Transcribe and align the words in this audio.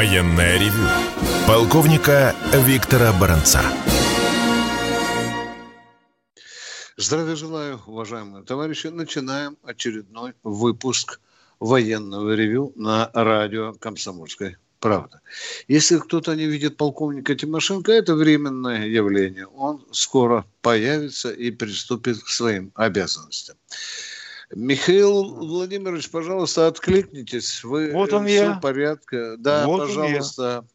Военное 0.00 0.58
ревю 0.58 0.88
полковника 1.46 2.34
Виктора 2.54 3.12
Баранца. 3.12 3.60
Здравия 6.96 7.36
желаю, 7.36 7.82
уважаемые 7.86 8.42
товарищи. 8.42 8.86
Начинаем 8.86 9.58
очередной 9.62 10.32
выпуск 10.42 11.20
военного 11.58 12.34
ревю 12.34 12.72
на 12.76 13.10
радио 13.12 13.74
«Комсомольской 13.74 14.56
правда». 14.78 15.20
Если 15.68 15.98
кто-то 15.98 16.34
не 16.34 16.46
видит 16.46 16.78
полковника 16.78 17.34
Тимошенко, 17.34 17.92
это 17.92 18.14
временное 18.14 18.86
явление. 18.86 19.48
Он 19.48 19.84
скоро 19.92 20.46
появится 20.62 21.30
и 21.30 21.50
приступит 21.50 22.22
к 22.22 22.28
своим 22.28 22.72
обязанностям. 22.74 23.58
Михаил 24.52 25.34
Владимирович, 25.34 26.10
пожалуйста, 26.10 26.66
откликнитесь. 26.66 27.62
Вы 27.62 27.92
вот 27.92 28.12
он 28.12 28.26
все 28.26 28.34
я. 28.34 28.52
в 28.54 28.60
порядке. 28.60 29.36
Да, 29.36 29.66
вот 29.66 29.86
пожалуйста. 29.86 30.66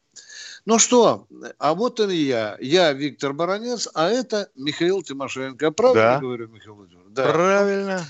Ну 0.65 0.79
что, 0.79 1.27
а 1.59 1.75
вот 1.75 1.99
он 1.99 2.09
и 2.09 2.15
я. 2.15 2.57
Я 2.59 2.91
Виктор 2.93 3.33
Баранец, 3.33 3.87
а 3.93 4.09
это 4.09 4.49
Михаил 4.55 5.03
Тимошенко. 5.03 5.71
Правда 5.71 5.99
да. 5.99 6.19
говорю, 6.19 6.47
Михаил 6.47 6.75
Владимирович? 6.75 7.13
Да. 7.13 7.31
Правильно. 7.31 8.05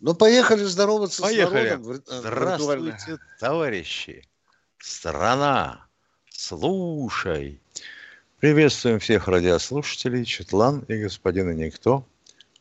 Ну, 0.00 0.14
поехали 0.14 0.64
здороваться 0.64 1.22
поехали. 1.22 1.68
с 1.68 1.78
народом. 1.78 2.02
Здравствуйте, 2.06 3.18
товарищи. 3.40 4.28
Страна, 4.78 5.86
слушай. 6.30 7.60
Приветствуем 8.38 9.00
всех 9.00 9.26
радиослушателей, 9.26 10.24
Четлан 10.24 10.80
и 10.88 11.02
господина 11.02 11.50
Никто. 11.50 12.06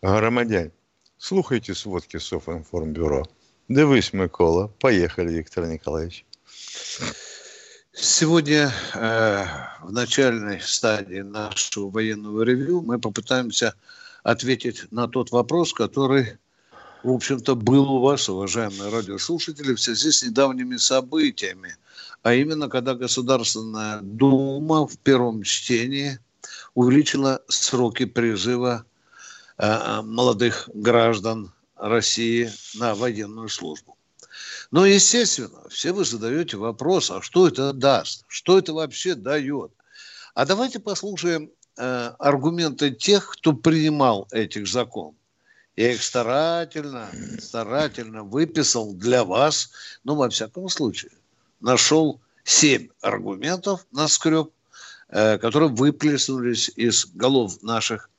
Громадяне, 0.02 0.72
слухайте 1.18 1.74
сводки 1.74 2.18
Софинформбюро. 2.18 3.26
Дивись, 3.68 4.14
Микола. 4.14 4.68
Поехали, 4.80 5.34
Виктор 5.34 5.66
Николаевич. 5.66 6.26
Сегодня 7.94 8.72
э, 8.94 9.46
в 9.82 9.92
начальной 9.92 10.62
стадии 10.62 11.22
нашего 11.22 11.90
военного 11.90 12.44
ревью 12.44 12.82
мы 12.82 13.00
попытаемся 13.00 13.74
ответить 14.24 14.92
на 14.92 15.08
тот 15.08 15.32
вопрос, 15.32 15.74
который, 15.74 16.38
в 17.04 17.12
общем-то, 17.12 17.56
был 17.56 17.92
у 17.92 18.02
вас, 18.02 18.30
уважаемые 18.30 18.92
радиослушатели, 18.92 19.74
в 19.74 19.82
связи 19.82 20.12
с 20.12 20.24
недавними 20.24 20.78
событиями. 20.78 21.76
А 22.22 22.34
именно, 22.34 22.70
когда 22.70 22.94
Государственная 22.94 24.00
Дума 24.02 24.86
в 24.86 24.98
первом 25.00 25.44
чтении 25.44 26.20
увеличила 26.76 27.42
сроки 27.48 28.06
призыва 28.06 28.86
молодых 29.60 30.70
граждан 30.74 31.52
России 31.76 32.52
на 32.76 32.96
военную 32.96 33.50
службу. 33.50 33.98
Но, 34.72 34.86
естественно, 34.86 35.68
все 35.70 35.94
вы 35.94 36.06
задаете 36.06 36.58
вопрос, 36.58 37.10
а 37.12 37.22
что 37.22 37.48
это 37.48 37.74
даст? 37.74 38.26
Что 38.28 38.58
это 38.58 38.74
вообще 38.74 39.16
дает? 39.16 39.72
А 40.34 40.46
давайте 40.46 40.80
послушаем 40.80 41.50
э, 41.78 42.12
аргументы 42.20 42.92
тех, 42.92 43.32
кто 43.32 43.54
принимал 43.54 44.28
этих 44.32 44.68
законов. 44.68 45.16
Я 45.76 45.94
их 45.94 46.04
старательно, 46.04 47.10
старательно 47.40 48.24
выписал 48.24 48.94
для 48.94 49.24
вас, 49.24 49.70
но 50.04 50.16
во 50.16 50.30
всяком 50.30 50.70
случае 50.70 51.12
нашел 51.60 52.20
семь 52.44 52.90
аргументов 53.02 53.86
на 53.92 54.08
скреб, 54.08 54.52
э, 55.10 55.38
которые 55.38 55.70
выплеснулись 55.70 56.70
из 56.76 57.06
голов 57.06 57.62
наших 57.64 58.10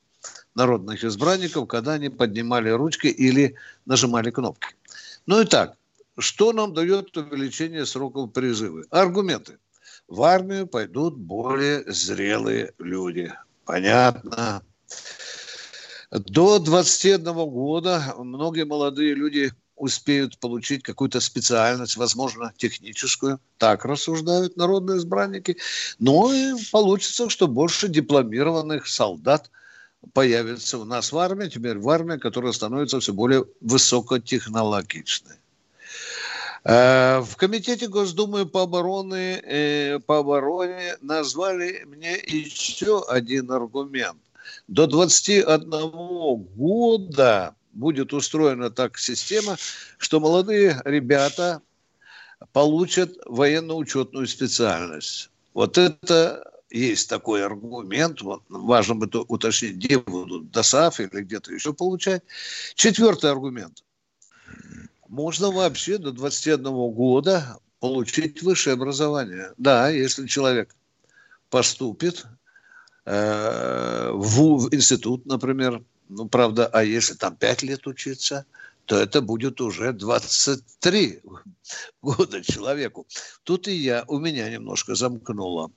народных 0.59 1.05
избранников, 1.05 1.69
когда 1.69 1.93
они 1.93 2.11
поднимали 2.11 2.69
ручки 2.69 3.07
или 3.07 3.55
нажимали 3.87 4.31
кнопки. 4.31 4.75
Ну 5.27 5.41
и 5.41 5.45
так, 5.45 5.77
что 6.19 6.53
нам 6.53 6.75
дает 6.75 7.17
увеличение 7.17 7.87
сроков 7.87 8.33
призыва? 8.33 8.83
Аргументы. 8.91 9.59
В 10.09 10.23
армию 10.23 10.67
пойдут 10.67 11.17
более 11.17 11.85
зрелые 11.87 12.73
люди. 12.79 13.33
Понятно. 13.65 14.63
До 16.11 16.59
21 16.59 17.23
года 17.23 18.15
многие 18.19 18.65
молодые 18.65 19.15
люди 19.15 19.53
успеют 19.77 20.39
получить 20.39 20.83
какую-то 20.83 21.21
специальность, 21.21 21.97
возможно, 21.97 22.53
техническую. 22.57 23.39
Так 23.59 23.85
рассуждают 23.85 24.57
народные 24.57 24.99
избранники. 24.99 25.59
Но 26.01 26.33
и 26.33 26.55
получится, 26.73 27.29
что 27.29 27.47
больше 27.47 27.89
дипломированных 27.89 28.89
солдат 28.89 29.51
появится 30.13 30.79
у 30.79 30.85
нас 30.85 31.13
в 31.13 31.19
армии, 31.19 31.49
теперь 31.49 31.79
в 31.79 31.89
армии, 31.89 32.17
которая 32.17 32.53
становится 32.53 33.01
все 33.01 33.13
более 33.13 33.45
высокотехнологичной. 33.61 35.37
В 36.65 37.29
комитете 37.37 37.89
Госдумы 37.89 38.45
по 38.45 38.63
обороне, 38.63 40.01
по 40.07 40.19
обороне 40.19 40.97
назвали 41.01 41.85
мне 41.87 42.17
еще 42.17 43.05
один 43.09 43.51
аргумент. 43.53 44.19
До 44.67 44.87
21 44.87 46.37
года 46.57 47.55
будет 47.73 48.13
устроена 48.13 48.71
так 48.71 48.99
система, 48.99 49.57
что 49.99 50.21
молодые 50.21 50.83
ребята 50.85 51.63
получат 52.53 53.17
военно-учетную 53.25 54.27
специальность. 54.27 55.31
Вот 55.55 55.79
это 55.79 56.43
есть 56.71 57.09
такой 57.09 57.45
аргумент, 57.45 58.21
вот, 58.23 58.43
важно 58.49 58.95
бы 58.95 59.09
уточнить, 59.29 59.77
где 59.77 59.99
будут 59.99 60.51
ДОСАФ 60.51 61.01
или 61.01 61.23
где-то 61.23 61.53
еще 61.53 61.73
получать. 61.73 62.23
Четвертый 62.75 63.31
аргумент. 63.31 63.85
Можно 65.09 65.51
вообще 65.51 65.99
до 65.99 66.13
21 66.13 66.63
года 66.93 67.59
получить 67.81 68.43
высшее 68.43 68.75
образование. 68.75 69.53
Да, 69.57 69.89
если 69.89 70.27
человек 70.27 70.75
поступит 71.49 72.27
э, 73.07 74.11
в, 74.13 74.59
в 74.59 74.75
институт, 74.75 75.25
например, 75.25 75.83
ну, 76.09 76.29
правда, 76.29 76.67
а 76.67 76.85
если 76.85 77.15
там 77.15 77.37
5 77.37 77.63
лет 77.63 77.87
учиться, 77.87 78.45
то 78.85 78.97
это 78.97 79.21
будет 79.21 79.61
уже 79.61 79.93
23 79.93 81.21
года 82.03 82.43
человеку. 82.43 83.07
Тут 83.45 83.69
и 83.69 83.73
я, 83.73 84.05
у 84.09 84.19
меня 84.19 84.49
немножко 84.51 84.95
замкнуло. 84.95 85.71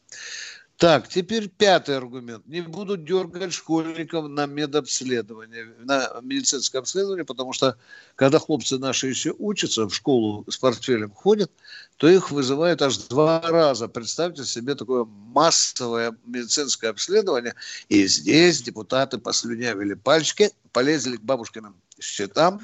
Так, 0.82 1.08
теперь 1.08 1.48
пятый 1.48 1.96
аргумент. 1.96 2.48
Не 2.48 2.62
будут 2.62 3.06
дергать 3.06 3.54
школьников 3.54 4.28
на 4.28 4.48
медобследование, 4.48 5.76
на 5.78 6.10
медицинское 6.24 6.80
обследование, 6.80 7.24
потому 7.24 7.54
что 7.54 7.78
когда 8.16 8.40
хлопцы 8.40 8.80
наши 8.80 9.06
еще 9.06 9.36
учатся, 9.38 9.88
в 9.88 9.94
школу 9.94 10.44
с 10.50 10.58
портфелем 10.58 11.12
ходят, 11.12 11.52
то 11.98 12.10
их 12.10 12.32
вызывают 12.32 12.82
аж 12.82 12.98
два 12.98 13.42
раза. 13.42 13.88
Представьте 13.90 14.44
себе 14.44 14.74
такое 14.74 15.06
массовое 15.06 16.18
медицинское 16.26 16.88
обследование. 16.88 17.54
И 17.88 18.08
здесь 18.08 18.64
депутаты 18.64 19.20
послюнявили 19.20 19.94
пальчики, 19.94 20.50
полезли 20.72 21.18
к 21.18 21.22
бабушкиным 21.22 21.76
счетам, 22.00 22.60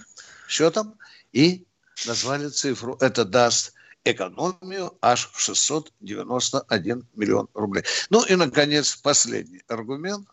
счетам 0.47 0.95
и 1.34 1.67
назвали 2.07 2.49
цифру. 2.49 2.97
Это 2.99 3.25
даст 3.25 3.73
экономию 4.12 4.97
аж 5.01 5.29
в 5.34 5.40
691 5.40 7.08
миллион 7.16 7.47
рублей. 7.53 7.84
Ну 8.09 8.23
и, 8.26 8.35
наконец, 8.35 8.96
последний 8.96 9.61
аргумент. 9.67 10.28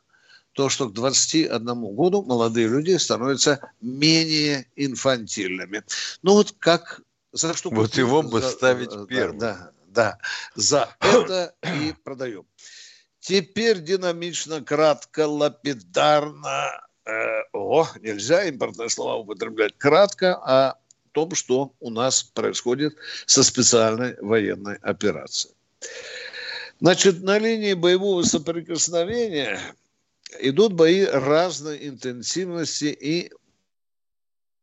То, 0.52 0.68
что 0.68 0.88
к 0.88 0.92
21 0.92 1.94
году 1.96 2.22
молодые 2.22 2.68
люди 2.68 2.96
становятся 2.96 3.72
менее 3.80 4.66
инфантильными. 4.76 5.82
Ну 6.22 6.34
вот 6.34 6.54
как... 6.58 7.00
За 7.32 7.52
что 7.54 7.70
вот 7.70 7.96
его 7.96 8.22
бы 8.22 8.40
за, 8.40 8.50
ставить 8.50 8.90
да, 8.90 9.06
первым. 9.06 9.38
Да, 9.38 9.72
да. 9.88 10.18
За 10.54 10.96
это 11.00 11.54
и 11.64 11.92
продаем. 12.04 12.46
Теперь 13.18 13.80
динамично, 13.80 14.62
кратко, 14.62 15.26
лапидарно. 15.26 16.86
Э, 17.06 17.42
о, 17.52 17.88
нельзя 18.00 18.44
импортные 18.44 18.88
слова 18.88 19.16
употреблять. 19.16 19.76
Кратко, 19.76 20.38
а 20.44 20.78
том, 21.14 21.34
что 21.34 21.72
у 21.80 21.90
нас 21.90 22.22
происходит 22.22 22.94
со 23.24 23.42
специальной 23.42 24.16
военной 24.20 24.76
операцией. 24.82 25.54
Значит, 26.80 27.22
на 27.22 27.38
линии 27.38 27.72
боевого 27.74 28.22
соприкосновения 28.24 29.60
идут 30.40 30.72
бои 30.72 31.04
разной 31.04 31.88
интенсивности 31.88 32.86
и 32.86 33.32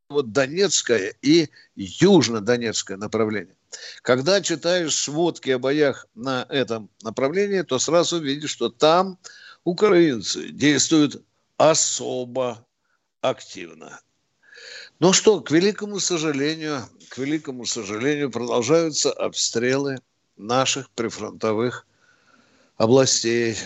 вот 0.10 0.34
Донецкое 0.34 1.16
и 1.22 1.50
Южно-Донецкое 1.78 2.98
направление. 2.98 3.56
Когда 4.02 4.42
читаешь 4.42 4.94
сводки 4.94 5.52
о 5.52 5.60
боях 5.60 6.06
на 6.16 6.46
этом 6.50 6.90
направлении, 7.02 7.62
то 7.62 7.80
сразу 7.80 8.20
видишь, 8.20 8.52
что 8.52 8.68
там 8.68 9.18
украинцы 9.64 10.50
действуют 10.50 11.24
особо 11.56 12.68
активно. 13.22 14.02
Ну 15.02 15.14
что, 15.14 15.42
к 15.42 15.50
великому 15.50 16.00
сожалению, 16.00 16.84
к 17.10 17.18
великому 17.18 17.66
сожалению, 17.66 18.30
продолжаются 18.30 19.12
обстрелы 19.12 19.98
наших 20.38 20.92
прифронтовых 20.92 21.88
областей. 22.78 23.58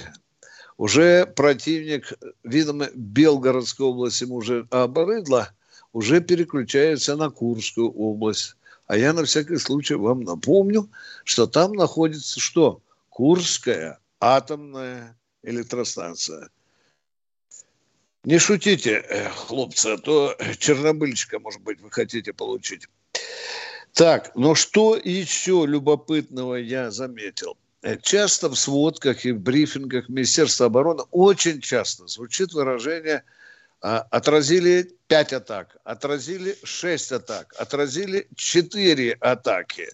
Уже 0.78 1.26
противник, 1.26 2.14
видимо, 2.46 2.88
Белгородской 2.96 3.86
области 3.86 4.24
ему 4.24 4.36
уже 4.36 4.66
обрыдло, 4.70 5.50
уже 5.92 6.22
переключается 6.22 7.18
на 7.18 7.30
Курскую 7.30 7.92
область. 7.92 8.56
А 8.88 8.96
я 8.96 9.12
на 9.12 9.26
всякий 9.26 9.58
случай 9.58 9.96
вам 9.96 10.22
напомню, 10.22 10.90
что 11.26 11.48
там 11.48 11.74
находится 11.74 12.40
что? 12.40 12.80
Курская 13.10 14.00
атомная 14.22 15.18
электростанция. 15.44 16.50
Не 18.26 18.40
шутите, 18.40 19.04
э, 19.08 19.30
хлопцы, 19.30 19.88
а 19.88 19.98
то 19.98 20.36
чернобыльчика, 20.58 21.40
может 21.40 21.62
быть, 21.62 21.80
вы 21.82 21.92
хотите 21.92 22.34
получить. 22.34 22.88
Так, 23.94 24.36
но 24.36 24.56
что 24.56 24.98
еще 24.98 25.66
любопытного 25.68 26.56
я 26.56 26.92
заметил? 26.92 27.58
Э, 27.82 27.98
часто 28.02 28.50
в 28.50 28.56
сводках 28.56 29.26
и 29.26 29.32
в 29.32 29.40
брифингах 29.40 30.10
Министерства 30.10 30.66
обороны 30.66 31.04
очень 31.12 31.62
часто 31.62 32.08
звучит 32.08 32.54
выражение– 32.54 33.24
а, 33.88 34.00
отразили 34.10 34.98
5 35.08 35.34
атак, 35.34 35.78
отразили 35.84 36.58
6 36.64 37.12
атак, 37.12 37.54
отразили 37.60 38.28
4 38.36 39.14
атаки. 39.20 39.90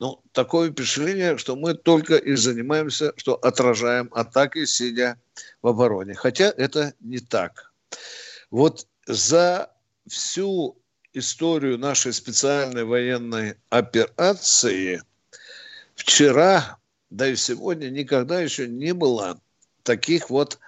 Ну, 0.00 0.22
такое 0.32 0.70
впечатление, 0.72 1.38
что 1.38 1.56
мы 1.56 1.74
только 1.74 2.16
и 2.16 2.34
занимаемся, 2.34 3.12
что 3.16 3.34
отражаем 3.34 4.08
атаки, 4.12 4.64
сидя 4.64 5.20
в 5.62 5.68
обороне. 5.68 6.14
Хотя 6.14 6.52
это 6.56 6.94
не 7.00 7.18
так. 7.18 7.72
Вот 8.50 8.86
за 9.06 9.70
всю 10.08 10.76
историю 11.12 11.78
нашей 11.78 12.12
специальной 12.12 12.84
военной 12.84 13.56
операции 13.68 15.02
вчера, 15.94 16.78
да 17.10 17.28
и 17.28 17.36
сегодня 17.36 17.90
никогда 17.90 18.40
еще 18.40 18.66
не 18.66 18.94
было 18.94 19.40
таких 19.84 20.30
вот 20.30 20.58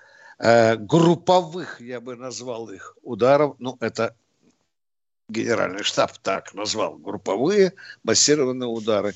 Э, 0.45 0.75
групповых, 0.75 1.81
я 1.81 2.01
бы 2.01 2.17
назвал 2.17 2.69
их, 2.69 2.97
ударов. 3.03 3.55
Ну, 3.61 3.77
это 3.79 4.17
генеральный 5.29 5.83
штаб 5.83 6.19
так 6.19 6.53
назвал, 6.55 6.97
групповые 6.99 7.73
массированные 8.05 8.69
удары. 8.69 9.15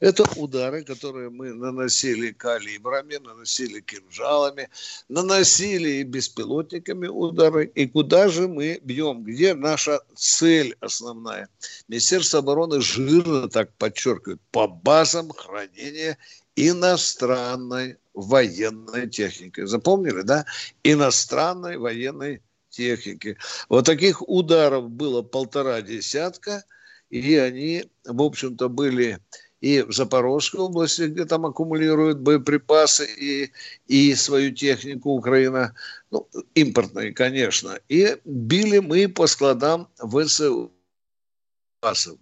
Это 0.00 0.24
удары, 0.36 0.84
которые 0.84 1.30
мы 1.30 1.52
наносили 1.52 2.32
калибрами, 2.32 3.16
наносили 3.16 3.80
кинжалами, 3.80 4.68
наносили 5.08 5.88
и 5.88 6.02
беспилотниками 6.02 7.06
удары. 7.06 7.66
И 7.74 7.86
куда 7.86 8.28
же 8.28 8.48
мы 8.48 8.80
бьем? 8.82 9.24
Где 9.24 9.54
наша 9.54 10.00
цель 10.14 10.76
основная? 10.80 11.48
Министерство 11.88 12.38
обороны 12.40 12.80
жирно 12.80 13.48
так 13.48 13.72
подчеркивает, 13.74 14.40
по 14.50 14.66
базам 14.66 15.30
хранения 15.30 16.18
иностранной 16.56 17.98
военной 18.14 19.08
техникой. 19.08 19.66
Запомнили, 19.66 20.22
да? 20.22 20.44
Иностранной 20.82 21.76
военной 21.76 22.42
техники. 22.70 23.36
Вот 23.68 23.86
таких 23.86 24.26
ударов 24.28 24.90
было 24.90 25.22
полтора 25.22 25.82
десятка, 25.82 26.64
и 27.10 27.36
они, 27.36 27.84
в 28.04 28.22
общем-то, 28.22 28.68
были 28.68 29.18
и 29.60 29.82
в 29.82 29.92
Запорожской 29.92 30.60
области, 30.60 31.02
где 31.02 31.24
там 31.24 31.46
аккумулируют 31.46 32.18
боеприпасы 32.18 33.06
и, 33.06 33.52
и 33.86 34.14
свою 34.14 34.52
технику 34.52 35.10
Украина, 35.10 35.74
ну, 36.10 36.28
импортные, 36.54 37.12
конечно. 37.12 37.78
И 37.88 38.16
били 38.24 38.78
мы 38.78 39.08
по 39.08 39.26
складам 39.26 39.88
ВСУ. 39.98 40.72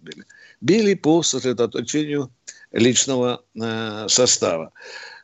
Били. 0.01 0.23
били 0.61 0.93
по 0.93 1.23
сосредоточению 1.23 2.31
личного 2.71 3.43
э, 3.55 4.07
состава. 4.07 4.71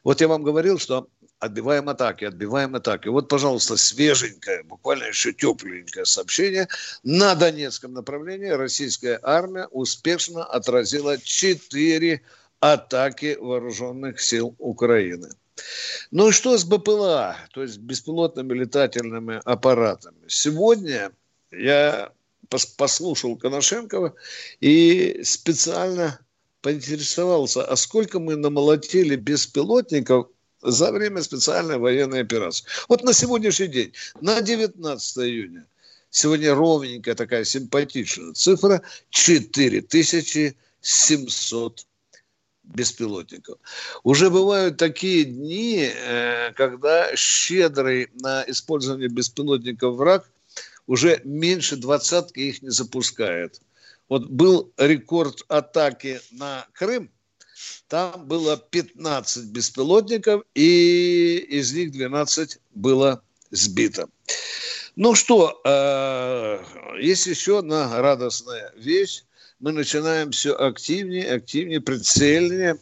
Вот 0.04 0.22
я 0.22 0.28
вам 0.28 0.42
говорил, 0.42 0.80
что 0.80 1.08
отбиваем 1.44 1.90
атаки, 1.90 2.24
отбиваем 2.24 2.76
атаки. 2.76 3.10
Вот, 3.10 3.28
пожалуйста, 3.28 3.76
свеженькое, 3.76 4.64
буквально 4.64 5.06
еще 5.06 5.34
тепленькое 5.34 6.06
сообщение. 6.06 6.70
На 7.04 7.36
Донецком 7.36 7.94
направлении 7.94 8.50
российская 8.50 9.20
армия 9.22 9.68
успешно 9.72 10.46
отразила 10.46 11.18
четыре 11.18 12.22
атаки 12.62 13.38
вооруженных 13.40 14.22
сил 14.22 14.56
Украины. 14.58 15.30
Ну 16.12 16.30
и 16.30 16.32
что 16.32 16.58
с 16.58 16.64
БПЛА, 16.64 17.36
то 17.52 17.62
есть 17.62 17.78
беспилотными 17.78 18.54
летательными 18.54 19.42
аппаратами? 19.44 20.26
Сегодня 20.28 21.12
я 21.52 22.12
послушал 22.78 23.36
Коношенкова 23.36 24.14
и 24.62 25.20
специально 25.24 26.20
поинтересовался, 26.62 27.66
а 27.66 27.76
сколько 27.76 28.20
мы 28.20 28.38
намолотили 28.38 29.18
беспилотников 29.18 30.28
за 30.64 30.92
время 30.92 31.22
специальной 31.22 31.78
военной 31.78 32.22
операции. 32.22 32.66
Вот 32.88 33.04
на 33.04 33.14
сегодняшний 33.14 33.68
день, 33.68 33.94
на 34.22 34.42
19 34.42 35.18
июня, 35.20 35.68
сегодня 36.10 36.56
ровненькая 36.56 37.14
такая 37.16 37.44
симпатичная 37.44 38.32
цифра, 38.34 38.82
4700 39.10 41.86
беспилотников. 42.64 43.60
Уже 44.04 44.30
бывают 44.30 44.78
такие 44.78 45.26
дни, 45.26 45.92
э, 45.94 46.54
когда 46.54 47.14
щедрый 47.16 48.08
на 48.22 48.46
использование 48.48 49.10
беспилотников 49.10 49.96
враг 49.96 50.30
уже 50.88 51.20
меньше 51.24 51.76
двадцатки 51.76 52.40
их 52.40 52.62
не 52.62 52.70
запускает– 52.70 53.60
вот 54.10 54.28
был 54.28 54.72
рекорд 54.78 55.44
атаки 55.48 56.20
на 56.32 56.68
Крым, 56.74 57.10
там 57.88 58.28
было 58.28 58.58
15 58.58 59.46
беспилотников, 59.46 60.44
и 60.56 61.38
из 61.50 61.74
них 61.74 61.92
12 61.92 62.60
было 62.74 63.22
сбито. 63.52 64.10
Ну 64.96 65.16
что, 65.16 65.62
э, 65.66 66.64
есть 67.00 67.26
еще 67.28 67.60
одна 67.60 68.02
радостная 68.02 68.72
вещь. 68.76 69.24
Мы 69.60 69.72
начинаем 69.72 70.32
все 70.32 70.54
активнее, 70.54 71.34
активнее, 71.34 71.82
прицельнее 71.82 72.78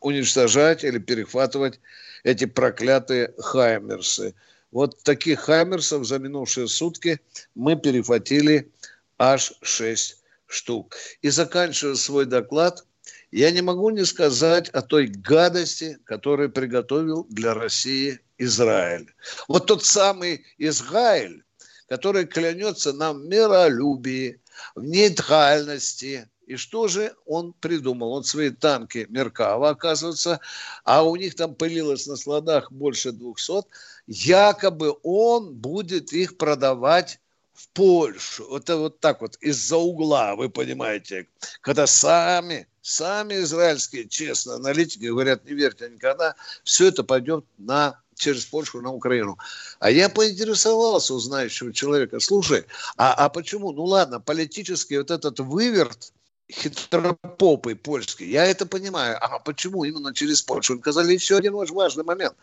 уничтожать 0.00 0.84
или 0.84 0.98
перехватывать 0.98 1.80
эти 2.22 2.44
проклятые 2.44 3.34
хаймерсы. 3.38 4.34
Вот 4.70 5.02
таких 5.02 5.40
хаймерсов 5.40 6.06
за 6.06 6.18
минувшие 6.18 6.68
сутки 6.68 7.20
мы 7.54 7.76
перехватили 7.76 8.70
аж 9.18 9.52
6 9.62 10.18
штук. 10.46 10.96
И 11.22 11.30
заканчивая 11.30 11.94
свой 11.94 12.26
доклад, 12.26 12.84
я 13.30 13.50
не 13.50 13.62
могу 13.62 13.90
не 13.90 14.04
сказать 14.04 14.68
о 14.70 14.82
той 14.82 15.06
гадости, 15.06 15.98
которую 16.04 16.50
приготовил 16.50 17.26
для 17.28 17.54
России 17.54 18.20
Израиль. 18.38 19.12
Вот 19.48 19.66
тот 19.66 19.84
самый 19.84 20.44
Израиль, 20.58 21.44
который 21.88 22.26
клянется 22.26 22.92
нам 22.92 23.22
в 23.22 23.26
миролюбии, 23.26 24.40
в 24.74 24.84
нейтральности. 24.84 26.28
И 26.46 26.56
что 26.56 26.88
же 26.88 27.14
он 27.26 27.52
придумал? 27.52 28.12
Он 28.12 28.24
свои 28.24 28.50
танки 28.50 29.06
Меркава, 29.10 29.70
оказывается, 29.70 30.40
а 30.84 31.02
у 31.02 31.14
них 31.16 31.34
там 31.34 31.54
пылилось 31.54 32.06
на 32.06 32.16
складах 32.16 32.72
больше 32.72 33.12
200, 33.12 33.64
якобы 34.06 34.96
он 35.02 35.54
будет 35.54 36.12
их 36.12 36.38
продавать 36.38 37.20
в 37.58 37.68
Польшу. 37.70 38.56
Это 38.56 38.76
вот 38.76 39.00
так 39.00 39.20
вот 39.20 39.36
из-за 39.40 39.76
угла, 39.76 40.36
вы 40.36 40.48
понимаете, 40.48 41.26
когда 41.60 41.88
сами, 41.88 42.68
сами 42.82 43.34
израильские, 43.40 44.08
честно, 44.08 44.54
аналитики 44.54 45.06
говорят, 45.06 45.44
не 45.44 45.54
верьте 45.54 45.88
никогда, 45.88 46.36
все 46.62 46.86
это 46.86 47.02
пойдет 47.02 47.44
на 47.58 48.00
через 48.14 48.44
Польшу 48.44 48.80
на 48.80 48.92
Украину. 48.92 49.38
А 49.80 49.90
я 49.90 50.08
поинтересовался 50.08 51.14
у 51.14 51.18
знающего 51.18 51.72
человека, 51.72 52.20
слушай, 52.20 52.64
а, 52.96 53.12
а 53.14 53.28
почему? 53.28 53.72
Ну 53.72 53.84
ладно, 53.84 54.20
политический 54.20 54.98
вот 54.98 55.10
этот 55.10 55.40
выверт, 55.40 56.12
хитропопый 56.50 57.74
польский, 57.74 58.30
я 58.30 58.46
это 58.46 58.66
понимаю. 58.66 59.18
А 59.20 59.40
почему 59.40 59.84
именно 59.84 60.14
через 60.14 60.42
Польшу? 60.42 60.74
Он 60.74 60.80
сказали 60.80 61.12
еще 61.12 61.36
один 61.36 61.54
очень 61.54 61.74
важный 61.74 62.04
момент. 62.04 62.36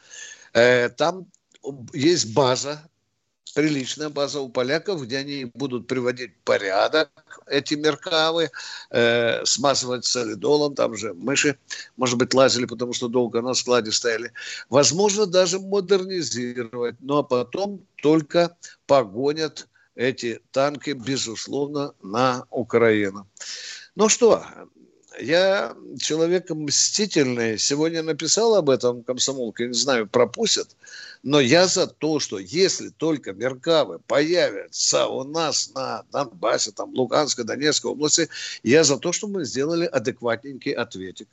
Э, 0.53 0.89
там 0.89 1.25
есть 1.93 2.33
база 2.33 2.81
приличная 3.55 4.09
база 4.09 4.41
у 4.41 4.49
поляков, 4.49 5.01
где 5.03 5.17
они 5.17 5.45
будут 5.53 5.87
приводить 5.87 6.35
порядок, 6.43 7.09
эти 7.47 7.75
меркавы, 7.75 8.51
э, 8.91 9.45
смазывать 9.45 10.05
солидолом, 10.05 10.75
там 10.75 10.95
же 10.95 11.13
мыши, 11.13 11.57
может 11.95 12.17
быть, 12.17 12.33
лазили, 12.33 12.65
потому 12.65 12.93
что 12.93 13.07
долго 13.07 13.41
на 13.41 13.53
складе 13.53 13.91
стояли. 13.91 14.33
Возможно, 14.69 15.25
даже 15.25 15.59
модернизировать, 15.59 16.97
но 16.99 17.23
потом 17.23 17.79
только 18.01 18.57
погонят 18.87 19.67
эти 19.95 20.41
танки, 20.51 20.89
безусловно, 20.89 21.93
на 22.03 22.45
Украину. 22.49 23.25
Ну 23.95 24.09
что, 24.09 24.45
я 25.19 25.75
человек 25.99 26.49
мстительный. 26.49 27.57
Сегодня 27.57 28.03
написал 28.03 28.55
об 28.55 28.69
этом 28.69 29.03
комсомолке, 29.03 29.67
не 29.67 29.73
знаю, 29.73 30.07
пропустят. 30.07 30.75
Но 31.23 31.39
я 31.39 31.65
за 31.65 31.87
то, 31.87 32.19
что 32.19 32.37
если 32.37 32.89
только 32.89 33.33
Меркавы 33.33 33.99
появятся 33.99 35.07
у 35.07 35.23
нас 35.23 35.71
на 35.73 36.03
Донбассе, 36.11 36.71
там, 36.71 36.93
Луганской, 36.93 37.43
Донецкой 37.43 37.91
области, 37.91 38.29
я 38.63 38.83
за 38.83 38.97
то, 38.97 39.11
чтобы 39.11 39.39
мы 39.39 39.45
сделали 39.45 39.85
адекватненький 39.85 40.71
ответик. 40.71 41.27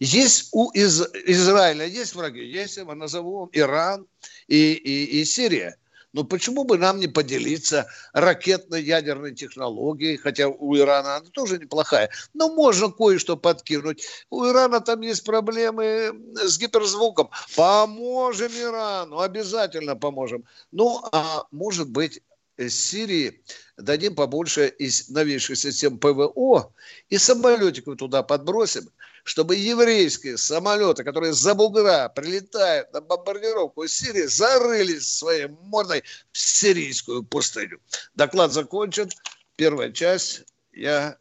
Есть 0.00 0.48
у 0.52 0.70
Из... 0.70 1.02
Израиля 1.26 1.86
есть 1.86 2.14
враги, 2.14 2.44
есть, 2.44 2.76
я 2.76 2.84
назову 2.84 3.50
Иран 3.52 4.06
и, 4.48 4.72
и, 4.72 5.20
и 5.20 5.24
Сирия. 5.24 5.76
Но 6.16 6.24
почему 6.24 6.64
бы 6.64 6.78
нам 6.78 6.98
не 6.98 7.08
поделиться 7.08 7.86
ракетно-ядерной 8.14 9.34
технологией, 9.34 10.16
хотя 10.16 10.48
у 10.48 10.74
Ирана 10.74 11.16
она 11.16 11.26
тоже 11.30 11.58
неплохая, 11.58 12.08
но 12.32 12.48
можно 12.48 12.90
кое-что 12.90 13.36
подкинуть. 13.36 14.02
У 14.30 14.46
Ирана 14.46 14.80
там 14.80 15.02
есть 15.02 15.24
проблемы 15.24 16.12
с 16.34 16.58
гиперзвуком. 16.58 17.28
Поможем 17.54 18.50
Ирану, 18.50 19.18
обязательно 19.18 19.94
поможем. 19.94 20.44
Ну, 20.72 21.02
а 21.12 21.44
может 21.50 21.90
быть, 21.90 22.22
Сирии 22.66 23.42
дадим 23.76 24.14
побольше 24.14 24.68
из 24.68 25.10
новейших 25.10 25.58
систем 25.58 25.98
ПВО 25.98 26.72
и 27.10 27.18
самолетиков 27.18 27.98
туда 27.98 28.22
подбросим, 28.22 28.88
чтобы 29.26 29.56
еврейские 29.56 30.38
самолеты, 30.38 31.02
которые 31.02 31.32
за 31.32 31.56
бугра 31.56 32.08
прилетают 32.14 32.92
на 32.92 33.00
бомбардировку 33.00 33.82
из 33.82 33.92
Сирии, 33.92 34.26
зарылись 34.26 35.08
своей 35.08 35.48
мордой 35.48 36.04
в 36.30 36.38
сирийскую 36.38 37.24
пустыню. 37.24 37.80
Доклад 38.14 38.52
закончен. 38.52 39.10
Первая 39.56 39.90
часть. 39.90 40.44
Я 40.72 41.16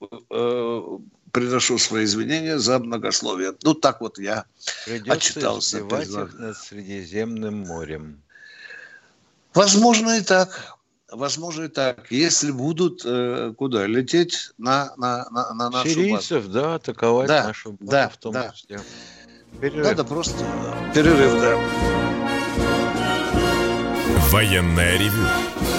э, 0.00 0.82
приношу 1.32 1.76
свои 1.76 2.04
извинения 2.04 2.58
за 2.58 2.78
многословие. 2.78 3.52
Ну, 3.62 3.74
так 3.74 4.00
вот 4.00 4.18
я 4.18 4.46
Придется 4.86 5.12
отчитался. 5.12 5.84
Придется 5.84 6.30
над 6.38 6.56
Средиземным 6.56 7.66
морем. 7.66 8.22
Возможно 9.52 10.16
и 10.16 10.22
так. 10.22 10.78
Возможно 11.14 11.64
и 11.64 11.68
так. 11.68 12.10
Если 12.10 12.50
будут 12.50 13.02
э, 13.04 13.54
куда 13.56 13.86
лететь 13.86 14.50
на, 14.58 14.92
на, 14.96 15.26
на, 15.30 15.54
на 15.54 15.70
нашу 15.70 15.88
Сирийцев, 15.88 16.46
базу. 16.46 16.52
да, 16.52 16.74
атаковать 16.74 17.28
да, 17.28 17.46
нашу 17.48 17.72
базу 17.72 17.90
да, 17.90 18.08
в 18.08 18.16
том 18.16 18.32
да. 18.32 18.50
числе. 18.50 18.80
Перерыв. 19.60 19.86
Надо 19.86 20.04
просто 20.04 20.44
перерыв, 20.92 21.40
да. 21.40 21.58
Военная 24.30 24.98
ревю. 24.98 25.26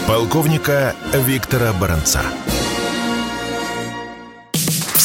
Полковника 0.07 0.95
Виктора 1.13 1.73
Баранца. 1.73 2.21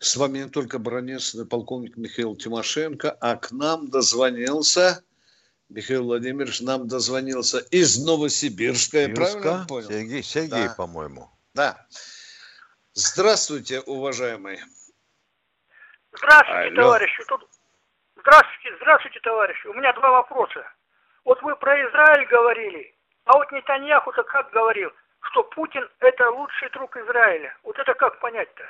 С 0.00 0.16
вами 0.16 0.38
не 0.38 0.48
только 0.48 0.78
баронец, 0.78 1.34
но 1.34 1.44
полковник 1.44 1.96
Михаил 1.96 2.36
Тимошенко, 2.36 3.10
а 3.10 3.36
к 3.36 3.50
нам 3.50 3.88
дозвонился 3.88 5.02
Михаил 5.68 6.04
Владимирович 6.04 6.60
нам 6.60 6.88
дозвонился 6.88 7.58
из 7.70 8.02
Новосибирска. 8.02 8.98
Я 9.00 9.14
правильно 9.14 9.66
понял? 9.68 9.88
Сергей, 9.88 10.22
Сергей 10.22 10.68
да. 10.68 10.74
по-моему. 10.74 11.30
Да. 11.54 11.86
Здравствуйте, 12.94 13.80
уважаемый. 13.80 14.60
Здравствуйте, 16.12 16.68
Алло. 16.68 16.82
товарищи. 16.82 17.22
Тут... 17.28 17.46
Здравствуйте, 18.16 18.76
здравствуйте, 18.76 19.20
товарищи. 19.20 19.66
У 19.66 19.74
меня 19.74 19.92
два 19.92 20.10
вопроса. 20.10 20.64
Вот 21.24 21.42
вы 21.42 21.54
про 21.56 21.74
Израиль 21.88 22.26
говорили, 22.28 22.96
а 23.24 23.36
вот 23.36 23.52
Нетаньяху-то 23.52 24.22
как 24.22 24.50
говорил, 24.50 24.90
что 25.20 25.42
Путин 25.42 25.86
это 26.00 26.30
лучший 26.30 26.70
друг 26.70 26.96
Израиля. 26.96 27.54
Вот 27.62 27.78
это 27.78 27.92
как 27.92 28.18
понять-то? 28.20 28.64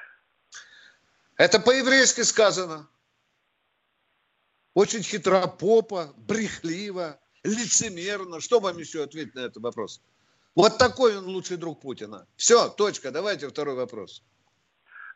Это 1.38 1.60
по-еврейски 1.60 2.22
сказано 2.22 2.88
очень 4.74 5.02
хитропопо, 5.02 6.12
брехливо, 6.16 7.18
лицемерно. 7.42 8.40
Что 8.40 8.60
вам 8.60 8.78
еще 8.78 9.02
ответить 9.02 9.34
на 9.34 9.40
этот 9.40 9.62
вопрос? 9.62 10.02
Вот 10.54 10.78
такой 10.78 11.16
он 11.16 11.26
лучший 11.26 11.56
друг 11.56 11.80
Путина. 11.80 12.26
Все, 12.36 12.68
точка. 12.68 13.10
Давайте 13.10 13.48
второй 13.48 13.74
вопрос. 13.74 14.22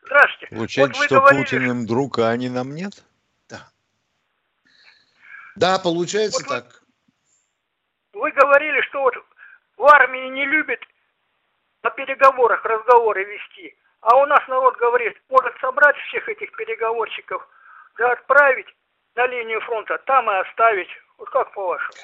Здравствуйте. 0.05 0.55
Получается, 0.55 0.97
вот 0.99 1.05
что 1.05 1.19
говорили... 1.21 1.43
Путин 1.43 1.69
им 1.69 1.85
друг, 1.85 2.19
а 2.19 2.29
они 2.29 2.49
нам 2.49 2.73
нет? 2.73 3.03
Да. 3.49 3.69
Да, 5.55 5.79
получается 5.79 6.39
вот 6.39 6.49
так. 6.49 6.83
Вы, 8.13 8.21
вы 8.21 8.31
говорили, 8.31 8.81
что 8.89 9.01
вот 9.01 9.13
в 9.77 9.83
армии 9.85 10.29
не 10.29 10.45
любят 10.45 10.79
на 11.83 11.89
переговорах 11.89 12.63
разговоры 12.63 13.23
вести. 13.25 13.75
А 14.03 14.17
у 14.17 14.25
нас 14.25 14.45
народ 14.49 14.75
говорит, 14.77 15.13
может 15.29 15.53
собрать 15.61 15.95
всех 16.07 16.27
этих 16.27 16.51
переговорщиков, 16.57 17.47
да 17.97 18.11
отправить 18.11 18.67
на 19.15 19.25
линию 19.27 19.61
фронта, 19.61 19.97
там 20.05 20.29
и 20.29 20.35
оставить. 20.41 20.89
Вот 21.17 21.29
как 21.29 21.53
по-вашему? 21.53 21.97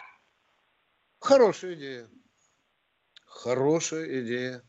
Хорошая 1.20 1.74
идея. 1.74 2.08
Хорошая 3.26 4.06
идея. 4.22 4.64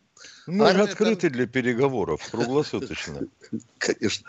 Мы 0.49 0.69
Армия 0.69 0.83
открыты 0.83 1.29
там... 1.29 1.33
для 1.33 1.47
переговоров 1.47 2.29
круглосуточно. 2.31 3.21
Конечно. 3.79 4.29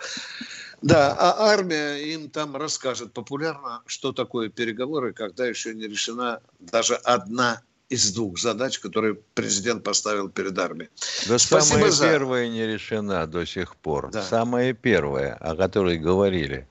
Да, 0.84 1.16
а 1.18 1.52
армия 1.52 1.96
им 2.14 2.30
там 2.30 2.56
расскажет 2.56 3.14
популярно, 3.14 3.82
что 3.88 4.14
такое 4.14 4.50
переговоры, 4.50 5.14
когда 5.14 5.48
еще 5.48 5.74
не 5.74 5.88
решена 5.88 6.42
даже 6.60 6.96
одна 6.96 7.62
из 7.92 8.14
двух 8.14 8.40
задач, 8.40 8.80
которые 8.80 9.16
президент 9.34 9.84
поставил 9.84 10.30
перед 10.30 10.58
армией. 10.58 10.90
Да 11.28 11.38
Спасибо 11.38 11.76
самая 11.76 11.92
за... 11.92 12.10
первая 12.10 12.48
не 12.48 12.66
решена 12.66 13.28
до 13.28 13.46
сих 13.46 13.76
пор. 13.76 14.12
Да. 14.12 14.24
Самая 14.24 14.74
первая, 14.74 15.34
о 15.36 15.56
которой 15.58 15.98
говорили 15.98 16.68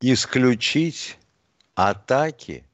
исключить 0.00 1.16
атаки 1.76 2.64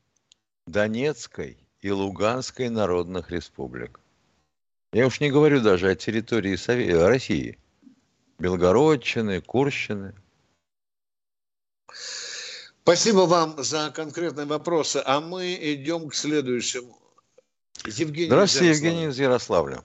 Донецкой 0.66 1.58
и 1.82 1.90
Луганской 1.90 2.70
народных 2.70 3.30
республик. 3.30 4.00
Я 4.94 5.06
уж 5.06 5.20
не 5.20 5.30
говорю 5.30 5.61
даже 5.61 5.90
о 5.90 5.94
территории 5.94 6.56
Совет... 6.56 7.02
России. 7.02 7.58
Белгородчины, 8.38 9.42
Курщины. 9.42 10.14
Спасибо 12.84 13.20
вам 13.20 13.54
за 13.56 13.90
конкретные 13.96 14.46
вопросы. 14.46 15.00
А 15.06 15.18
мы 15.22 15.54
идем 15.54 16.10
к 16.10 16.14
следующему. 16.14 16.92
Евгений 17.86 18.26
Здравствуйте, 18.26 18.74
Евгений 18.74 19.06
из 19.06 19.18
Ярославля. 19.18 19.78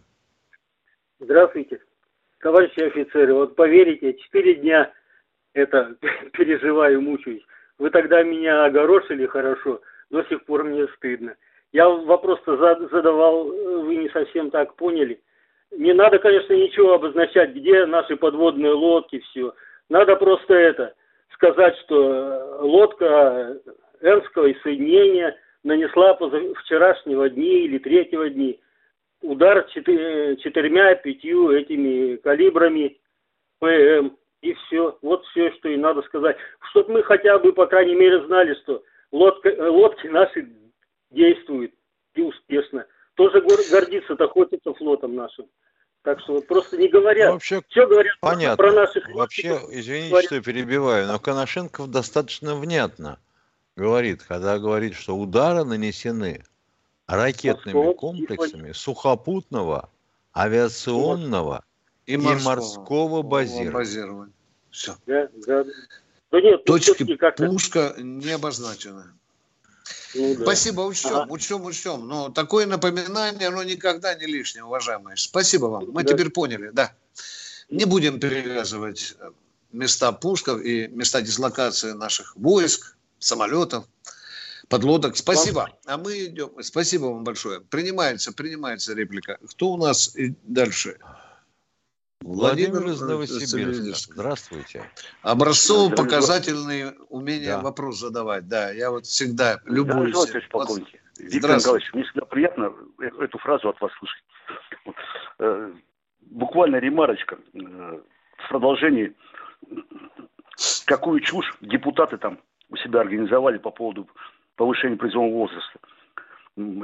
Здравствуйте. 1.22 1.80
Товарищи 2.42 2.82
офицеры, 2.82 3.34
вот 3.36 3.56
поверите, 3.56 4.16
четыре 4.16 4.56
дня 4.56 4.92
это 5.54 5.96
переживаю, 6.34 7.02
мучаюсь. 7.02 7.42
Вы 7.78 7.90
тогда 7.90 8.22
меня 8.22 8.66
огорошили 8.66 9.28
хорошо, 9.28 9.80
до 10.10 10.26
сих 10.26 10.44
пор 10.44 10.66
мне 10.66 10.86
стыдно. 10.98 11.38
Я 11.72 11.88
вопрос-то 11.88 12.58
задавал, 12.92 13.46
вы 13.46 13.96
не 13.96 14.10
совсем 14.10 14.52
так 14.52 14.76
поняли. 14.76 15.22
Не 15.72 15.94
надо, 15.94 16.20
конечно, 16.20 16.52
ничего 16.52 16.96
обозначать, 16.96 17.56
где 17.56 17.86
наши 17.86 18.18
подводные 18.18 18.74
лодки, 18.74 19.20
все. 19.20 19.54
Надо 19.88 20.18
просто 20.18 20.54
это, 20.54 20.96
сказать, 21.40 21.76
что 21.86 22.60
лодка 22.62 23.58
Энского 24.02 24.54
соединения 24.62 25.36
нанесла 25.64 26.18
вчерашнего 26.64 27.30
дня 27.30 27.64
или 27.64 27.78
третьего 27.80 28.30
дня 28.30 28.56
удар 29.22 29.64
четырьмя-пятью 29.72 31.52
этими 31.52 32.18
калибрами 32.18 33.00
ПМ. 33.60 34.16
И 34.42 34.54
все. 34.54 34.98
Вот 35.02 35.26
все, 35.28 35.52
что 35.54 35.68
и 35.68 35.76
надо 35.76 36.02
сказать. 36.04 36.38
Чтобы 36.70 36.94
мы 36.94 37.04
хотя 37.04 37.38
бы, 37.40 37.52
по 37.52 37.66
крайней 37.68 37.96
мере, 37.96 38.26
знали, 38.26 38.54
что 38.64 38.84
лодка, 39.12 39.50
э, 39.50 39.68
лодки 39.68 40.08
наши 40.08 40.48
действуют 41.12 41.74
и 42.16 42.22
успешно. 42.22 42.86
Тоже 43.16 43.42
гордиться-то 43.42 44.30
хочется 44.30 44.74
флотом 44.76 45.16
нашим. 45.16 45.48
Так 46.10 46.22
что 46.22 46.34
вот 46.34 46.48
просто 46.48 46.76
не 46.76 46.88
говорят. 46.88 47.28
Ну, 47.28 47.34
вообще, 47.34 47.62
все 47.70 47.86
говорят 47.86 48.18
понятно. 48.20 48.58
про 48.58 48.74
наших 48.74 49.08
Вообще, 49.14 49.60
извините, 49.70 50.10
говорят. 50.10 50.26
что 50.26 50.36
я 50.36 50.42
перебиваю, 50.42 51.06
но 51.08 51.20
Коношенков 51.20 51.92
достаточно 51.92 52.56
внятно 52.56 53.20
говорит, 53.76 54.24
когда 54.24 54.58
говорит, 54.58 54.96
что 54.96 55.16
удары 55.16 55.64
нанесены 55.64 56.44
ракетными 57.06 57.94
комплексами 57.94 58.72
сухопутного 58.72 59.92
авиационного 60.36 61.64
и 62.08 62.18
морского, 62.18 62.40
и 62.40 62.44
морского 62.44 63.22
базирования. 63.22 63.72
базирования. 63.72 64.34
Все. 64.72 64.96
Да, 65.06 65.30
да. 65.46 65.64
Да 66.32 66.42
нет, 66.42 66.62
ну, 66.66 66.74
Точки 66.74 67.18
пуска 67.38 67.94
не 68.00 68.32
обозначены. 68.32 69.04
Ну, 70.16 70.36
да. 70.36 70.44
Спасибо, 70.44 70.82
учтем, 70.82 71.16
ага. 71.16 71.32
учтем, 71.32 71.66
учтем. 71.66 72.08
Но 72.08 72.30
такое 72.30 72.66
напоминание, 72.66 73.48
оно 73.48 73.64
никогда 73.64 74.16
не 74.16 74.26
лишнее, 74.26 74.64
уважаемые. 74.64 75.18
Спасибо 75.18 75.66
вам. 75.66 75.92
Мы 75.92 76.04
да. 76.04 76.14
теперь 76.14 76.30
поняли, 76.30 76.70
да. 76.74 76.94
Не 77.70 77.86
будем 77.86 78.20
перевязывать 78.20 79.16
места 79.72 80.12
пусков 80.12 80.62
и 80.62 80.88
места 80.88 81.22
дислокации 81.22 81.92
наших 81.92 82.36
войск, 82.36 82.96
самолетов, 83.20 83.86
подлодок. 84.68 85.18
Спасибо. 85.18 85.70
А 85.86 85.98
мы 85.98 86.26
идем. 86.26 86.52
Спасибо 86.62 87.06
вам 87.06 87.24
большое. 87.24 87.62
Принимается, 87.62 88.32
принимается 88.32 88.94
реплика. 88.94 89.38
Кто 89.50 89.72
у 89.72 89.78
нас 89.78 90.16
и 90.16 90.36
дальше? 90.44 90.98
Владимир, 92.22 92.72
Владимир 92.72 92.92
из 92.94 93.02
Новосибирска. 93.02 94.14
Здравствуйте. 94.14 94.84
Образцово-показательные 95.22 96.94
умения 97.10 97.56
да. 97.56 97.62
вопрос 97.62 98.00
задавать. 98.00 98.48
Да, 98.48 98.72
я 98.72 98.92
вот 98.92 99.06
всегда 99.06 99.60
любуюсь. 99.66 100.14
Да, 100.14 100.40
вот... 100.52 100.82
Виктор 101.18 101.58
Николаевич, 101.58 101.94
мне 101.94 102.04
всегда 102.04 102.26
приятно 102.26 102.74
эту 103.20 103.38
фразу 103.40 103.70
от 103.70 103.80
вас 103.80 103.92
слышать. 104.00 104.24
Вот. 104.86 104.96
Э, 105.40 105.74
буквально 106.22 106.78
ремарочка 106.78 107.38
э, 107.54 108.00
в 108.38 108.50
продолжении, 108.50 109.14
какую 110.86 111.22
чушь 111.22 111.56
депутаты 111.62 112.18
там 112.18 112.40
у 112.70 112.76
себя 112.78 113.02
организовали 113.02 113.58
по 113.58 113.72
поводу 113.72 114.10
повышения 114.56 114.98
призывного 114.98 115.32
возраста. 115.32 115.80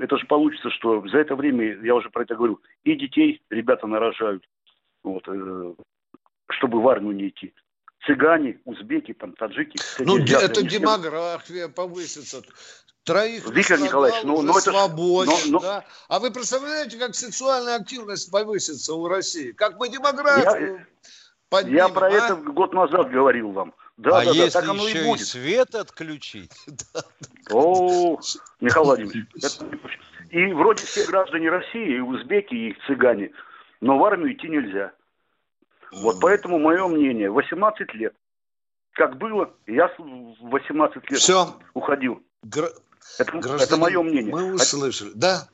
Это 0.02 0.18
же 0.18 0.26
получится, 0.28 0.70
что 0.70 1.06
за 1.08 1.18
это 1.18 1.36
время, 1.36 1.78
я 1.82 1.96
уже 1.96 2.10
про 2.10 2.24
это 2.24 2.36
говорю, 2.36 2.62
и 2.84 2.96
детей 2.96 3.42
ребята 3.50 3.88
нарожают, 3.88 4.46
вот, 5.10 5.28
э, 5.28 5.74
чтобы 6.50 6.82
в 6.82 6.88
армию 6.88 7.16
не 7.16 7.30
идти. 7.30 7.54
Цыгане, 8.06 8.60
узбеки, 8.66 9.14
там, 9.14 9.34
таджики. 9.34 9.78
Ну, 10.00 10.18
это 10.18 10.62
демография 10.62 11.68
повысится. 11.68 12.44
Троих 13.04 13.48
Виктор 13.50 13.80
Николаевич, 13.80 14.24
ну, 14.24 14.42
ну 14.42 14.52
это 14.52 14.72
свободен, 14.72 15.52
но, 15.52 15.52
но... 15.52 15.60
Да? 15.60 15.86
А 16.10 16.20
вы 16.20 16.32
представляете, 16.32 16.98
как 16.98 17.14
сексуальная 17.14 17.76
активность 17.76 18.32
повысится 18.32 18.96
у 18.96 19.08
России? 19.08 19.52
Как 19.52 19.78
мы 19.78 19.90
демографию 19.90 20.78
я, 20.78 20.88
поднимем, 21.50 21.78
Я 21.78 21.90
про 21.90 22.08
а? 22.08 22.12
это 22.12 22.36
год 22.36 22.74
назад 22.74 23.12
говорил 23.12 23.52
вам. 23.52 23.76
Да, 23.98 24.22
а 24.22 24.26
да, 24.26 24.32
если 24.32 24.54
да, 24.54 24.62
так 24.62 24.70
оно 24.70 24.88
еще 24.88 25.04
и, 25.04 25.06
будет. 25.06 25.22
и 25.22 25.24
свет 25.24 25.76
отключить? 25.76 26.52
О, 27.52 28.20
Михаил 28.60 28.86
Владимирович, 28.86 29.28
это... 29.36 29.66
и 30.32 30.52
вроде 30.54 30.84
все 30.84 31.06
граждане 31.06 31.52
России, 31.52 31.98
и 31.98 32.00
узбеки, 32.00 32.56
и 32.56 32.78
цыгане– 32.88 33.32
но 33.86 34.00
в 34.00 34.04
армию 34.04 34.34
идти 34.34 34.50
нельзя. 34.50 34.94
Вот 35.92 36.20
поэтому 36.20 36.58
мое 36.58 36.88
мнение, 36.88 37.30
18 37.30 37.94
лет. 37.94 38.16
Как 38.94 39.18
было, 39.18 39.54
я 39.68 39.94
в 40.00 40.50
18 40.50 41.12
лет 41.12 41.20
Все. 41.20 41.46
уходил. 41.76 42.24
Гра... 42.42 42.70
Это, 43.20 43.38
это 43.38 43.78
мое 43.78 44.02
мнение. 44.02 44.34
Мы 44.34 44.54
услышали. 44.56 45.10
А... 45.10 45.14
Да, 45.16 45.50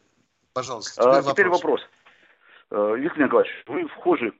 пожалуйста. 0.53 0.93
Теперь, 0.93 1.07
а, 1.07 1.15
вопрос. 1.15 1.33
теперь 1.33 1.50
вопрос. 1.50 1.81
Э, 2.69 2.95
Виктор 2.97 3.23
Николаевич, 3.25 3.53
вы 3.67 3.88
вхожи, 3.89 4.33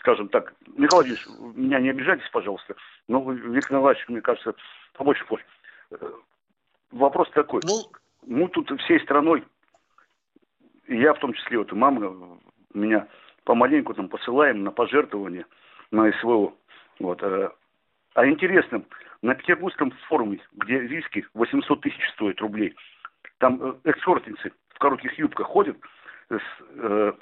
скажем 0.00 0.28
так, 0.28 0.52
Михаил 0.66 1.02
Владимирович, 1.02 1.26
меня 1.54 1.78
не 1.78 1.90
обижайтесь, 1.90 2.28
пожалуйста, 2.32 2.74
но 3.06 3.30
Виктор 3.30 3.76
Николаевич, 3.76 4.08
мне 4.08 4.20
кажется, 4.20 4.54
побольше 4.94 5.24
вхож. 5.26 5.40
Э, 5.92 6.10
вопрос 6.90 7.30
такой. 7.30 7.60
Ну... 7.64 7.92
Мы 8.26 8.48
тут 8.48 8.68
всей 8.82 9.00
страной, 9.00 9.46
я 10.88 11.14
в 11.14 11.20
том 11.20 11.32
числе, 11.32 11.58
вот 11.58 11.72
мама 11.72 12.40
меня 12.74 13.08
помаленьку 13.44 13.94
там 13.94 14.08
посылаем 14.08 14.62
на 14.64 14.70
пожертвования 14.70 15.46
на 15.90 16.10
СВО. 16.20 16.54
Вот. 16.98 17.22
Э, 17.22 17.50
а 18.14 18.26
интересно, 18.26 18.84
на 19.22 19.34
Петербургском 19.34 19.92
форуме, 20.08 20.40
где 20.52 20.78
виски 20.78 21.26
800 21.34 21.80
тысяч 21.80 22.08
стоит 22.14 22.40
рублей, 22.40 22.74
там 23.38 23.60
э, 23.62 23.74
экскортницы 23.84 24.52
в 24.68 24.78
коротких 24.78 25.18
юбках 25.18 25.46
ходят 25.46 25.76
с, 26.28 26.40
э, 26.76 27.12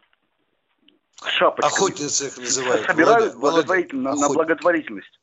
с 1.16 1.28
шапочками. 1.28 1.74
Охотницы 1.74 2.26
их 2.26 2.38
называют. 2.38 2.86
Собирают 2.86 3.34
Володя, 3.34 3.38
благотворительно, 3.38 4.14
на 4.14 4.28
благотворительность. 4.28 5.20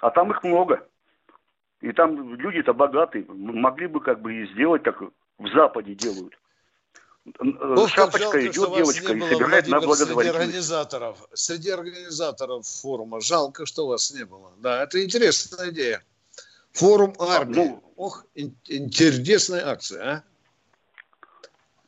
А 0.00 0.10
там 0.10 0.30
их 0.32 0.42
много. 0.42 0.86
И 1.80 1.92
там 1.92 2.34
люди-то 2.36 2.72
богатые, 2.72 3.24
могли 3.28 3.86
бы 3.88 4.00
как 4.00 4.20
бы 4.20 4.34
и 4.34 4.46
сделать, 4.52 4.82
как 4.82 5.00
в 5.00 5.48
Западе 5.48 5.94
делают. 5.94 6.38
Ох, 7.24 7.88
шапочка 7.88 8.18
жалко, 8.18 8.46
идет 8.46 8.74
девочка 8.74 9.12
и 9.12 9.20
собирает 9.20 9.68
на 9.68 9.80
благотворительность. 9.80 10.08
Среди 10.08 10.28
организаторов, 10.28 11.28
среди 11.32 11.70
организаторов 11.70 12.66
форума. 12.66 13.20
Жалко, 13.20 13.64
что 13.64 13.86
вас 13.86 14.12
не 14.12 14.24
было. 14.24 14.52
Да, 14.58 14.82
это 14.82 15.02
интересная 15.02 15.70
идея. 15.70 16.02
Форум 16.72 17.14
армии. 17.18 17.54
Ну, 17.54 17.82
Ох, 17.96 18.26
интересная 18.34 19.68
акция, 19.68 20.02
а? 20.02 20.22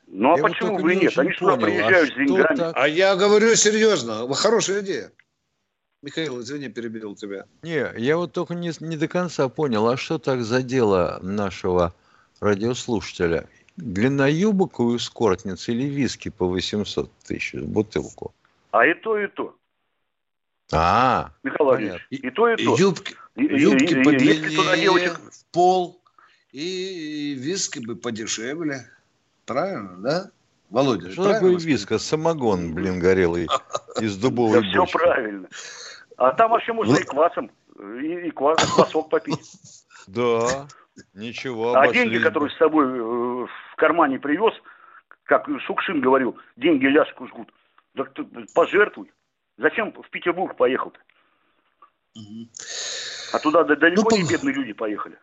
Ну 0.07 0.35
а 0.35 0.37
я 0.37 0.42
почему 0.44 0.79
бы 0.79 0.94
нет? 0.94 1.18
Они 1.18 1.33
сюда 1.33 1.57
приезжают 1.57 2.11
а 2.11 2.12
с 2.12 2.16
деньгами. 2.16 2.57
Так? 2.57 2.77
А 2.77 2.87
я 2.87 3.16
говорю 3.16 3.57
серьезно. 3.57 4.33
Хорошая 4.35 4.83
идея. 4.83 5.11
Михаил, 6.03 6.40
извини, 6.40 6.68
перебил 6.68 7.16
тебя. 7.16 7.47
Не, 7.62 7.90
я 7.97 8.16
вот 8.16 8.33
только 8.33 8.55
не, 8.55 8.70
не 8.79 8.97
до 8.97 9.09
конца 9.09 9.49
понял, 9.49 9.88
а 9.88 9.97
что 9.97 10.18
так 10.18 10.44
задело 10.44 11.18
нашего 11.23 11.94
радиослушателя? 12.38 13.49
Длина 13.76 14.28
юбок 14.28 14.78
у 14.78 14.96
эскортниц 14.96 15.68
или 15.68 15.84
виски 15.84 16.30
по 16.30 16.46
800 16.46 17.10
тысяч 17.26 17.54
бутылку? 17.54 18.32
А 18.70 18.87
и 18.87 18.94
то, 18.94 19.18
и 19.18 19.26
то. 19.26 19.54
А, 20.72 21.30
Михаил 21.42 21.64
Владимирович, 21.66 22.06
и 22.10 22.30
то, 22.30 22.48
и 22.48 22.56
то. 22.56 22.76
Юбки, 22.76 23.16
юбки 23.37 23.94
и, 23.94 24.02
подлиннее, 24.02 24.76
девочек... 24.80 25.20
в 25.20 25.44
пол, 25.52 26.00
и 26.52 27.34
виски 27.38 27.80
бы 27.80 27.96
подешевле. 27.96 28.88
Правильно, 29.44 29.96
да? 29.98 30.30
Володя, 30.70 31.10
Что 31.10 31.32
такое 31.32 31.56
виска? 31.58 31.98
Самогон, 31.98 32.74
блин, 32.74 32.98
горелый 32.98 33.48
из 34.00 34.16
дубовой 34.16 34.60
бочки. 34.60 34.87
Все 34.87 34.98
правильно. 34.98 35.48
А 36.16 36.32
там 36.32 36.50
вообще 36.50 36.72
можно 36.72 36.96
и 36.96 37.02
квасом, 37.02 37.50
и, 37.78 38.28
и 38.28 38.30
квасок 38.30 39.08
попить. 39.10 39.52
Да. 40.06 40.68
Ничего. 41.12 41.74
А 41.74 41.92
деньги, 41.92 42.18
которые 42.18 42.50
с 42.50 42.56
собой 42.56 42.87
э, 42.87 43.02
в 43.02 43.48
кармане 43.85 44.18
привез, 44.18 44.55
как 45.25 45.47
Шукшин 45.66 46.01
говорил, 46.01 46.38
деньги 46.57 46.87
ляжку 46.87 47.29
жгут. 47.29 47.53
Так 47.94 48.14
ты 48.14 48.25
пожертвуй. 48.55 49.12
Зачем 49.59 49.92
в 49.92 50.09
Петербург 50.09 50.57
поехал-то? 50.57 50.99
Угу. 52.16 52.49
А 53.35 53.38
туда 53.40 53.62
далеко 53.64 54.09
ну, 54.11 54.16
не 54.16 54.27
бедные 54.27 54.55
люди 54.55 54.73
поехали. 54.73 55.18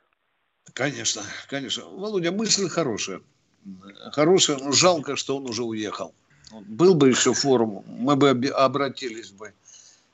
Конечно, 0.74 1.24
конечно. 1.50 1.86
Володя, 1.86 2.32
мысль 2.32 2.70
хорошая. 2.70 3.22
Хорошая, 4.12 4.58
но 4.60 4.72
жалко, 4.72 5.16
что 5.16 5.38
он 5.38 5.50
уже 5.50 5.64
уехал. 5.64 6.14
Был 6.52 6.94
бы 6.94 7.10
еще 7.10 7.34
форум, 7.34 7.84
мы 7.88 8.16
бы 8.16 8.30
обратились 8.50 9.32
бы 9.32 9.54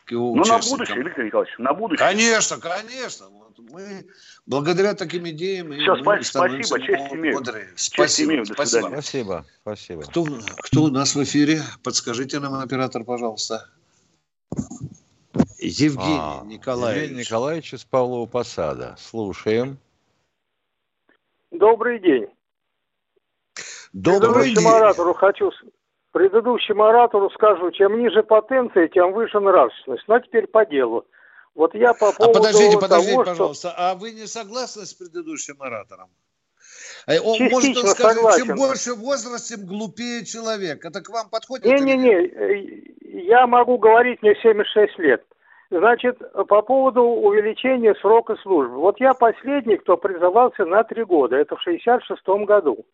к 0.08 0.12
его 0.12 0.36
Ну, 0.36 0.46
на 0.46 0.60
будущее, 0.60 1.04
Виктор 1.04 1.26
Николаевич, 1.26 1.56
на 1.60 1.74
будущее. 1.74 2.08
Конечно, 2.08 2.58
конечно 2.58 3.30
мы 3.70 4.06
благодаря 4.46 4.94
таким 4.94 5.28
идеям... 5.30 5.72
Все, 5.72 5.96
мы 5.98 6.24
спасибо, 6.24 6.80
честь 6.80 7.14
имею. 7.14 7.38
Спасибо, 7.44 8.08
честь 8.08 8.22
имею, 8.22 8.46
до 8.46 8.54
спасибо. 8.54 8.88
Спасибо, 8.88 9.46
спасибо. 9.62 10.02
Кто, 10.04 10.26
кто 10.64 10.84
у 10.84 10.88
нас 10.88 11.16
в 11.16 11.24
эфире? 11.24 11.62
Подскажите 11.84 12.40
нам, 12.40 12.54
оператор, 12.56 13.04
пожалуйста. 13.04 13.70
Евгений 15.60 16.18
а, 16.20 16.44
Николаевич. 16.46 17.04
Евгений 17.04 17.22
Николаевич 17.22 17.74
из 17.74 17.84
Павлова 17.84 18.26
Посада. 18.26 18.96
Слушаем. 19.00 19.78
Добрый 21.52 22.00
день. 22.00 22.28
Добрый 23.94 24.54
день. 24.54 24.66
оратору 24.66 25.14
хочу 25.14 25.52
предыдущему 26.18 26.84
оратору 26.84 27.30
скажу, 27.30 27.70
чем 27.72 28.00
ниже 28.00 28.24
потенция, 28.24 28.88
тем 28.88 29.14
выше 29.14 29.40
нравственность. 29.40 30.04
Но 30.08 30.20
теперь 30.20 30.48
по 30.48 30.66
делу. 30.66 31.06
Вот 31.54 31.76
я 31.76 31.94
по 31.94 32.12
поводу 32.12 32.40
а 32.40 32.42
подождите, 32.42 32.80
подождите, 32.80 33.14
того, 33.14 33.24
пожалуйста. 33.24 33.70
Что... 33.70 33.78
А 33.78 33.94
вы 33.94 34.12
не 34.14 34.26
согласны 34.26 34.86
с 34.88 34.94
предыдущим 34.96 35.62
оратором? 35.62 36.10
Э, 37.08 37.20
он, 37.20 37.38
может, 37.52 37.78
он 37.78 37.88
скажет, 37.88 38.18
согласен. 38.18 38.46
чем 38.48 38.58
больше 38.58 38.94
возраст, 38.96 39.48
тем 39.48 39.68
глупее 39.68 40.26
человек. 40.26 40.84
Это 40.84 41.02
к 41.02 41.10
вам 41.10 41.30
подходит? 41.30 41.66
Не-не-не, 41.66 42.16
э, 42.16 43.20
я 43.30 43.46
могу 43.46 43.78
говорить, 43.78 44.24
мне 44.24 44.34
76 44.42 44.98
лет. 44.98 45.24
Значит, 45.70 46.18
по 46.48 46.62
поводу 46.64 47.04
увеличения 47.04 47.94
срока 48.02 48.38
службы. 48.38 48.78
Вот 48.78 49.00
я 49.00 49.14
последний, 49.14 49.78
кто 49.78 49.98
призывался 49.98 50.66
на 50.66 50.84
три 50.84 51.04
года. 51.04 51.36
Это 51.36 51.56
в 51.56 51.68
66-м 51.68 52.46
году. 52.46 52.86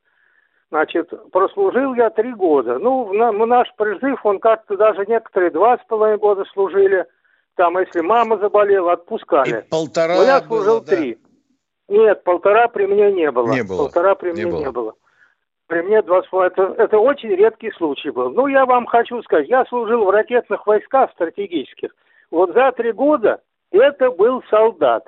Значит, 0.70 1.12
прослужил 1.32 1.94
я 1.94 2.10
три 2.10 2.34
года. 2.34 2.80
Ну, 2.80 3.14
наш 3.46 3.68
призыв, 3.76 4.26
он 4.26 4.40
как-то 4.40 4.76
даже 4.76 5.06
некоторые 5.06 5.52
два 5.52 5.78
с 5.78 5.82
половиной 5.88 6.18
года 6.18 6.46
служили– 6.54 7.06
там, 7.56 7.78
если 7.78 8.02
мама 8.02 8.38
заболела, 8.38 8.94
отпускали. 8.94 9.60
И 9.60 9.70
полтора 9.70 10.16
Но 10.16 10.24
я 10.24 10.42
служил 10.42 10.80
было, 10.80 10.86
три. 10.86 11.16
Да. 11.16 11.96
Нет, 11.96 12.24
полтора 12.24 12.68
при 12.68 12.86
мне 12.86 13.12
не 13.12 13.32
было. 13.32 13.52
Не 13.52 13.64
было. 13.64 13.84
Полтора 13.84 14.16
при 14.16 14.32
не 14.32 14.46
мне 14.46 14.52
было. 14.52 14.60
не 14.60 14.72
было. 14.72 14.94
при 15.68 15.82
мне 15.82 16.02
два 16.02 16.22
это, 16.46 16.76
это 16.78 16.98
очень 16.98 17.30
редкий 17.30 17.72
случай 17.72 18.10
был. 18.10 18.32
Ну, 18.32 18.48
я 18.48 18.66
вам 18.66 18.86
хочу 18.86 19.22
сказать, 19.24 19.48
я 19.50 19.66
служил 19.66 20.06
в 20.06 20.10
ракетных 20.10 20.66
войсках 20.66 21.12
стратегических. 21.12 21.92
Вот 22.32 22.54
за 22.54 22.72
три 22.72 22.92
года 22.92 23.42
это 23.72 24.10
был 24.10 24.42
солдат. 24.50 25.06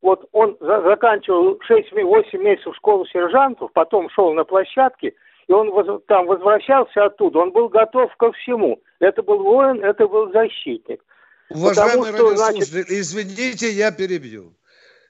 Вот 0.00 0.28
он 0.32 0.56
за, 0.60 0.82
заканчивал 0.82 1.58
6-8 1.68 2.38
месяцев 2.38 2.74
школу 2.76 3.04
сержантов, 3.06 3.72
потом 3.72 4.08
шел 4.10 4.32
на 4.32 4.44
площадке, 4.44 5.14
и 5.48 5.52
он 5.52 5.70
воз, 5.70 6.02
там 6.06 6.26
возвращался 6.26 7.06
оттуда. 7.06 7.40
Он 7.40 7.50
был 7.50 7.68
готов 7.68 8.14
ко 8.16 8.30
всему. 8.32 8.80
Это 9.00 9.22
был 9.22 9.42
воин, 9.42 9.82
это 9.82 10.06
был 10.06 10.30
защитник. 10.30 11.02
Уважаемый 11.50 12.12
Потому 12.12 12.34
что, 12.34 12.44
радиослушатель, 12.44 12.72
значит... 12.72 12.90
извините, 12.90 13.70
я 13.70 13.90
перебью. 13.90 14.52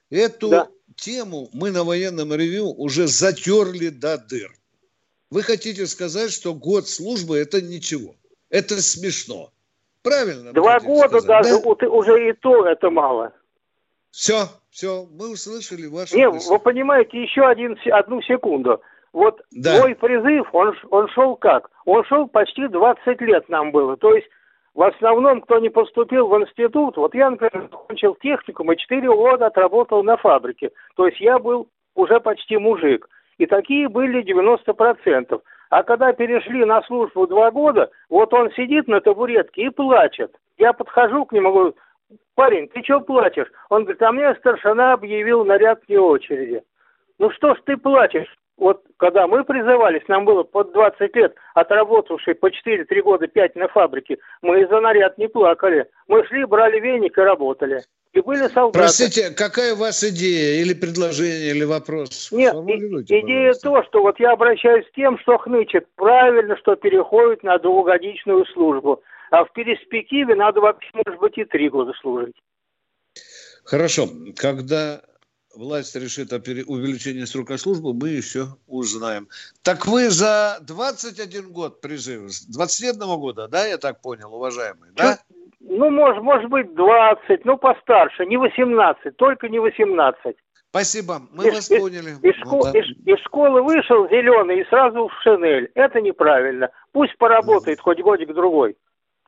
Эту 0.09 0.49
да. 0.49 0.67
тему 0.95 1.49
мы 1.53 1.71
на 1.71 1.83
военном 1.83 2.33
ревю 2.33 2.73
уже 2.75 3.07
затерли 3.07 3.89
до 3.89 4.17
дыр. 4.17 4.51
Вы 5.29 5.43
хотите 5.43 5.85
сказать, 5.85 6.31
что 6.31 6.55
год 6.55 6.87
службы– 6.87 7.37
это 7.39 7.61
ничего. 7.61 8.15
Это 8.49 8.81
смешно. 8.81 9.51
Правильно? 10.01 10.53
Два 10.53 10.79
года 10.79 11.19
сказать, 11.19 11.43
даже 11.43 11.61
да? 11.61 11.89
уже 11.89 12.29
и 12.29 12.33
то 12.33 12.65
это 12.65 12.89
мало. 12.89 13.33
Все, 14.11 14.49
все, 14.69 15.05
мы 15.11 15.31
услышали 15.31 15.87
вашу 15.87 16.15
Не, 16.15 16.29
мысль. 16.29 16.49
вы 16.51 16.59
понимаете, 16.59 17.21
еще 17.21 17.45
один, 17.45 17.77
одну 17.91 18.21
секунду. 18.21 18.81
Вот 19.11 19.41
да. 19.51 19.81
мой 19.81 19.95
призыв, 19.95 20.47
он, 20.53 20.75
он 20.91 21.07
шел 21.09 21.35
как? 21.35 21.69
Он 21.85 22.03
шел 22.05 22.27
почти 22.27 22.67
20 22.67 23.21
лет 23.21 23.49
нам 23.49 23.71
было. 23.71 23.97
То 23.97 24.13
есть 24.13 24.27
в 24.75 24.83
основном, 24.83 25.41
кто 25.41 25.59
не 25.59 25.69
поступил 25.69 26.27
в 26.27 26.41
институт, 26.41 26.97
вот 26.97 27.15
я, 27.15 27.31
например, 27.31 27.69
закончил 27.71 28.15
техникум 28.21 28.71
и 28.71 28.77
4 28.77 29.07
года 29.07 29.47
отработал 29.47 30.03
на 30.03 30.17
фабрике. 30.17 30.71
То 30.95 31.07
есть 31.07 31.19
я 31.19 31.39
был 31.39 31.67
уже 31.95 32.19
почти 32.19 32.57
мужик. 32.57 33.09
И 33.39 33.45
такие 33.45 33.89
были 33.89 34.23
90%. 34.23 35.41
А 35.69 35.83
когда 35.83 36.13
перешли 36.13 36.65
на 36.65 36.81
службу 36.83 37.25
два 37.27 37.51
года, 37.51 37.89
вот 38.09 38.33
он 38.33 38.51
сидит 38.51 38.87
на 38.87 39.01
табуретке 39.01 39.63
и 39.63 39.69
плачет. 39.69 40.35
Я 40.57 40.73
подхожу 40.73 41.25
к 41.25 41.31
нему, 41.31 41.51
говорю, 41.51 41.75
парень, 42.35 42.67
ты 42.69 42.81
что 42.83 43.01
плачешь? 43.01 43.51
Он 43.69 43.83
говорит, 43.83 44.01
а 44.01 44.11
мне 44.11 44.33
старшина 44.35 44.93
объявил 44.93 45.45
наряд 45.45 45.81
вне 45.87 45.99
очереди. 45.99 46.63
Ну 47.17 47.31
что 47.31 47.55
ж 47.55 47.57
ты 47.65 47.77
плачешь? 47.77 48.33
Вот 48.57 48.83
когда 48.97 49.25
мы 49.25 49.45
призывались, 49.45 50.05
нам 50.09 50.25
было 50.25 50.43
под 50.43 50.73
20 50.73 51.15
лет, 51.15 51.35
отработавшие 51.53 52.35
по 52.35 52.47
4-3 52.47 53.01
года 53.01 53.27
5 53.27 53.55
на 53.55 53.69
фабрике, 53.69 54.17
мы 54.41 54.67
за 54.67 54.81
наряд 54.81 55.17
не 55.17 55.29
плакали. 55.29 55.87
Мы 56.07 56.25
шли, 56.25 56.43
брали 56.43 56.79
веник 56.79 57.17
и 57.17 57.21
работали. 57.21 57.81
И 58.11 58.21
были 58.21 58.47
солдаты. 58.47 58.79
Простите, 58.79 59.29
какая 59.29 59.75
у 59.75 59.77
вас 59.77 60.03
идея 60.03 60.61
или 60.61 60.73
предложение, 60.73 61.51
или 61.51 61.63
вопрос? 61.63 62.31
Нет, 62.31 62.53
и, 62.67 63.19
идея 63.21 63.53
то, 63.53 63.83
что 63.83 64.01
вот 64.01 64.19
я 64.19 64.31
обращаюсь 64.31 64.85
к 64.87 64.95
тем, 64.95 65.19
что 65.19 65.37
хнычет. 65.37 65.85
Правильно, 65.95 66.57
что 66.57 66.75
переходит 66.75 67.43
на 67.43 67.59
двухгодичную 67.59 68.45
службу. 68.47 69.01
А 69.31 69.45
в 69.45 69.51
перспективе 69.53 70.35
надо 70.35 70.61
вообще, 70.61 70.89
может 70.93 71.19
быть, 71.19 71.37
и 71.37 71.45
три 71.45 71.69
года 71.69 71.93
служить. 72.01 72.35
Хорошо. 73.63 74.07
Когда 74.35 75.01
власть 75.55 75.95
решит 75.95 76.33
о 76.33 76.37
увеличении 76.37 77.25
срока 77.25 77.57
службы, 77.57 77.93
мы 77.93 78.09
еще 78.09 78.47
узнаем. 78.67 79.27
Так 79.63 79.85
вы 79.85 80.09
за 80.09 80.57
21 80.61 81.51
год 81.51 81.81
призыв, 81.81 82.31
с 82.31 82.45
21 82.45 83.19
года, 83.19 83.47
да, 83.47 83.65
я 83.65 83.77
так 83.77 84.01
понял, 84.01 84.33
уважаемый, 84.33 84.89
да? 84.95 85.19
Ну, 85.59 85.91
может, 85.91 86.23
может 86.23 86.49
быть, 86.49 86.73
20, 86.73 87.45
ну, 87.45 87.57
постарше, 87.57 88.25
не 88.25 88.37
18, 88.37 89.15
только 89.17 89.49
не 89.49 89.59
18. 89.59 90.35
Спасибо, 90.69 91.21
мы 91.31 91.47
из, 91.47 91.53
вас 91.53 91.67
поняли. 91.67 92.11
Из, 92.21 92.35
вот, 92.45 92.75
из, 92.75 92.85
из 93.05 93.19
школы 93.25 93.61
вышел 93.61 94.07
зеленый 94.07 94.61
и 94.61 94.65
сразу 94.65 95.07
в 95.07 95.23
шинель. 95.23 95.71
Это 95.73 95.99
неправильно. 95.99 96.69
Пусть 96.91 97.17
поработает 97.17 97.79
хоть 97.79 97.99
годик-другой, 97.99 98.77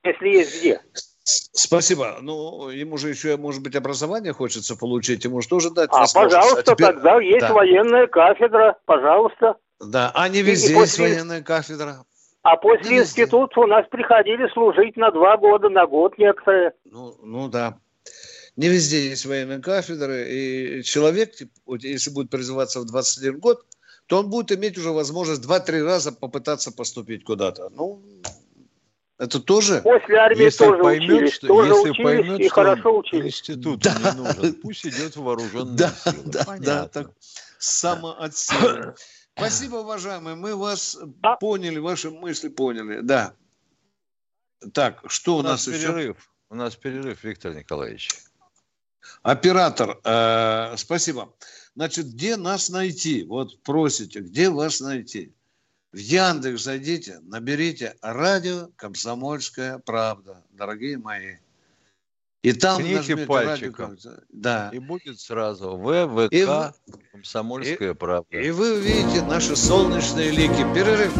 если 0.04 0.30
есть 0.30 0.60
где. 0.60 0.82
Спасибо. 1.24 2.18
Ну, 2.22 2.70
ему 2.70 2.98
же 2.98 3.10
еще, 3.10 3.38
может 3.38 3.62
быть, 3.62 3.76
образование 3.76 4.34
хочется 4.34 4.76
получить, 4.76 5.24
ему 5.24 5.42
же 5.42 5.48
тоже 5.48 5.70
дать 5.70 5.90
А, 5.94 6.06
пожалуйста, 6.14 6.60
а 6.60 6.76
теперь... 6.76 6.88
тогда 6.88 7.22
есть 7.22 7.42
да. 7.48 7.54
военная 7.54 8.08
кафедра, 8.08 8.78
пожалуйста. 8.86 9.56
Да, 9.80 10.12
а 10.14 10.28
не 10.30 10.42
везде 10.42 10.70
и, 10.70 10.72
и 10.72 10.76
после... 10.76 11.06
есть 11.06 11.16
военная 11.18 11.42
кафедра. 11.42 12.06
А 12.44 12.58
после 12.58 12.98
не 12.98 13.02
института 13.04 13.54
везде. 13.60 13.62
у 13.62 13.68
нас 13.68 13.86
приходили 13.90 14.52
служить 14.52 14.98
на 14.98 15.12
два 15.12 15.38
года, 15.38 15.70
на 15.70 15.86
год 15.86 16.18
некоторые. 16.18 16.74
Ну, 16.86 17.16
ну 17.22 17.48
да. 17.48 17.78
Не 18.56 18.68
везде 18.68 19.10
есть 19.10 19.26
военные 19.26 19.60
кафедры, 19.60 20.28
и 20.30 20.84
человек, 20.84 21.34
если 21.68 22.10
будет 22.10 22.30
призываться 22.30 22.82
в 22.82 22.86
21 22.86 23.40
год, 23.40 23.64
то 24.08 24.20
он 24.20 24.30
будет 24.30 24.52
иметь 24.52 24.78
уже 24.78 24.90
возможность 24.92 25.46
2-3 25.46 25.84
раза 25.84 26.12
попытаться 26.12 26.72
поступить 26.72 27.24
куда-то. 27.24 27.70
Ну, 27.70 28.04
это 29.22 29.40
тоже... 29.40 29.82
После 29.84 30.16
армии 30.18 30.46
если 30.46 30.66
тоже 30.66 30.82
поймет, 30.82 31.10
учились, 31.12 31.34
что, 31.34 31.48
тоже 31.48 31.70
если 31.70 31.90
учились 31.92 32.04
поймет, 32.04 32.40
и 32.40 32.46
что 32.46 32.56
хорошо 32.56 32.98
учились. 32.98 33.26
институт 33.28 33.80
да. 33.80 33.94
не 33.94 34.18
нужен, 34.18 34.54
пусть 34.56 34.86
идет 34.88 35.16
в 35.16 35.22
вооруженные 35.22 35.78
да, 35.78 35.90
силы. 35.90 36.24
Да, 36.26 36.44
Понятно. 36.44 36.66
да, 36.66 36.88
так 36.88 37.12
самоотсеивание. 37.60 38.96
Спасибо, 39.38 39.76
уважаемые, 39.76 40.36
мы 40.36 40.56
вас 40.56 40.98
да. 41.22 41.36
поняли, 41.36 41.78
ваши 41.78 42.10
мысли 42.10 42.50
поняли. 42.50 43.02
Да. 43.02 43.36
Так, 44.74 45.04
что 45.06 45.36
у, 45.36 45.40
у 45.42 45.42
нас, 45.44 45.68
нас 45.68 45.78
перерыв. 45.78 46.18
Еще? 46.18 46.28
У 46.50 46.56
нас 46.56 46.76
перерыв, 46.76 47.24
Виктор 47.24 47.54
Николаевич. 47.54 48.10
Оператор, 49.22 50.00
э, 50.04 50.74
спасибо. 50.78 51.32
Значит, 51.76 52.08
где 52.08 52.38
нас 52.38 52.70
найти? 52.70 53.24
Вот 53.26 53.62
просите, 53.62 54.22
где 54.22 54.50
вас 54.50 54.80
найти? 54.80 55.32
В 55.94 55.98
Яндекс 55.98 56.64
зайдите, 56.64 57.20
наберите 57.24 57.96
радио 58.02 58.70
«Комсомольская 58.78 59.78
правда», 59.80 60.42
дорогие 60.54 60.98
мои. 60.98 61.36
И 62.44 62.54
там 62.54 62.82
Кните 62.82 63.18
пальчиком. 63.18 63.90
Радио, 63.92 64.12
да. 64.30 64.70
И 64.72 64.80
будет 64.80 65.20
сразу 65.20 65.76
ВВК 65.76 66.32
и, 66.32 66.48
«Комсомольская 67.12 67.92
и, 67.92 67.94
правда». 67.94 68.38
И 68.38 68.52
вы 68.52 68.78
увидите 68.78 69.22
наши 69.24 69.58
солнечные 69.58 70.32
лики. 70.32 70.66
Перерыв. 70.74 71.14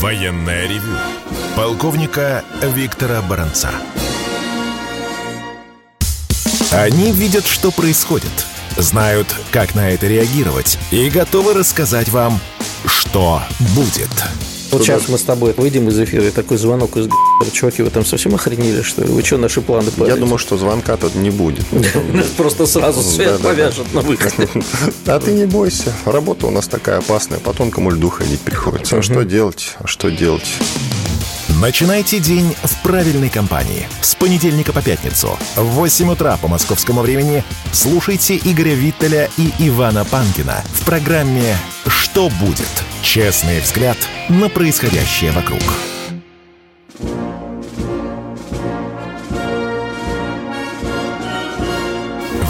Военная 0.00 0.68
ревю. 0.68 0.96
Полковника 1.56 2.44
Виктора 2.62 3.22
Баранца. 3.22 3.70
Они 6.70 7.10
видят, 7.10 7.44
что 7.44 7.72
происходит– 7.72 8.46
знают, 8.76 9.34
как 9.50 9.74
на 9.74 9.90
это 9.90 10.06
реагировать 10.06 10.78
и 10.90 11.08
готовы 11.10 11.54
рассказать 11.54 12.08
вам, 12.08 12.40
что 12.86 13.42
будет. 13.74 14.10
Вот 14.70 14.82
сейчас 14.82 15.08
мы 15.08 15.18
с 15.18 15.22
тобой 15.22 15.52
выйдем 15.56 15.88
из 15.88 15.98
эфира, 15.98 16.26
и 16.26 16.30
такой 16.30 16.56
звонок 16.56 16.96
из 16.96 17.08
Чуваки, 17.52 17.82
вы 17.82 17.90
там 17.90 18.04
совсем 18.04 18.34
охренели, 18.34 18.82
что 18.82 19.02
ли? 19.02 19.08
Вы 19.08 19.22
что, 19.22 19.36
наши 19.36 19.60
планы 19.60 19.90
Я 20.06 20.16
думаю, 20.16 20.38
что 20.38 20.56
звонка 20.56 20.96
тут 20.96 21.14
не 21.16 21.30
будет. 21.30 21.64
Просто 22.36 22.66
сразу 22.66 23.02
свет 23.02 23.40
повяжет 23.40 23.92
на 23.92 24.00
выходе. 24.00 24.48
А 25.06 25.18
ты 25.18 25.32
не 25.32 25.46
бойся. 25.46 25.92
Работа 26.04 26.46
у 26.46 26.50
нас 26.50 26.68
такая 26.68 26.98
опасная. 26.98 27.40
По 27.40 27.52
тонкому 27.52 27.90
льду 27.90 28.10
ходить 28.10 28.40
приходится. 28.40 28.98
А 28.98 29.02
что 29.02 29.24
делать? 29.24 29.74
А 29.78 29.86
что 29.86 30.10
делать? 30.10 30.46
Начинайте 31.60 32.20
день 32.20 32.56
в 32.62 32.82
правильной 32.82 33.28
компании. 33.28 33.86
С 34.00 34.14
понедельника 34.14 34.72
по 34.72 34.80
пятницу 34.80 35.38
в 35.56 35.64
8 35.64 36.10
утра 36.10 36.38
по 36.38 36.48
московскому 36.48 37.02
времени 37.02 37.44
слушайте 37.70 38.38
Игоря 38.38 38.72
Виттеля 38.72 39.28
и 39.36 39.52
Ивана 39.68 40.06
Панкина 40.06 40.64
в 40.72 40.86
программе 40.86 41.54
«Что 41.86 42.30
будет?» 42.40 42.66
Честный 43.02 43.60
взгляд 43.60 43.98
на 44.30 44.48
происходящее 44.48 45.32
вокруг. 45.32 45.60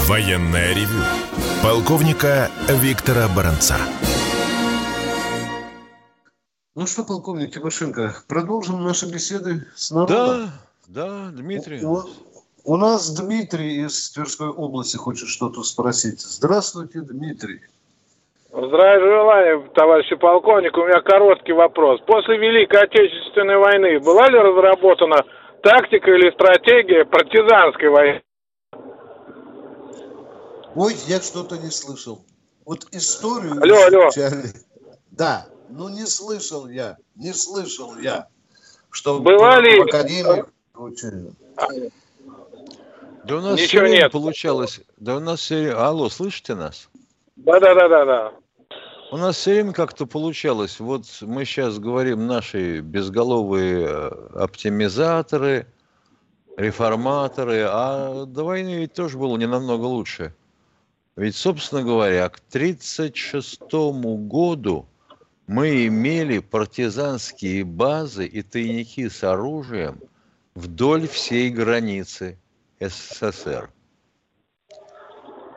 Военная 0.07 0.73
ревю. 0.73 1.03
Полковника 1.61 2.49
Виктора 2.69 3.27
Баранца. 3.27 3.75
Ну 6.73 6.87
что, 6.87 7.03
полковник 7.03 7.53
Тимошенко, 7.53 8.15
продолжим 8.29 8.81
наши 8.81 9.05
беседы 9.05 9.67
с 9.75 9.91
народом? 9.91 10.51
Да, 10.87 11.03
да, 11.07 11.29
Дмитрий. 11.33 11.83
У, 11.83 12.03
у 12.63 12.77
нас 12.77 13.13
Дмитрий 13.13 13.85
из 13.85 14.11
Тверской 14.11 14.47
области 14.47 14.95
хочет 14.95 15.27
что-то 15.27 15.63
спросить. 15.63 16.21
Здравствуйте, 16.21 17.01
Дмитрий. 17.01 17.59
Здравия 18.53 18.99
желаю, 18.99 19.69
товарищи 19.75 20.15
полковник. 20.15 20.77
У 20.77 20.85
меня 20.85 21.01
короткий 21.01 21.51
вопрос. 21.51 21.99
После 22.07 22.37
Великой 22.37 22.83
Отечественной 22.83 23.57
войны 23.57 23.99
была 23.99 24.29
ли 24.29 24.37
разработана 24.37 25.25
тактика 25.61 26.09
или 26.09 26.31
стратегия 26.31 27.03
партизанской 27.03 27.89
войны? 27.89 28.21
Ой, 30.75 30.95
я 31.07 31.19
что-то 31.19 31.57
не 31.57 31.69
слышал. 31.69 32.23
Вот 32.65 32.87
историю... 32.93 33.61
Алло, 33.61 33.75
алло. 33.87 34.09
Да, 35.11 35.45
ну, 35.71 35.89
не 35.89 36.05
слышал 36.05 36.67
я, 36.67 36.97
не 37.15 37.33
слышал 37.33 37.97
я, 37.97 38.27
что 38.89 39.19
Была 39.19 39.59
ли... 39.59 39.79
в 39.79 39.83
Академии 39.83 40.43
учили. 40.75 41.31
Да 43.23 43.37
у 43.37 43.41
нас 43.41 43.59
Ничего 43.59 43.87
нет. 43.87 44.11
получалось. 44.11 44.81
Да 44.97 45.17
у 45.17 45.19
нас 45.19 45.41
все... 45.41 45.73
Алло, 45.73 46.09
слышите 46.09 46.55
нас? 46.55 46.89
Да, 47.35 47.59
да, 47.59 47.75
да, 47.75 47.87
да, 47.87 48.05
да. 48.05 48.33
У 49.11 49.17
нас 49.17 49.35
все 49.35 49.53
время 49.53 49.73
как-то 49.73 50.05
получалось. 50.05 50.79
Вот 50.79 51.05
мы 51.21 51.45
сейчас 51.45 51.77
говорим 51.79 52.27
наши 52.27 52.79
безголовые 52.79 53.87
э, 53.87 54.29
оптимизаторы, 54.35 55.67
реформаторы, 56.57 57.65
а 57.67 58.25
до 58.25 58.43
войны 58.43 58.75
ведь 58.75 58.93
тоже 58.93 59.17
было 59.17 59.37
не 59.37 59.47
намного 59.47 59.85
лучше. 59.85 60.33
Ведь, 61.15 61.35
собственно 61.35 61.83
говоря, 61.83 62.29
к 62.29 62.39
1936 62.49 63.61
году 64.27 64.87
мы 65.51 65.85
имели 65.85 66.39
партизанские 66.39 67.65
базы 67.65 68.25
и 68.25 68.41
тайники 68.41 69.09
с 69.09 69.21
оружием 69.21 69.99
вдоль 70.55 71.09
всей 71.09 71.49
границы 71.49 72.39
СССР. 72.79 73.69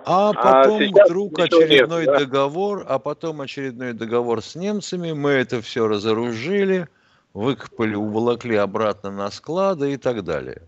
А, 0.04 0.30
а 0.30 0.33
потом 0.33 0.83
а 0.83 1.04
вдруг 1.04 1.38
очередной 1.38 2.07
нет, 2.07 2.12
да? 2.12 2.18
договор, 2.18 2.85
а 2.88 2.98
потом 2.98 3.40
очередной 3.40 3.92
договор 3.92 4.42
с 4.42 4.57
немцами, 4.57 5.12
мы 5.12 5.30
это 5.30 5.62
все 5.62 5.87
разоружили, 5.87 6.88
выкопали, 7.33 7.94
уволокли 7.94 8.57
обратно 8.57 9.12
на 9.12 9.30
склады 9.30 9.92
и 9.92 9.96
так 9.96 10.24
далее. 10.24 10.62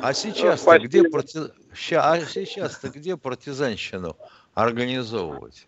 А 0.00 0.14
сейчас-то 0.14 0.78
ну, 0.78 0.84
где, 0.84 1.02
парти... 1.10 1.40
а 1.96 2.20
сейчас 2.20 2.80
где 2.84 3.16
партизанщину 3.16 4.16
организовывать? 4.54 5.66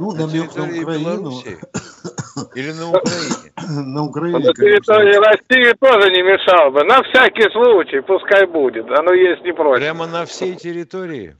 Ну, 0.00 0.12
на 0.12 0.26
намек 0.26 0.54
на 0.56 0.64
Украину. 0.64 1.30
Или 2.54 2.72
на 2.72 2.88
Украине? 2.88 3.52
На 3.68 4.02
Украине, 4.04 4.38
На 4.38 4.54
территории 4.54 5.14
России 5.16 5.74
тоже 5.78 6.10
не 6.10 6.22
мешал 6.22 6.70
бы. 6.70 6.84
На 6.84 7.02
всякий 7.02 7.50
случай, 7.52 8.00
пускай 8.00 8.46
будет. 8.46 8.86
Оно 8.90 9.12
есть 9.12 9.42
не 9.44 9.52
против. 9.52 9.82
Прямо 9.82 10.06
на 10.06 10.24
всей 10.24 10.56
территории? 10.56 11.36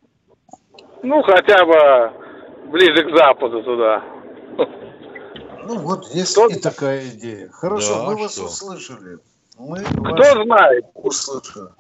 Ну, 1.02 1.22
хотя 1.22 1.64
бы 1.64 2.70
ближе 2.70 3.10
к 3.10 3.16
западу 3.16 3.62
туда. 3.62 4.04
Ну, 5.66 5.78
вот 5.78 6.06
есть 6.08 6.32
Кто... 6.32 6.48
и 6.48 6.56
такая 6.56 7.08
идея. 7.08 7.48
Хорошо, 7.50 7.94
да, 7.94 8.02
мы 8.10 8.16
вас 8.16 8.32
что? 8.34 8.44
услышали. 8.44 9.18
Мы 9.58 9.78
Кто 9.82 10.44
знает? 10.44 10.84
Услышали. 10.94 11.70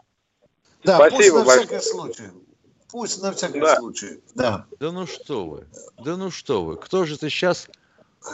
Да, 0.84 0.96
Спасибо 0.96 1.18
пусть 1.18 1.32
на 1.34 1.44
большое. 1.44 1.66
всякий 1.66 1.84
случай. 1.84 2.30
Пусть 2.90 3.22
на 3.22 3.32
всякий 3.32 3.60
да. 3.60 3.76
случай. 3.76 4.20
Да. 4.34 4.66
Да 4.78 4.92
ну 4.92 5.06
что 5.06 5.46
вы, 5.46 5.66
да 6.04 6.16
ну 6.16 6.30
что 6.30 6.64
вы. 6.64 6.76
Кто 6.76 7.04
же 7.04 7.18
ты 7.18 7.28
сейчас 7.28 7.68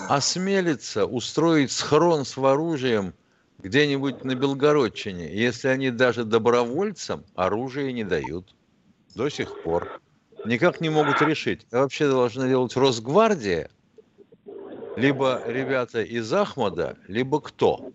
осмелится 0.09 1.07
устроить 1.07 1.71
схрон 1.71 2.25
с 2.25 2.37
оружием 2.38 3.14
где-нибудь 3.59 4.25
на 4.25 4.35
Белгородчине, 4.35 5.35
если 5.35 5.69
они 5.69 5.90
даже 5.90 6.25
добровольцам 6.25 7.25
оружие 7.35 7.92
не 7.92 8.05
дают 8.05 8.55
до 9.14 9.29
сих 9.29 9.62
пор. 9.62 10.01
Никак 10.45 10.81
не 10.81 10.90
могут 10.90 11.23
решить. 11.23 11.66
А 11.73 11.81
вообще 11.81 12.09
должна 12.09 12.47
делать 12.47 12.77
Росгвардия, 12.77 13.71
либо 14.97 15.42
ребята 15.47 16.03
из 16.03 16.33
Ахмада, 16.33 16.97
либо 17.09 17.40
кто? 17.40 17.90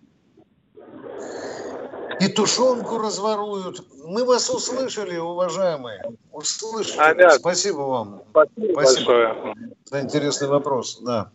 И 2.21 2.27
тушенку 2.27 2.99
разворуют. 2.99 3.83
Мы 4.05 4.23
вас 4.25 4.47
услышали, 4.49 5.17
уважаемые. 5.17 6.03
Услышали. 6.31 7.23
А, 7.23 7.31
Спасибо 7.31 7.79
вам. 7.79 8.21
Спасибо, 8.29 8.71
Спасибо 8.73 9.05
большое. 9.05 9.55
за 9.85 10.01
интересный 10.01 10.47
вопрос. 10.47 11.01
Да. 11.01 11.31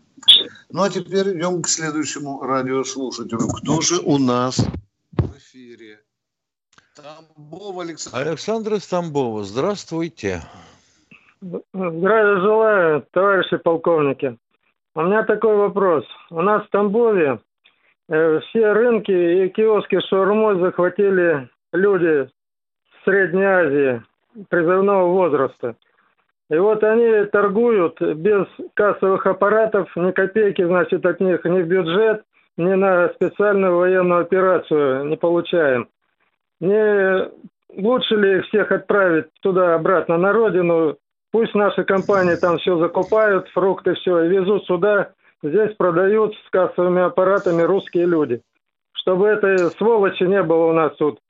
Ну 0.70 0.82
а 0.82 0.90
теперь 0.90 1.36
идем 1.36 1.62
к 1.62 1.68
следующему 1.68 2.40
радиослушателю. 2.40 3.48
Кто 3.48 3.80
же 3.80 4.00
у 4.00 4.18
нас 4.18 4.58
в 5.12 5.36
эфире? 5.36 6.00
Тамбов 6.94 7.78
Александр. 7.78 8.28
Александр 8.28 8.80
Тамбова, 8.80 9.44
здравствуйте. 9.44 10.42
Здравия 11.40 12.40
желаю, 12.40 13.06
товарищи 13.10 13.56
полковники. 13.56 14.38
У 14.94 15.02
меня 15.02 15.24
такой 15.24 15.56
вопрос. 15.56 16.04
У 16.30 16.40
нас 16.40 16.64
в 16.64 16.70
Тамбове 16.70 17.40
все 18.08 18.72
рынки 18.72 19.10
и 19.10 19.48
киоски 19.48 20.00
шаурмой 20.00 20.60
захватили 20.60 21.48
люди 21.72 22.28
с 22.28 23.04
Средней 23.04 23.44
Азии 23.44 24.02
призывного 24.48 25.08
возраста. 25.08 25.76
И 26.48 26.56
вот 26.56 26.84
они 26.84 27.24
торгуют 27.26 28.00
без 28.00 28.46
кассовых 28.74 29.26
аппаратов, 29.26 29.90
ни 29.96 30.12
копейки, 30.12 30.64
значит, 30.64 31.04
от 31.04 31.20
них 31.20 31.44
ни 31.44 31.62
в 31.62 31.66
бюджет, 31.66 32.22
ни 32.56 32.72
на 32.74 33.08
специальную 33.14 33.76
военную 33.76 34.20
операцию 34.20 35.04
не 35.06 35.16
получаем. 35.16 35.88
Не 36.60 37.28
лучше 37.76 38.14
ли 38.14 38.40
всех 38.42 38.70
отправить 38.70 39.26
туда 39.42 39.74
обратно 39.74 40.16
на 40.18 40.32
родину? 40.32 40.96
Пусть 41.32 41.54
наши 41.54 41.84
компании 41.84 42.36
там 42.36 42.58
все 42.58 42.78
закупают, 42.78 43.48
фрукты 43.48 43.94
все, 43.94 44.22
и 44.22 44.28
везут 44.28 44.64
сюда. 44.66 45.10
Здесь 45.42 45.74
продают 45.76 46.34
с 46.34 46.50
кассовыми 46.50 47.02
аппаратами 47.02 47.62
русские 47.62 48.06
люди. 48.06 48.42
Чтобы 48.92 49.28
этой 49.28 49.58
сволочи 49.72 50.24
не 50.24 50.42
было 50.42 50.66
у 50.66 50.72
нас 50.72 50.96
тут. 50.96 51.20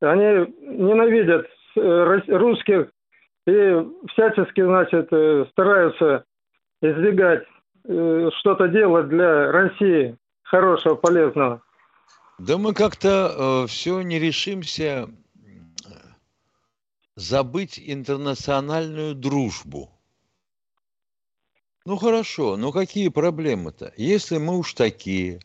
Они 0.00 0.24
ненавидят 0.60 1.46
э, 1.76 2.20
русских 2.28 2.90
и 3.46 3.86
всячески, 4.12 4.62
значит, 4.62 5.08
э, 5.10 5.46
стараются 5.50 6.24
избегать 6.82 7.44
э, 7.84 8.30
что-то 8.38 8.68
делать 8.68 9.08
для 9.08 9.50
России 9.50 10.16
хорошего, 10.42 10.94
полезного. 10.94 11.62
Да 12.38 12.58
мы 12.58 12.74
как-то 12.74 13.64
э, 13.64 13.66
все 13.66 14.02
не 14.02 14.18
решимся 14.18 15.08
забыть 17.14 17.80
интернациональную 17.82 19.14
дружбу. 19.14 19.90
Ну 21.86 21.96
хорошо, 21.96 22.56
но 22.56 22.70
какие 22.72 23.08
проблемы-то? 23.08 23.94
Если 23.96 24.36
мы 24.36 24.58
уж 24.58 24.74
такие, 24.74 25.40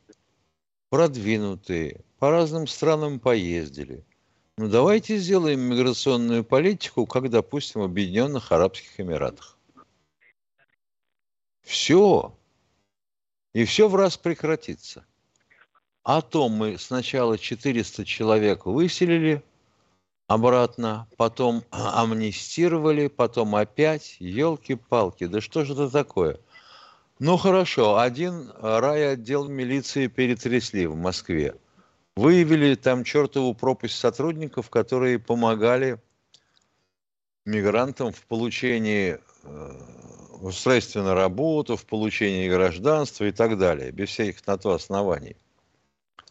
продвинутые, 0.89 2.03
по 2.19 2.29
разным 2.29 2.67
странам 2.67 3.19
поездили– 3.19 4.05
ну 4.61 4.67
давайте 4.67 5.17
сделаем 5.17 5.61
миграционную 5.61 6.43
политику, 6.43 7.07
как, 7.07 7.31
допустим, 7.31 7.81
в 7.81 7.85
Объединенных 7.85 8.51
Арабских 8.51 8.99
Эмиратах. 8.99 9.57
Все. 11.61 12.37
И 13.53 13.65
все 13.65 13.87
в 13.87 13.95
раз 13.95 14.17
прекратится. 14.17 15.03
А 16.03 16.21
то 16.21 16.47
мы 16.47 16.77
сначала 16.77 17.39
400 17.39 18.05
человек 18.05 18.67
выселили 18.67 19.43
обратно, 20.33 21.07
потом 21.17 21.63
амнистировали, 21.71 23.07
потом 23.07 23.55
опять, 23.55 24.17
елки-палки, 24.19 25.27
да 25.27 25.41
что 25.41 25.65
же 25.65 25.73
это 25.73 25.89
такое? 25.89 26.39
Ну 27.19 27.37
хорошо, 27.37 27.99
один 27.99 28.51
райотдел 28.59 29.47
милиции 29.47 30.07
перетрясли 30.07 30.85
в 30.87 30.95
Москве– 30.95 31.55
выявили 32.15 32.75
там 32.75 33.03
чертову 33.03 33.53
пропасть 33.53 33.97
сотрудников, 33.97 34.69
которые 34.69 35.19
помогали 35.19 35.99
мигрантам 37.45 38.11
в 38.11 38.21
получении 38.25 39.19
э, 39.43 39.71
устройства 40.41 41.01
на 41.01 41.15
работу, 41.15 41.75
в 41.75 41.85
получении 41.85 42.49
гражданства 42.49 43.25
и 43.25 43.31
так 43.31 43.57
далее, 43.57 43.91
без 43.91 44.09
всяких 44.09 44.45
на 44.45 44.57
то 44.57 44.71
оснований. 44.71 45.35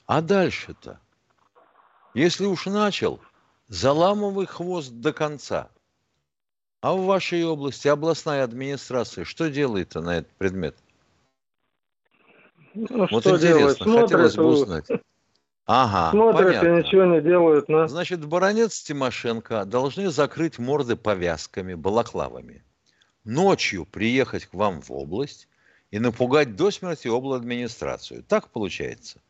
А 0.07 0.21
дальше-то? 0.21 1.01
Если 2.15 2.45
уж 2.45 2.67
начал, 2.67 3.21
заламывай 3.71 4.47
хвост 4.47 4.93
до 4.93 5.15
конца. 5.15 5.71
А 6.83 6.95
в 6.95 7.05
вашей 7.05 7.45
области 7.45 7.89
областная 7.89 8.45
администрация 8.45 9.25
что 9.25 9.49
делает-то 9.49 10.01
на 10.01 10.19
этот 10.19 10.33
предмет? 10.33 10.77
Ну, 12.75 13.07
вот 13.11 13.23
что 13.23 13.37
интересно, 13.37 13.85
делать? 13.85 14.03
хотелось 14.03 14.37
бы 14.37 14.47
узнать. 14.47 14.87
Ага, 15.67 16.11
Смотрят 16.11 16.47
понятно. 16.47 16.69
и 16.69 16.83
ничего 16.83 17.05
не 17.05 17.21
делают. 17.21 17.69
Но... 17.69 17.87
Значит, 17.87 18.25
Баранец 18.25 18.83
Тимошенко 18.83 19.65
должны 19.65 20.11
закрыть 20.11 20.59
морды 20.59 20.97
повязками, 20.97 21.75
балаклавами. 21.75 22.65
Ночью 23.25 23.85
приехать 23.85 24.47
к 24.47 24.55
вам 24.55 24.81
в 24.81 24.91
область 24.91 25.49
и 25.93 26.01
напугать 26.01 26.57
до 26.57 26.71
смерти 26.73 27.09
администрацию. 27.09 28.25
Так 28.25 28.49
получается? 28.49 29.21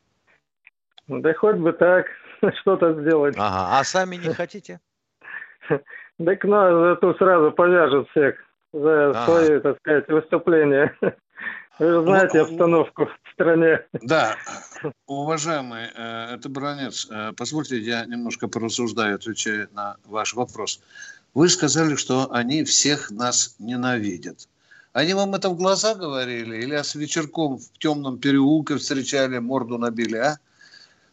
Да 1.09 1.35
хоть 1.35 1.57
бы 1.57 1.72
так, 1.72 2.07
что-то 2.61 3.00
сделать. 3.00 3.37
Ага, 3.38 3.79
а 3.79 3.85
сами 3.85 4.16
не 4.16 4.33
хотите? 4.35 4.81
Так 6.22 6.44
ну, 6.44 6.96
тут 6.96 7.16
сразу 7.16 7.50
повяжут 7.50 8.11
всех 8.11 8.35
за 8.74 9.14
свои, 9.24 9.59
так 9.61 9.79
сказать, 9.79 10.07
выступления. 10.09 10.94
Вы 11.79 11.87
же 11.87 12.03
знаете 12.03 12.38
ну, 12.38 12.44
обстановку 12.44 13.07
в 13.07 13.33
стране. 13.33 13.81
Да, 14.03 14.37
уважаемый, 15.07 15.85
э, 15.96 16.35
это 16.35 16.50
Бронец, 16.50 17.09
э, 17.11 17.33
позвольте, 17.35 17.79
я 17.79 18.05
немножко 18.05 18.48
порассуждаю, 18.48 19.14
отвечая 19.14 19.68
на 19.72 19.96
ваш 20.05 20.35
вопрос. 20.35 20.83
Вы 21.33 21.48
сказали, 21.48 21.94
что 21.94 22.31
они 22.33 22.64
всех 22.64 23.11
нас 23.11 23.57
ненавидят. 23.59 24.46
Они 24.92 25.14
вам 25.14 25.35
это 25.35 25.48
в 25.48 25.57
глаза 25.57 25.94
говорили 25.94 26.57
или 26.57 26.74
с 26.74 26.94
вечерком 26.94 27.57
в 27.57 27.79
темном 27.79 28.18
переулке 28.18 28.76
встречали, 28.76 29.38
морду 29.38 29.79
набили, 29.79 30.16
а? 30.16 30.38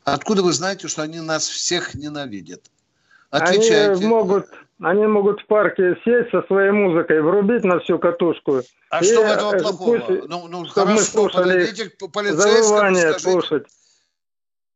Откуда 0.08 0.42
вы 0.42 0.54
знаете, 0.54 0.88
что 0.88 1.02
они 1.02 1.20
нас 1.20 1.50
всех 1.50 1.94
ненавидят? 1.94 2.62
Отвечайте. 3.30 3.92
Они 3.92 4.06
могут 4.06 4.48
Они 4.80 5.06
могут 5.06 5.42
в 5.42 5.48
парке 5.48 5.98
сесть 6.06 6.30
со 6.32 6.44
своей 6.44 6.72
музыкой, 6.72 7.22
врубить 7.22 7.64
на 7.66 7.80
всю 7.80 8.00
катушку. 8.00 8.62
А 8.90 9.04
и, 9.04 9.04
что 9.06 9.22
в 9.22 9.26
этом 9.26 9.56
э, 9.56 9.60
плохого? 9.60 9.98
пусть- 9.98 10.30
Ну, 10.30 10.48
ну 10.48 10.66
чтобы 10.66 10.92
мы 10.92 10.98
хорошо, 11.00 11.12
слушали 11.12 11.44
подойдите 11.44 11.90
к 11.90 12.08
полицейскому, 12.08 12.96
скажите, 12.96 13.20
слушать. 13.20 13.64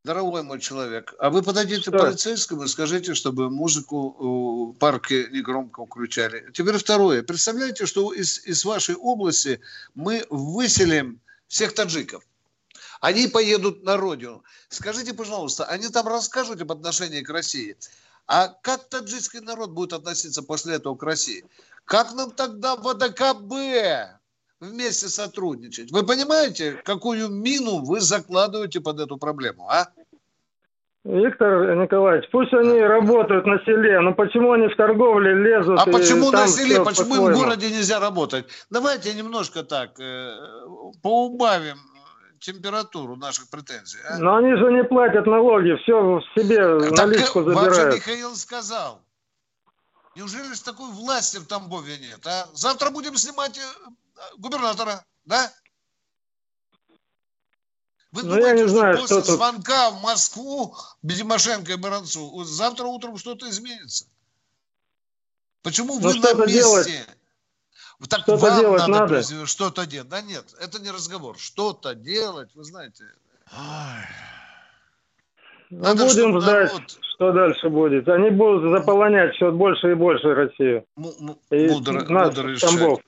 дорогой 0.03 0.43
мой 0.43 0.59
человек, 0.59 1.13
а 1.17 1.29
вы 1.29 1.43
подойдите 1.43 1.83
Что? 1.83 1.91
к 1.91 2.01
полицейскому 2.01 2.63
и 2.63 2.67
скажите, 2.67 3.13
чтобы 3.13 3.49
музыку 3.49 4.73
в 4.73 4.77
парке 4.79 5.27
негромко 5.31 5.85
включали. 5.85 6.49
Теперь 6.51 6.75
второе. 6.75 7.23
Представляете, 7.23 7.85
что 7.85 8.11
из, 8.11 8.45
из 8.45 8.65
вашей 8.65 8.95
области 8.95 9.61
мы 9.95 10.25
выселим 10.29 11.21
всех 11.47 11.73
таджиков. 11.73 12.23
Они 13.01 13.27
поедут 13.27 13.83
на 13.83 13.97
родину. 13.97 14.43
Скажите, 14.69 15.13
пожалуйста, 15.13 15.65
они 15.65 15.89
там 15.89 16.07
расскажут 16.07 16.61
об 16.61 16.71
отношении 16.71 17.21
к 17.21 17.29
России. 17.31 17.75
А 18.27 18.47
как 18.47 18.87
таджикский 18.89 19.41
народ 19.41 19.71
будет 19.71 19.93
относиться 19.93 20.43
после 20.43 20.75
этого 20.75 20.95
к 20.95 21.03
России? 21.03 21.43
Как 21.83 22.13
нам 22.13 22.29
тогда 22.31 22.75
в 22.75 22.87
АДКБ 22.87 24.19
вместе 24.61 25.07
сотрудничать? 25.07 25.91
Вы 25.91 26.05
понимаете, 26.05 26.73
какую 26.85 27.29
мину 27.29 27.83
вы 27.83 27.99
закладываете 27.99 28.79
под 28.79 28.99
эту 28.99 29.17
проблему, 29.17 29.67
а? 29.67 29.87
Виктор 31.03 31.75
Николаевич, 31.75 32.29
пусть 32.31 32.53
они 32.53 32.79
работают 32.79 33.47
на 33.47 33.57
селе, 33.65 33.99
но 34.01 34.13
почему 34.13 34.51
они 34.51 34.67
в 34.67 34.77
торговле 34.77 35.33
лезут? 35.33 35.79
А 35.79 35.85
почему 35.87 36.29
на 36.29 36.45
селе, 36.45 36.85
почему 36.85 37.15
в 37.15 37.17
по-своему? 37.17 37.35
городе 37.35 37.71
нельзя 37.71 37.99
работать? 37.99 38.45
Давайте 38.69 39.11
немножко 39.15 39.63
так 39.63 39.99
э, 39.99 40.31
поубавим 41.01 41.79
температуру 42.41 43.15
наших 43.15 43.49
претензий. 43.49 43.99
а? 44.04 44.17
Но 44.17 44.36
они 44.36 44.56
же 44.56 44.71
не 44.73 44.84
платят 44.84 45.25
налоги, 45.27 45.75
все 45.84 46.19
себе 46.36 46.80
Так, 46.89 46.91
наличку 46.97 47.39
э, 47.39 47.43
вам 47.54 47.65
же 47.65 47.71
забирают. 47.71 47.95
Михаил 47.95 48.36
сказал. 48.36 49.01
Неужели 50.15 50.54
же 50.54 50.62
такой 50.62 50.91
власти 50.91 51.38
в 51.38 51.45
Тамбове 51.47 51.97
нет, 51.99 52.25
а? 52.27 52.47
Завтра 52.54 52.89
будем 52.89 53.15
снимать 53.15 53.58
э, 53.58 53.62
губернатора, 54.38 55.06
да? 55.25 55.51
Вы 58.12 58.23
Ну, 58.23 58.36
я 58.38 58.51
не 58.54 58.67
знаю, 58.67 58.97
после 58.97 59.21
что 59.21 59.25
тут- 59.25 59.36
звонка 59.38 59.91
в 59.91 60.01
Москву 60.01 60.75
Тимошенко 61.08 61.71
и 61.71 61.75
Баранцу 61.77 62.43
завтра 62.43 62.86
утром 62.88 63.17
что-то 63.17 63.49
изменится? 63.49 64.06
Почему 65.62 65.93
Ну, 65.99 66.10
вы 66.10 66.15
на 66.15 66.34
месте? 66.45 66.54
делать- 66.60 67.08
Так 68.09 68.21
что-то 68.21 68.37
вам 68.45 68.59
делать 68.59 68.87
надо, 68.87 69.13
надо. 69.15 69.45
что-то 69.45 69.85
делать. 69.85 70.09
Да 70.09 70.21
нет, 70.21 70.45
это 70.59 70.79
не 70.81 70.89
разговор. 70.91 71.37
Что-то 71.37 71.93
делать, 71.95 72.49
вы 72.55 72.63
знаете. 72.63 73.03
Ну, 75.69 75.77
надо, 75.83 76.03
будем 76.05 76.29
чтобы 76.29 76.41
ждать, 76.41 76.73
народ- 76.73 76.97
что 77.15 77.31
дальше 77.31 77.69
будет. 77.69 78.07
Они 78.09 78.29
будут 78.29 78.71
заполонять 78.71 79.35
все 79.35 79.51
больше 79.51 79.91
и 79.91 79.93
больше 79.93 80.33
Россию. 80.33 80.83
И 80.97 81.67
мудро- 81.67 82.07
нас, 82.09 82.35
мудро 82.35 82.57
Тамбов. 82.57 82.99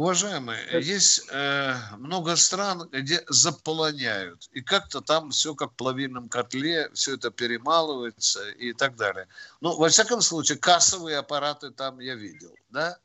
Уважаемые, 0.00 0.82
есть 0.82 1.26
э, 1.28 1.74
много 1.98 2.34
стран, 2.36 2.88
где 2.90 3.22
заполоняют. 3.28 4.48
И 4.52 4.62
как-то 4.62 5.02
там 5.02 5.30
все 5.30 5.54
как 5.54 5.72
в 5.72 5.74
плавильном 5.74 6.30
котле, 6.30 6.90
все 6.94 7.16
это 7.16 7.30
перемалывается 7.30 8.48
и 8.48 8.72
так 8.72 8.96
далее. 8.96 9.28
Ну, 9.60 9.76
во 9.76 9.90
всяком 9.90 10.22
случае, 10.22 10.56
кассовые 10.56 11.18
аппараты 11.18 11.70
там 11.70 12.00
я 12.00 12.14
видел, 12.14 12.56
да? 12.70 12.98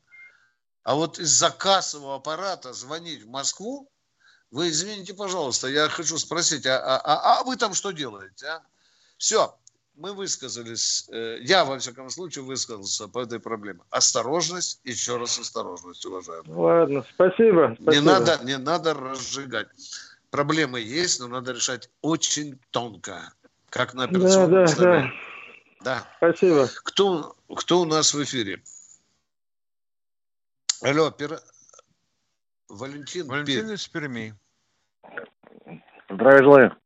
А 0.84 0.96
вот 0.96 1.20
из-за 1.20 1.50
кассового 1.50 2.16
аппарата 2.16 2.72
звонить 2.72 3.24
в 3.24 3.28
Москву, 3.28 3.92
вы 4.50 4.70
извините, 4.70 5.14
пожалуйста, 5.14 5.68
я 5.68 5.90
хочу 5.90 6.18
спросить, 6.18 6.66
а, 6.66 6.80
а- 6.80 7.02
а- 7.04 7.40
а 7.40 7.44
вы 7.44 7.58
там 7.58 7.74
что 7.74 7.92
делаете, 7.92 8.46
а? 8.48 8.64
Все, 9.18 9.60
мы 9.98 10.14
высказались, 10.14 11.08
э, 11.10 11.38
я, 11.42 11.66
во 11.66 11.78
всяком 11.80 12.10
случае, 12.10 12.44
высказался 12.44 13.08
по 13.08 13.20
этой 13.20 13.40
проблеме. 13.40 13.80
Осторожность, 13.90 14.82
еще 14.84 15.18
раз 15.18 15.40
осторожность, 15.40 16.06
уважаемые. 16.06 16.54
Ладно, 16.56 17.06
спасибо. 17.14 17.70
Не 17.80 17.84
спасибо. 17.84 18.06
надо, 18.06 18.40
не 18.44 18.58
надо 18.58 18.94
разжигать. 18.94 19.68
Проблемы 20.32 20.80
есть, 20.82 21.20
но 21.20 21.28
надо 21.28 21.54
решать 21.54 21.90
очень 22.02 22.60
тонко, 22.72 23.34
как 23.70 23.94
на 23.94 24.08
Да, 24.08 24.10
операционном 24.18 24.66
да, 24.66 24.68
столе. 24.68 25.02
да. 25.02 25.12
Да. 25.82 26.08
Спасибо. 26.18 26.68
Кто, 26.84 27.36
кто 27.56 27.82
у 27.82 27.86
нас 27.86 28.14
в 28.14 28.24
эфире? 28.24 28.62
Алло, 30.82 31.12
пер... 31.12 31.40
Валентин. 32.68 33.28
Валентин 33.28 33.62
Пермь. 33.62 33.74
из 33.74 33.88
Перми. 33.88 34.36
Здравия 36.10 36.44
желаю. 36.44 36.78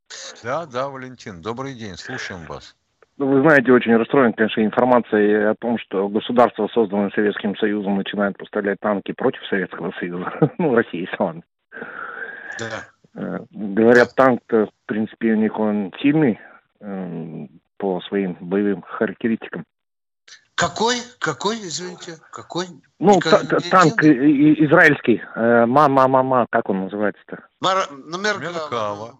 Да, 0.43 0.65
да, 0.65 0.89
Валентин, 0.89 1.41
добрый 1.41 1.73
день, 1.75 1.95
слушаем 1.97 2.45
вас. 2.45 2.75
Ну, 3.19 3.27
Вы 3.27 3.41
знаете, 3.41 3.71
очень 3.73 3.95
расстроен, 3.97 4.31
конечно, 4.31 4.61
информацией 4.63 5.49
о 5.51 5.55
том, 5.55 5.77
что 5.77 6.07
государство, 6.07 6.67
созданное 6.73 7.09
Советским 7.13 7.53
Союзом, 7.57 7.97
начинает 7.97 8.37
поставлять 8.37 8.79
танки 8.79 9.11
против 9.11 9.45
Советского 9.47 9.91
Союза. 9.99 10.31
Ну, 10.57 10.73
России, 10.73 11.07
ладно. 11.19 11.43
Да. 12.59 12.87
Э, 13.15 13.39
Говорят, 13.51 14.15
танк-то, 14.15 14.67
в 14.67 14.69
принципе, 14.85 15.33
у 15.33 15.35
них 15.35 15.59
он 15.59 15.93
сильный 16.01 16.39
э, 16.79 17.47
по 17.77 17.99
своим 18.07 18.37
боевым 18.39 18.83
характеристикам. 18.83 19.65
Какой? 20.55 20.95
Какой, 21.19 21.55
извините? 21.57 22.13
Какой? 22.31 22.65
Ну, 22.99 23.19
та- 23.19 23.43
та- 23.45 23.59
танк 23.69 24.01
и- 24.03 24.65
израильский. 24.65 25.21
Э, 25.35 25.65
Ма-ма-ма-ма, 25.65 26.47
как 26.49 26.69
он 26.69 26.85
называется-то? 26.85 27.47
Ну, 27.61 28.17
Меркава. 28.17 29.19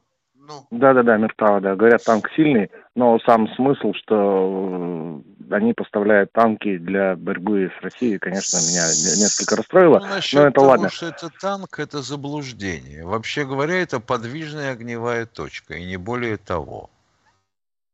Меркава. 0.50 0.68
Да-да-да, 0.72 1.18
Миртава, 1.18 1.62
да. 1.62 1.76
Говорят, 1.76 2.04
танк 2.04 2.30
сильный, 2.36 2.70
но 2.96 3.20
сам 3.20 3.48
смысл, 3.56 3.94
что 3.94 5.22
э, 5.50 5.54
они 5.56 5.74
поставляют 5.74 6.32
танки 6.32 6.78
для 6.78 7.16
борьбы 7.16 7.72
с 7.80 7.84
Россией, 7.84 8.18
конечно, 8.18 8.58
меня 8.58 8.88
не- 8.88 9.22
несколько 9.22 9.56
расстроило. 9.56 10.00
Ну, 10.00 10.08
но 10.08 10.48
это 10.48 10.52
того, 10.52 10.68
ладно. 10.68 10.90
что 10.90 11.08
это 11.08 11.30
танк, 11.30 11.80
это 11.80 12.02
заблуждение. 12.02 13.06
Вообще 13.06 13.46
говоря, 13.46 13.82
это 13.82 14.00
подвижная 14.00 14.74
огневая 14.74 15.26
точка, 15.26 15.76
и 15.76 15.86
не 15.86 15.98
более 15.98 16.38
того. 16.38 16.90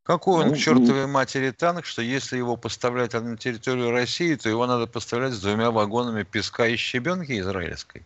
Какой 0.03 0.43
он 0.43 0.49
Ну, 0.49 0.53
к 0.53 0.57
чертовой 0.57 1.07
матери 1.07 1.49
танк, 1.49 1.85
что 1.85 2.03
если 2.03 2.37
его 2.37 2.57
поставлять 2.57 3.13
на 3.13 3.37
территорию 3.37 3.89
России, 3.89 4.35
то 4.35 4.47
его 4.47 4.67
надо 4.67 4.85
поставлять 4.85 5.33
с 5.33 5.41
двумя 5.41 5.71
вагонами 5.71 6.21
песка 6.21 6.67
и 6.67 6.75
щебенки 6.75 7.39
израильской? 7.39 8.05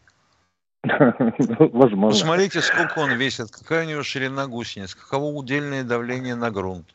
Возможно. 0.83 2.09
Посмотрите, 2.09 2.61
сколько 2.61 2.99
он 2.99 3.13
весит, 3.13 3.51
какая 3.51 3.85
у 3.85 3.89
него 3.89 4.03
ширина 4.03 4.47
гусениц, 4.47 4.95
каково 4.95 5.25
удельное 5.25 5.83
давление 5.83 6.35
на 6.35 6.51
грунт. 6.51 6.93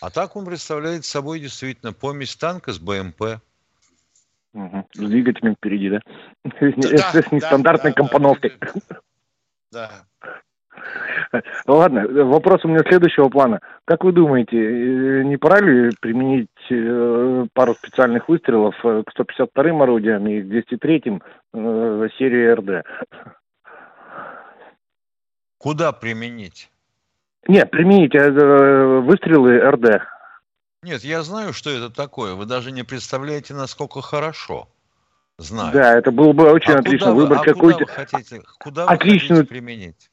А 0.00 0.10
так 0.10 0.36
он 0.36 0.44
представляет 0.44 1.04
собой 1.04 1.40
действительно 1.40 1.92
помесь 1.92 2.36
танка 2.36 2.72
с 2.72 2.78
БМП. 2.78 3.40
Мгм. 4.52 4.86
С 4.94 4.98
двигателем 4.98 5.54
впереди, 5.54 5.90
да? 5.90 6.00
Да, 6.44 7.12
с 7.22 7.32
нестандартной 7.32 7.92
да, 7.92 7.94
да, 7.94 8.02
компоновкой. 8.02 8.58
Да. 9.70 10.06
Ну 11.32 11.74
Ладно, 11.74 12.06
вопрос 12.24 12.64
у 12.64 12.68
меня 12.68 12.80
следующего 12.88 13.28
плана. 13.28 13.60
Как 13.84 14.04
вы 14.04 14.12
думаете, 14.12 14.56
э, 14.56 15.22
не 15.24 15.36
пора 15.36 15.60
ли 15.60 15.90
применить 16.00 16.48
э, 16.70 17.46
пару 17.52 17.74
специальных 17.74 18.28
выстрелов 18.28 18.74
э, 18.84 19.02
к 19.06 19.18
152-м 19.18 19.82
орудиям 19.82 20.26
и 20.26 20.40
к 20.42 20.46
203-м 20.46 21.22
э, 21.54 22.08
серии 22.18 22.48
РД? 22.52 22.86
Куда 25.58 25.92
применить? 25.92 26.70
Нет, 27.46 27.70
применить 27.70 28.14
выстрелы 28.14 29.58
РД. 29.58 30.02
Нет, 30.82 31.02
я 31.02 31.22
знаю, 31.22 31.52
что 31.52 31.70
это 31.70 31.90
такое. 31.90 32.34
Вы 32.34 32.46
даже 32.46 32.70
не 32.72 32.84
представляете, 32.84 33.54
насколько 33.54 34.00
хорошо. 34.00 34.68
Знаю. 35.38 35.72
Да, 35.72 35.96
это 35.96 36.10
было 36.10 36.32
бы 36.32 36.50
очень 36.50 36.72
А 36.72 36.78
отлично. 36.78 37.06
куда 37.08 37.14
вы- 37.14 37.22
Выбрать 37.22 37.38
а 37.40 37.42
куда 37.42 37.54
какую-то 37.54 37.78
вы 37.80 37.86
хотите, 37.86 38.42
куда 38.58 38.86
вы 38.86 38.92
отличную, 38.92 39.40
хотите 39.42 39.54
применить? 39.54 40.10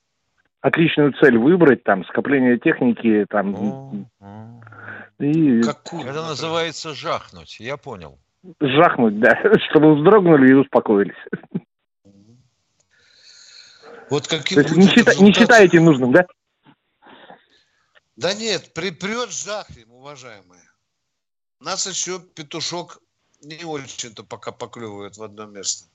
Отличную 0.65 1.13
цель 1.13 1.37
выбрать, 1.37 1.83
там, 1.83 2.03
скопление 2.05 2.57
техники, 2.57 3.25
там, 3.29 4.09
и 5.19 5.59
Это 5.61 6.23
называется 6.23 6.95
жахнуть, 6.95 7.59
я 7.59 7.77
понял. 7.77 8.17
жахнуть, 8.59 9.19
да, 9.19 9.39
чтобы 9.69 9.95
вздрогнули 9.95 10.49
и 10.49 10.53
успокоились. 10.53 11.15
Вот 14.09 14.27
каким 14.27 14.55
То 14.55 14.61
есть 14.61 14.75
не, 14.75 14.87
счита- 14.87 15.21
не 15.21 15.33
считаете 15.33 15.79
нужным, 15.79 16.11
да? 16.11 16.25
Да 18.15 18.33
нет, 18.33 18.73
припрет 18.73 19.31
жахнем, 19.31 19.91
уважаемые. 19.91 20.61
Нас 21.59 21.87
еще 21.87 22.19
петушок 22.19 22.99
не 23.41 23.63
очень-то 23.65 24.23
пока 24.23 24.51
поклевывает 24.51 25.17
в 25.17 25.23
одно 25.23 25.45
место. 25.45 25.89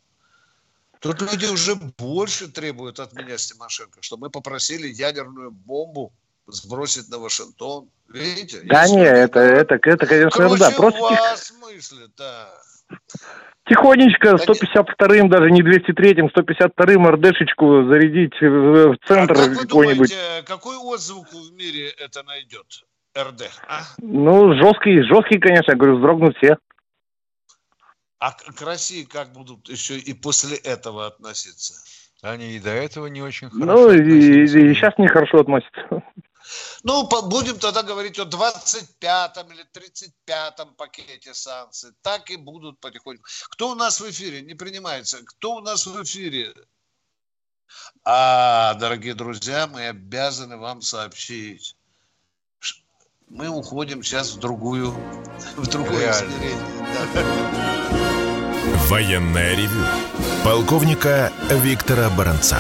Тут 1.00 1.22
люди 1.22 1.46
уже 1.46 1.74
больше 1.98 2.48
требуют 2.48 3.00
от 3.00 3.14
меня 3.14 3.38
с 3.38 3.46
Тимошенко, 3.46 3.98
что 4.02 4.16
мы 4.18 4.28
попросили 4.30 4.86
ядерную 4.88 5.50
бомбу 5.50 6.12
сбросить 6.46 7.08
на 7.08 7.18
Вашингтон. 7.18 7.88
Видите? 8.08 8.60
Да 8.64 8.82
Есть 8.82 8.94
не, 8.94 9.04
это, 9.04 9.40
это, 9.40 9.74
это, 9.82 10.06
конечно, 10.06 10.30
Короче, 10.30 10.54
ерунда. 10.64 10.70
Просто 10.76 10.98
тих- 11.00 11.20
вас 11.20 11.52
мыслят, 11.60 12.10
да. 12.18 12.48
тихонечко 13.66 14.36
152-м, 14.36 15.28
даже 15.30 15.50
не 15.50 15.62
203-м, 15.62 16.26
152-м 16.28 17.08
РДшечку 17.08 17.84
зарядить 17.88 18.34
в, 18.40 18.96
центр 19.06 19.34
Как 19.34 19.48
вы 19.48 19.56
какой-нибудь. 19.56 20.10
думаете, 20.10 20.42
какой 20.44 20.76
отзвук 20.76 21.32
в 21.32 21.52
мире 21.54 21.88
это 21.98 22.22
найдет? 22.24 22.66
РД, 23.18 23.50
а? 23.68 23.82
Ну, 23.98 24.54
жесткий, 24.54 25.02
жесткий, 25.02 25.38
конечно, 25.38 25.72
я 25.72 25.76
говорю, 25.76 25.96
вздрогнут 25.96 26.36
все. 26.36 26.58
А 28.20 28.32
к 28.32 28.60
России 28.60 29.04
как 29.04 29.32
будут 29.32 29.68
еще 29.70 29.98
и 29.98 30.12
после 30.12 30.58
этого 30.58 31.06
относиться? 31.06 31.74
Они 32.20 32.52
и 32.52 32.60
до 32.60 32.70
этого 32.70 33.06
не 33.06 33.22
очень 33.22 33.48
хорошо 33.48 33.64
Ну, 33.64 33.90
и, 33.92 34.44
и 34.44 34.74
сейчас 34.74 34.92
нехорошо 34.98 35.40
относятся. 35.40 36.02
Ну, 36.82 37.08
будем 37.22 37.58
тогда 37.58 37.82
говорить 37.82 38.18
о 38.18 38.24
25-м 38.24 39.52
или 39.52 39.64
35-м 39.74 40.74
пакете 40.74 41.32
санкций. 41.32 41.92
Так 42.02 42.30
и 42.30 42.36
будут 42.36 42.78
потихоньку. 42.80 43.24
Кто 43.50 43.70
у 43.70 43.74
нас 43.74 44.00
в 44.00 44.10
эфире? 44.10 44.42
Не 44.42 44.54
принимается. 44.54 45.18
Кто 45.24 45.54
у 45.54 45.60
нас 45.60 45.86
в 45.86 46.02
эфире? 46.02 46.52
А, 48.04 48.74
дорогие 48.74 49.14
друзья, 49.14 49.66
мы 49.66 49.88
обязаны 49.88 50.58
вам 50.58 50.82
сообщить. 50.82 51.74
Мы 53.28 53.48
уходим 53.48 54.02
сейчас 54.02 54.32
в 54.32 54.40
другую, 54.40 54.90
в 55.56 55.66
другое 55.68 56.10
измерение. 56.10 56.58
Да. 57.14 58.09
Военное 58.88 59.56
ревю 59.56 59.84
полковника 60.44 61.32
Виктора 61.50 62.08
Баранца. 62.10 62.58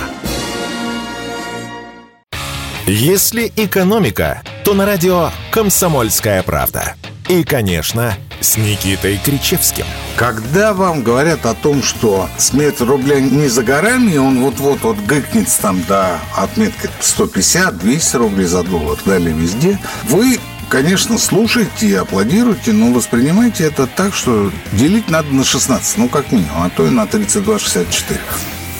Если 2.86 3.52
экономика, 3.56 4.42
то 4.64 4.74
на 4.74 4.86
радио 4.86 5.30
«Комсомольская 5.50 6.42
правда». 6.42 6.94
И, 7.28 7.44
конечно, 7.44 8.16
с 8.40 8.56
Никитой 8.56 9.18
Кричевским. 9.18 9.84
Когда 10.16 10.74
вам 10.74 11.04
говорят 11.04 11.46
о 11.46 11.54
том, 11.54 11.82
что 11.82 12.28
смерть 12.38 12.80
рубля 12.80 13.20
не 13.20 13.48
за 13.48 13.62
горами, 13.62 14.16
он 14.16 14.40
вот-вот 14.40 14.80
вот 14.80 14.98
гыкнется 14.98 15.62
там 15.62 15.82
до 15.84 16.18
отметки 16.36 16.90
150-200 17.00 18.16
рублей 18.18 18.46
за 18.46 18.64
доллар, 18.64 18.98
далее 19.04 19.32
везде, 19.32 19.78
вы 20.04 20.40
конечно, 20.70 21.18
слушайте 21.18 21.88
и 21.88 21.94
аплодируйте, 21.94 22.72
но 22.72 22.92
воспринимайте 22.92 23.64
это 23.64 23.86
так, 23.86 24.14
что 24.14 24.50
делить 24.72 25.10
надо 25.10 25.34
на 25.34 25.44
16, 25.44 25.98
ну, 25.98 26.08
как 26.08 26.32
минимум, 26.32 26.62
а 26.62 26.70
то 26.70 26.86
и 26.86 26.90
на 26.90 27.02
32,64. 27.02 28.18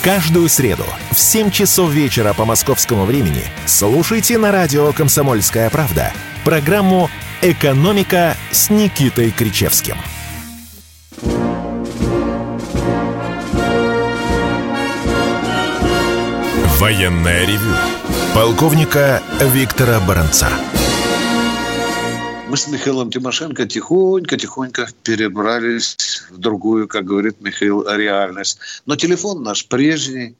Каждую 0.02 0.48
среду 0.48 0.84
в 1.10 1.18
7 1.18 1.50
часов 1.50 1.90
вечера 1.90 2.32
по 2.32 2.46
московскому 2.46 3.04
времени 3.04 3.42
слушайте 3.66 4.38
на 4.38 4.50
радио 4.50 4.92
«Комсомольская 4.92 5.68
правда» 5.68 6.14
программу 6.44 7.10
«Экономика» 7.42 8.36
с 8.50 8.70
Никитой 8.70 9.30
Кричевским. 9.30 9.96
Военное 16.78 17.44
ревю 17.44 17.74
полковника 18.32 19.22
Виктора 19.52 20.00
Баранца 20.00 20.48
мы 22.50 22.56
с 22.56 22.66
Михаилом 22.66 23.12
Тимошенко 23.12 23.64
тихонько-тихонько 23.64 24.88
перебрались 25.04 26.24
в 26.30 26.38
другую, 26.38 26.88
как 26.88 27.04
говорит 27.04 27.40
Михаил, 27.40 27.88
реальность. 27.88 28.58
Но 28.86 28.96
телефон 28.96 29.44
наш 29.44 29.68
прежний. 29.68 30.34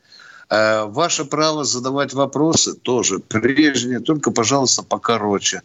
Э, 0.49 0.87
ваше 0.87 1.25
право 1.25 1.63
задавать 1.63 2.13
вопросы 2.13 2.75
тоже 2.75 3.21
прежние, 3.21 4.01
только, 4.01 4.33
пожалуйста, 4.33 4.83
покороче. 4.83 5.63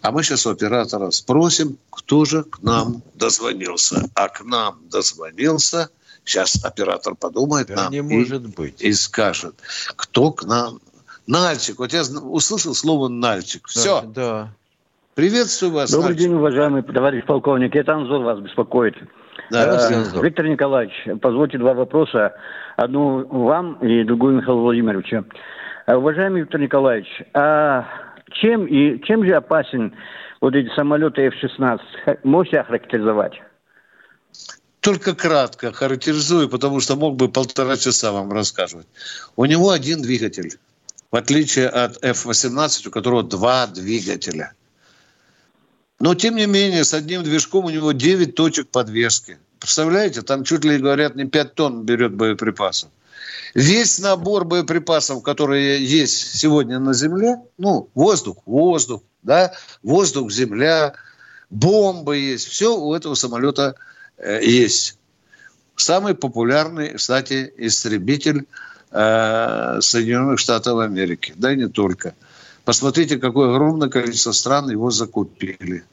А 0.00 0.12
мы 0.12 0.22
сейчас 0.22 0.46
у 0.46 0.50
оператора 0.50 1.10
спросим, 1.10 1.76
кто 1.90 2.24
же 2.24 2.44
к 2.44 2.62
нам 2.62 3.02
дозвонился. 3.14 4.08
А 4.14 4.28
к 4.28 4.44
нам 4.44 4.78
дозвонился, 4.88 5.88
сейчас 6.24 6.64
оператор 6.64 7.16
подумает 7.16 7.66
да 7.66 7.74
нам 7.74 7.92
не 7.92 8.02
может 8.02 8.44
и, 8.44 8.46
быть. 8.46 8.80
и 8.80 8.92
скажет, 8.92 9.56
кто 9.96 10.30
к 10.30 10.44
нам. 10.44 10.80
Нальчик, 11.26 11.80
вот 11.80 11.92
я 11.92 12.02
услышал 12.02 12.74
слово 12.74 13.08
Нальчик. 13.08 13.68
Да, 13.74 13.80
Все. 13.80 14.02
Да. 14.02 14.54
Приветствую 15.18 15.72
вас. 15.72 15.90
Добрый 15.90 16.10
Нальчик. 16.10 16.28
день, 16.28 16.34
уважаемый 16.36 16.82
товарищ 16.84 17.24
полковник. 17.24 17.74
Это 17.74 17.92
Анзор 17.92 18.22
вас 18.22 18.38
беспокоит. 18.38 18.94
Да, 19.50 19.90
э, 19.90 20.22
Виктор 20.22 20.46
Николаевич, 20.46 20.94
позвольте 21.20 21.58
два 21.58 21.74
вопроса. 21.74 22.36
Одну 22.76 23.26
вам 23.26 23.84
и 23.84 24.04
другую 24.04 24.36
Михаилу 24.36 24.60
Владимировичу. 24.62 25.24
Э, 25.88 25.96
уважаемый 25.96 26.42
Виктор 26.42 26.60
Николаевич, 26.60 27.08
а 27.34 27.84
чем, 28.30 28.66
и, 28.66 29.02
чем 29.06 29.26
же 29.26 29.34
опасен 29.34 29.92
вот 30.40 30.54
эти 30.54 30.72
самолеты 30.76 31.22
F-16? 31.22 31.80
Можете 32.22 32.60
охарактеризовать? 32.60 33.42
Только 34.78 35.16
кратко 35.16 35.72
характеризую, 35.72 36.48
потому 36.48 36.78
что 36.78 36.94
мог 36.94 37.16
бы 37.16 37.28
полтора 37.28 37.76
часа 37.76 38.12
вам 38.12 38.30
рассказывать. 38.30 38.86
У 39.34 39.44
него 39.46 39.70
один 39.70 40.00
двигатель, 40.00 40.52
в 41.10 41.16
отличие 41.16 41.66
от 41.66 41.98
F-18, 42.04 42.86
у 42.86 42.90
которого 42.92 43.24
два 43.24 43.66
двигателя. 43.66 44.52
Но, 46.00 46.14
тем 46.14 46.36
не 46.36 46.46
менее, 46.46 46.84
с 46.84 46.94
одним 46.94 47.24
движком 47.24 47.64
у 47.64 47.70
него 47.70 47.92
9 47.92 48.34
точек 48.34 48.68
подвески. 48.68 49.38
Представляете, 49.58 50.22
там 50.22 50.44
чуть 50.44 50.64
ли, 50.64 50.78
говорят, 50.78 51.16
не 51.16 51.24
5 51.24 51.54
тонн 51.54 51.82
берет 51.84 52.14
боеприпасов. 52.14 52.90
Весь 53.54 53.98
набор 53.98 54.44
боеприпасов, 54.44 55.22
которые 55.22 55.84
есть 55.84 56.36
сегодня 56.36 56.78
на 56.78 56.94
Земле, 56.94 57.40
ну, 57.56 57.88
воздух, 57.94 58.38
воздух, 58.46 59.02
да, 59.22 59.52
воздух, 59.82 60.30
земля, 60.30 60.92
бомбы 61.50 62.18
есть, 62.18 62.46
все 62.46 62.76
у 62.76 62.94
этого 62.94 63.14
самолета 63.14 63.74
э, 64.18 64.44
есть. 64.44 64.98
Самый 65.74 66.14
популярный, 66.14 66.94
кстати, 66.94 67.52
истребитель 67.56 68.46
э, 68.92 69.78
Соединенных 69.80 70.38
Штатов 70.38 70.78
Америки, 70.78 71.32
да 71.34 71.52
и 71.52 71.56
не 71.56 71.68
только– 71.68 72.14
Посмотрите, 72.68 73.16
какое 73.16 73.48
огромное 73.48 73.88
количество 73.88 74.32
стран 74.32 74.68
его 74.68 74.90
закупили. 74.90 75.86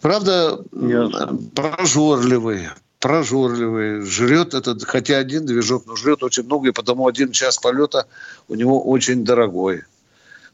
Правда, 0.00 0.60
Ясно. 0.72 1.38
прожорливый, 1.54 2.70
прожорливый, 2.98 4.00
жрет 4.00 4.54
этот, 4.54 4.82
хотя 4.82 5.18
один 5.18 5.46
движок, 5.46 5.84
но 5.86 5.94
жрет 5.94 6.24
очень 6.24 6.42
много, 6.42 6.70
и 6.70 6.72
потому 6.72 7.06
один 7.06 7.30
час 7.30 7.58
полета 7.58 8.08
у 8.48 8.56
него 8.56 8.82
очень 8.82 9.24
дорогой. 9.24 9.84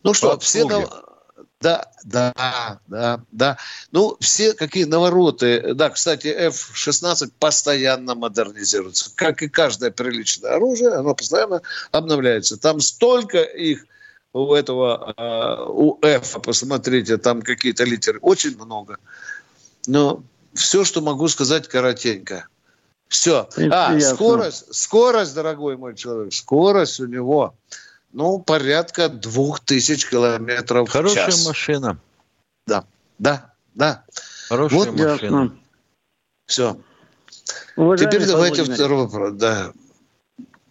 Ну 0.03 0.13
что, 0.13 0.39
все... 0.41 0.67
Да, 1.63 1.91
да, 2.05 2.35
да, 2.87 3.23
да. 3.33 3.57
Ну, 3.93 4.19
все 4.21 4.53
какие 4.53 4.85
навороты. 4.85 5.73
Да, 5.73 5.89
кстати, 5.89 6.27
F-16 6.27 7.31
постоянно 7.39 8.15
модернизируется. 8.15 9.11
Как 9.15 9.43
и 9.43 9.49
каждое 9.49 9.91
приличное 9.91 10.57
оружие, 10.57 10.91
оно 10.91 11.15
постоянно 11.15 11.63
обновляется. 11.93 12.59
Там 12.59 12.81
столько 12.81 13.39
их 13.41 13.87
у 14.33 14.55
этого, 14.55 15.15
а, 15.17 15.65
у 15.67 15.99
F, 16.03 16.41
посмотрите, 16.43 17.19
там 17.19 17.43
какие-то 17.43 17.85
литеры, 17.85 18.19
очень 18.21 18.57
много. 18.57 18.99
Но 19.87 20.23
все, 20.55 20.85
что 20.85 21.01
могу 21.01 21.29
сказать, 21.29 21.69
коротенько. 21.69 22.47
Все. 23.09 23.49
А, 23.71 23.99
скорость, 24.01 24.75
скорость, 24.75 25.35
дорогой 25.35 25.77
мой 25.77 25.95
человек, 25.95 26.33
скорость 26.33 27.01
у 27.01 27.07
него, 27.07 27.55
ну, 28.13 28.39
порядка 28.39 29.09
двух 29.09 29.61
тысяч 29.61 30.09
километров 30.09 30.89
Хорошая 30.89 31.27
в 31.27 31.31
час. 31.31 31.47
машина. 31.47 31.99
Да, 32.67 32.85
да, 33.19 33.53
да. 33.75 34.05
Хорошая 34.49 34.79
вот, 34.79 34.89
машина. 34.93 35.13
Ясно. 35.13 35.57
Все. 36.47 36.77
Уважаемый 37.77 38.13
Теперь 38.13 38.29
давайте 38.29 38.65
второй 38.65 39.05
вопрос. 39.05 39.33
Да. 39.35 39.73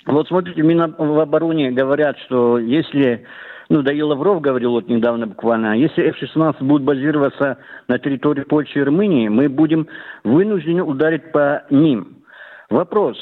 Вот 0.05 0.27
смотрите, 0.27 0.63
в 0.63 1.19
обороне 1.19 1.71
говорят, 1.71 2.17
что 2.25 2.57
если 2.57 3.25
ну, 3.71 3.83
да 3.83 3.93
и 3.93 4.01
Лавров 4.01 4.41
говорил 4.41 4.71
вот 4.71 4.89
недавно 4.89 5.27
буквально, 5.27 5.77
если 5.77 6.03
F-16 6.09 6.61
будет 6.61 6.81
базироваться 6.81 7.57
на 7.87 7.99
территории 7.99 8.43
Польши 8.43 8.79
и 8.79 8.83
Румынии, 8.83 9.29
мы 9.29 9.47
будем 9.47 9.87
вынуждены 10.25 10.83
ударить 10.83 11.31
по 11.31 11.63
ним. 11.69 12.17
Вопрос, 12.69 13.17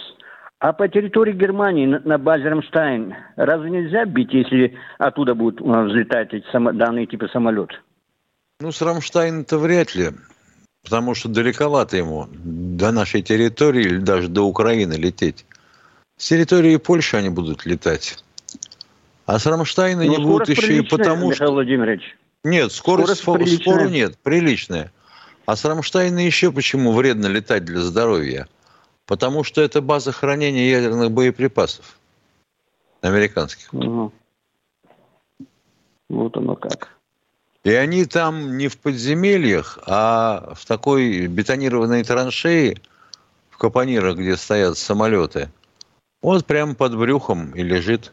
а 0.57 0.73
по 0.73 0.87
территории 0.87 1.33
Германии 1.33 1.85
на, 1.85 1.99
на 1.99 2.17
базе 2.17 2.49
Рамштайн 2.49 3.13
разве 3.35 3.69
нельзя 3.69 4.05
бить, 4.05 4.33
если 4.33 4.75
оттуда 4.97 5.35
будут 5.35 5.61
э, 5.61 5.85
взлетать 5.85 6.33
эти 6.33 6.49
само, 6.51 6.71
данные 6.71 7.05
типы 7.05 7.27
самолет? 7.31 7.69
Ну, 8.59 8.71
с 8.71 8.81
Рамштайн-то 8.81 9.59
вряд 9.59 9.93
ли, 9.93 10.13
потому 10.83 11.13
что 11.13 11.29
далековато 11.29 11.97
ему 11.97 12.27
до 12.33 12.91
нашей 12.91 13.21
территории 13.21 13.83
или 13.83 13.99
даже 13.99 14.29
до 14.29 14.41
Украины 14.47 14.93
лететь. 14.93 15.45
С 16.17 16.27
территории 16.27 16.77
Польши 16.77 17.17
они 17.17 17.29
будут 17.29 17.67
летать. 17.67 18.23
А 19.29 19.37
с 19.37 19.45
Рамштайна 19.45 20.07
не 20.07 20.17
ну, 20.17 20.23
будут 20.23 20.49
еще 20.49 20.77
и 20.77 20.81
потому, 20.81 21.29
Михаил 21.29 21.51
Владимирович. 21.51 22.17
Нет, 22.43 22.71
скорость, 22.71 23.21
скорость 23.21 23.61
спору 23.61 23.87
нет, 23.87 24.17
приличная. 24.17 24.91
А 25.45 25.55
с 25.55 25.63
Рамштайна 25.63 26.25
еще 26.25 26.51
почему 26.51 26.93
вредно 26.93 27.27
летать 27.27 27.63
для 27.63 27.81
здоровья? 27.81 28.47
Потому 29.05 29.43
что 29.43 29.61
это 29.61 29.81
база 29.81 30.11
хранения 30.11 30.71
ядерных 30.71 31.11
боеприпасов. 31.11 31.99
Американских. 33.01 33.71
Угу. 33.71 34.11
Вот 36.09 36.35
оно 36.35 36.55
как. 36.55 36.97
И 37.63 37.69
они 37.69 38.05
там 38.05 38.57
не 38.57 38.67
в 38.67 38.79
подземельях, 38.79 39.77
а 39.85 40.55
в 40.55 40.65
такой 40.65 41.27
бетонированной 41.27 42.03
траншеи, 42.03 42.81
в 43.51 43.59
капонирах, 43.59 44.17
где 44.17 44.35
стоят 44.35 44.79
самолеты. 44.79 45.51
Вот 46.23 46.47
прямо 46.47 46.73
под 46.73 46.97
брюхом 46.97 47.51
и 47.51 47.61
лежит 47.61 48.11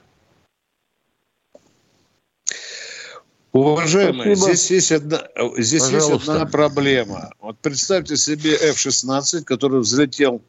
Уважаемые, 3.57 4.37
Спасибо. 4.37 4.55
здесь 4.55 4.71
есть 4.71 4.93
одна, 4.93 5.29
здесь 5.57 5.89
есть 5.89 6.11
одна 6.11 6.47
проблема. 6.47 7.31
Вот 7.41 7.57
представьте 7.59 8.17
себе 8.17 8.55
F-16, 8.55 9.45
который 9.45 9.81
взлетел 9.81 10.43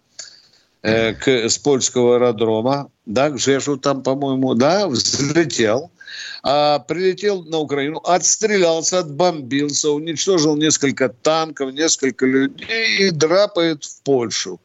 э, 0.82 1.14
к, 1.14 1.28
с 1.28 1.58
польского 1.58 2.16
аэродрома, 2.16 2.89
да, 3.05 3.30
к 3.30 3.39
Жешу 3.39 3.78
там, 3.78 4.03
по-моему, 4.03 4.55
да, 4.55 4.88
взлетел, 4.88 5.91
а 6.43 6.80
прилетел 6.80 7.43
на 7.43 7.60
Украину, 7.60 7.99
отстрелялся, 8.03 8.99
отбомбился, 8.99 9.89
уничтожил 9.91 10.58
несколько 10.58 11.10
танков, 11.10 11.74
несколько 11.74 12.26
людей 12.26 13.08
и 13.08 13.12
драпает 13.12 13.86
в 13.86 14.01
Польшу. 14.03 14.60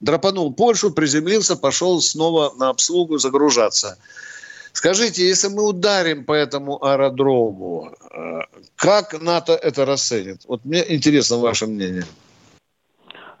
Драпанул 0.00 0.52
Польшу, 0.52 0.90
приземлился, 0.90 1.56
пошел 1.56 2.00
снова 2.00 2.54
на 2.56 2.68
обслугу 2.68 3.18
загружаться. 3.18 3.98
Скажите, 4.78 5.26
если 5.26 5.48
мы 5.48 5.64
ударим 5.64 6.24
по 6.24 6.32
этому 6.32 6.78
аэродрому, 6.80 7.90
э, 8.12 8.42
как 8.76 9.20
НАТО 9.20 9.54
это 9.54 9.84
расценит? 9.84 10.42
Вот 10.46 10.64
мне 10.64 10.84
интересно 10.94 11.38
ваше 11.38 11.66
мнение. 11.66 12.04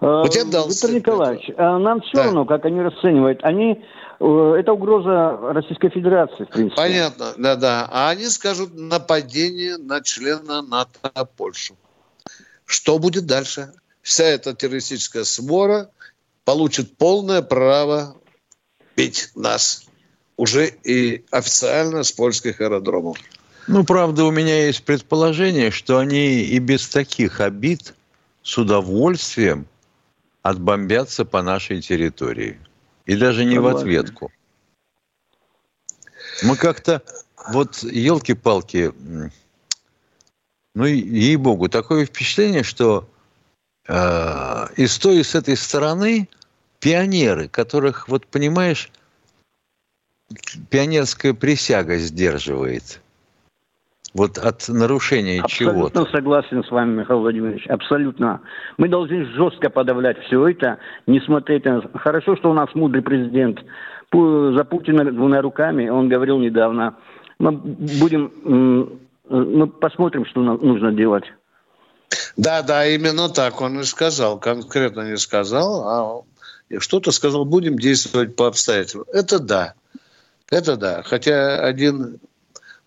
Э, 0.00 0.22
вот 0.24 0.34
я 0.34 0.44
дал 0.44 0.68
Виктор 0.68 0.90
Николаевич, 0.90 1.48
это. 1.50 1.78
нам 1.78 2.00
все 2.00 2.10
да. 2.14 2.24
равно, 2.24 2.44
как 2.44 2.64
они 2.64 2.80
расценивают. 2.80 3.44
Они 3.44 3.80
э, 4.18 4.54
это 4.58 4.72
угроза 4.72 5.38
Российской 5.52 5.90
Федерации, 5.90 6.42
в 6.42 6.48
принципе. 6.48 6.74
Понятно, 6.74 7.26
да-да. 7.36 7.88
А 7.88 8.10
они 8.10 8.26
скажут 8.26 8.74
нападение 8.74 9.76
на 9.76 10.02
члена 10.02 10.60
НАТО 10.60 11.24
Польшу. 11.36 11.76
Что 12.64 12.98
будет 12.98 13.26
дальше? 13.26 13.70
Вся 14.02 14.24
эта 14.24 14.56
террористическая 14.56 15.22
свора 15.22 15.88
получит 16.44 16.96
полное 16.96 17.42
право 17.42 18.16
бить 18.96 19.30
нас 19.36 19.87
уже 20.38 20.68
и 20.84 21.24
официально 21.30 22.02
с 22.02 22.12
польских 22.12 22.62
аэродромов. 22.62 23.18
Ну, 23.66 23.84
правда, 23.84 24.24
у 24.24 24.30
меня 24.30 24.66
есть 24.66 24.82
предположение, 24.84 25.70
что 25.70 25.98
они 25.98 26.40
и 26.42 26.58
без 26.58 26.88
таких 26.88 27.40
обид 27.40 27.94
с 28.42 28.56
удовольствием 28.56 29.66
отбомбятся 30.42 31.26
по 31.26 31.42
нашей 31.42 31.82
территории. 31.82 32.58
И 33.04 33.16
даже 33.16 33.44
не 33.44 33.56
Согласен. 33.56 33.76
в 33.76 33.80
ответку. 33.80 34.32
Мы 36.44 36.56
как-то, 36.56 37.02
вот, 37.50 37.82
елки-палки, 37.82 38.92
ну, 40.74 40.84
ей-богу, 40.84 41.68
такое 41.68 42.06
впечатление, 42.06 42.62
что 42.62 43.10
э, 43.88 44.66
и 44.76 44.86
с 44.86 44.98
той, 44.98 45.18
и 45.18 45.24
с 45.24 45.34
этой 45.34 45.56
стороны 45.56 46.28
пионеры, 46.78 47.48
которых, 47.48 48.08
вот 48.08 48.26
понимаешь, 48.26 48.90
пионерская 50.70 51.34
присяга 51.34 51.96
сдерживает. 51.96 53.00
Вот 54.14 54.38
от 54.38 54.68
нарушения 54.68 55.42
чего-то. 55.46 56.00
Абсолютно 56.00 56.06
согласен 56.10 56.64
с 56.64 56.70
вами, 56.70 57.00
Михаил 57.00 57.20
Владимирович. 57.20 57.66
Абсолютно. 57.66 58.40
Мы 58.78 58.88
должны 58.88 59.26
жестко 59.26 59.68
подавлять 59.68 60.18
все 60.24 60.48
это, 60.48 60.78
не 61.06 61.20
смотреть 61.20 61.66
на... 61.66 61.82
Хорошо, 61.94 62.34
что 62.36 62.50
у 62.50 62.54
нас 62.54 62.74
мудрый 62.74 63.02
президент. 63.02 63.60
За 64.10 64.64
Путина 64.64 65.04
двумя 65.04 65.42
руками, 65.42 65.88
он 65.88 66.08
говорил 66.08 66.38
недавно. 66.38 66.96
Мы 67.38 67.52
будем... 67.52 68.98
Мы 69.28 69.66
посмотрим, 69.66 70.24
что 70.24 70.40
нужно 70.40 70.90
делать. 70.92 71.24
Да, 72.38 72.62
да, 72.62 72.86
именно 72.86 73.28
так 73.28 73.60
он 73.60 73.78
и 73.80 73.84
сказал. 73.84 74.38
Конкретно 74.38 75.10
не 75.10 75.18
сказал, 75.18 75.86
а 75.86 76.22
что-то 76.78 77.12
сказал, 77.12 77.44
будем 77.44 77.76
действовать 77.78 78.36
по 78.36 78.46
обстоятельствам. 78.46 79.04
Это 79.12 79.38
да. 79.38 79.74
Это 80.50 80.76
да. 80.76 81.02
Хотя 81.02 81.58
один 81.60 82.20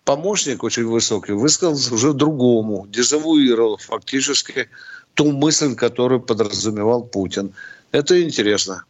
помощник 0.04 0.62
очень 0.64 0.84
высокий 0.86 1.32
высказался 1.32 1.94
уже 1.94 2.12
другому, 2.12 2.86
дезавуировал 2.88 3.76
фактически 3.76 4.68
ту 5.14 5.30
мысль, 5.32 5.74
которую 5.74 6.20
подразумевал 6.20 7.04
Путин. 7.04 7.54
Это 7.92 8.20
интересно. 8.22 8.84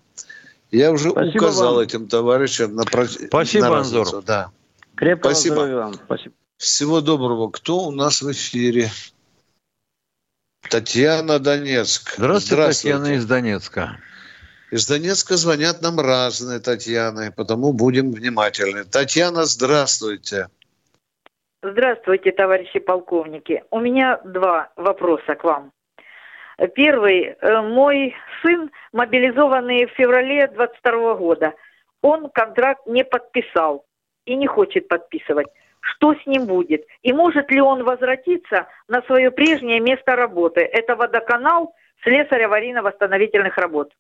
Я 0.70 0.90
уже 0.90 1.10
Спасибо 1.10 1.36
указал 1.36 1.74
вам. 1.74 1.84
этим 1.84 2.08
товарищам 2.08 2.74
на 2.74 2.84
Спасибо, 2.84 3.68
на 3.68 3.78
Анзор. 3.78 4.22
Да. 4.22 4.50
Крепкого 4.94 5.32
Спасибо. 5.32 5.54
здоровья 5.56 5.76
вам. 5.76 5.94
Спасибо. 5.94 6.34
Всего 6.56 7.00
доброго. 7.00 7.50
Кто 7.50 7.80
у 7.80 7.90
нас 7.90 8.22
в 8.22 8.30
эфире? 8.32 8.90
Татьяна 10.70 11.38
Донецк. 11.38 12.14
Здравствуйте, 12.16 12.54
Здравствуйте. 12.54 12.96
Татьяна 12.96 13.16
из 13.16 13.26
Донецка. 13.26 13.98
Из 14.72 14.86
Донецка 14.86 15.36
звонят 15.36 15.82
нам 15.82 16.00
разные 16.00 16.58
Татьяны, 16.58 17.30
потому 17.30 17.74
будем 17.74 18.10
внимательны. 18.10 18.84
Татьяна, 18.84 19.44
здравствуйте. 19.44 20.46
Здравствуйте, 21.62 22.32
товарищи 22.32 22.78
полковники. 22.78 23.64
У 23.70 23.80
меня 23.80 24.18
два 24.24 24.72
вопроса 24.76 25.34
к 25.34 25.44
вам. 25.44 25.72
Первый. 26.74 27.36
Э, 27.38 27.60
мой 27.60 28.14
сын, 28.40 28.70
мобилизованный 28.94 29.84
в 29.84 29.90
феврале 29.90 30.46
22 30.46 31.16
года, 31.16 31.52
он 32.00 32.30
контракт 32.30 32.86
не 32.86 33.04
подписал 33.04 33.84
и 34.24 34.34
не 34.36 34.46
хочет 34.46 34.88
подписывать. 34.88 35.48
Что 35.80 36.14
с 36.14 36.24
ним 36.24 36.46
будет? 36.46 36.86
И 37.02 37.12
может 37.12 37.50
ли 37.50 37.60
он 37.60 37.84
возвратиться 37.84 38.68
на 38.88 39.02
свое 39.02 39.30
прежнее 39.30 39.80
место 39.80 40.16
работы? 40.16 40.62
Это 40.62 40.96
водоканал, 40.96 41.74
слесарь 42.02 42.44
аварийно-восстановительных 42.44 43.58
работ. 43.58 43.92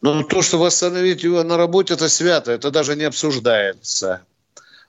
Но 0.00 0.22
то, 0.22 0.42
что 0.42 0.58
восстановить 0.58 1.22
его 1.22 1.42
на 1.42 1.56
работе, 1.56 1.94
это 1.94 2.08
свято, 2.08 2.52
это 2.52 2.70
даже 2.70 2.96
не 2.96 3.04
обсуждается. 3.04 4.24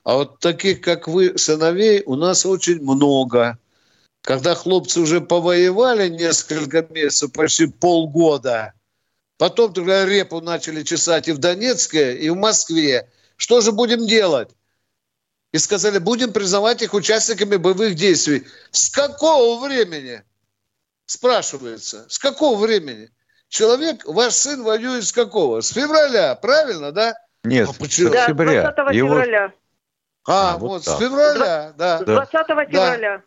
А 0.04 0.14
вот 0.14 0.40
таких, 0.40 0.80
как 0.80 1.08
вы, 1.08 1.36
сыновей, 1.36 2.02
у 2.06 2.16
нас 2.16 2.46
очень 2.46 2.80
много. 2.80 3.58
Когда 4.22 4.54
хлопцы 4.54 5.00
уже 5.00 5.20
повоевали 5.20 6.08
несколько 6.08 6.82
месяцев, 6.82 7.32
почти 7.32 7.66
полгода, 7.66 8.74
потом 9.36 9.72
тогда 9.72 10.04
репу 10.04 10.40
начали 10.40 10.82
чесать 10.82 11.28
и 11.28 11.32
в 11.32 11.38
Донецке, 11.38 12.16
и 12.16 12.28
в 12.30 12.36
Москве. 12.36 13.10
Что 13.36 13.60
же 13.60 13.72
будем 13.72 14.06
делать? 14.06 14.50
И 15.52 15.58
сказали, 15.58 15.98
будем 15.98 16.32
признавать 16.32 16.82
их 16.82 16.92
участниками 16.92 17.56
боевых 17.56 17.94
действий. 17.94 18.46
С 18.70 18.90
какого 18.90 19.64
времени? 19.66 20.22
Спрашивается. 21.06 22.04
С 22.10 22.18
какого 22.18 22.58
времени? 22.58 23.10
Человек, 23.48 24.04
ваш 24.06 24.34
сын 24.34 24.62
воюет 24.62 25.04
с 25.04 25.12
какого? 25.12 25.62
С 25.62 25.72
февраля, 25.72 26.34
правильно, 26.34 26.92
да? 26.92 27.14
Нет, 27.44 27.68
а 27.68 27.72
почему? 27.72 28.12
с 28.12 28.16
октября. 28.16 28.72
20 28.72 28.94
Его... 28.94 29.08
февраля. 29.08 29.52
А, 30.26 30.54
а 30.54 30.58
вот, 30.58 30.68
вот 30.68 30.84
с 30.84 30.98
февраля, 30.98 31.72
да. 31.76 31.98
20 32.00 32.30
февраля. 32.46 33.22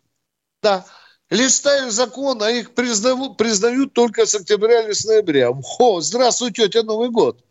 Да. 0.62 0.84
Листаю 1.28 1.90
закон, 1.90 2.42
а 2.42 2.50
их 2.50 2.74
признают, 2.74 3.36
признают 3.36 3.94
только 3.94 4.26
с 4.26 4.34
октября 4.34 4.82
или 4.82 4.92
с 4.92 5.04
ноября. 5.04 5.50
О, 5.50 6.00
здравствуй, 6.00 6.52
тетя, 6.52 6.82
Новый 6.82 7.08
год. 7.08 7.42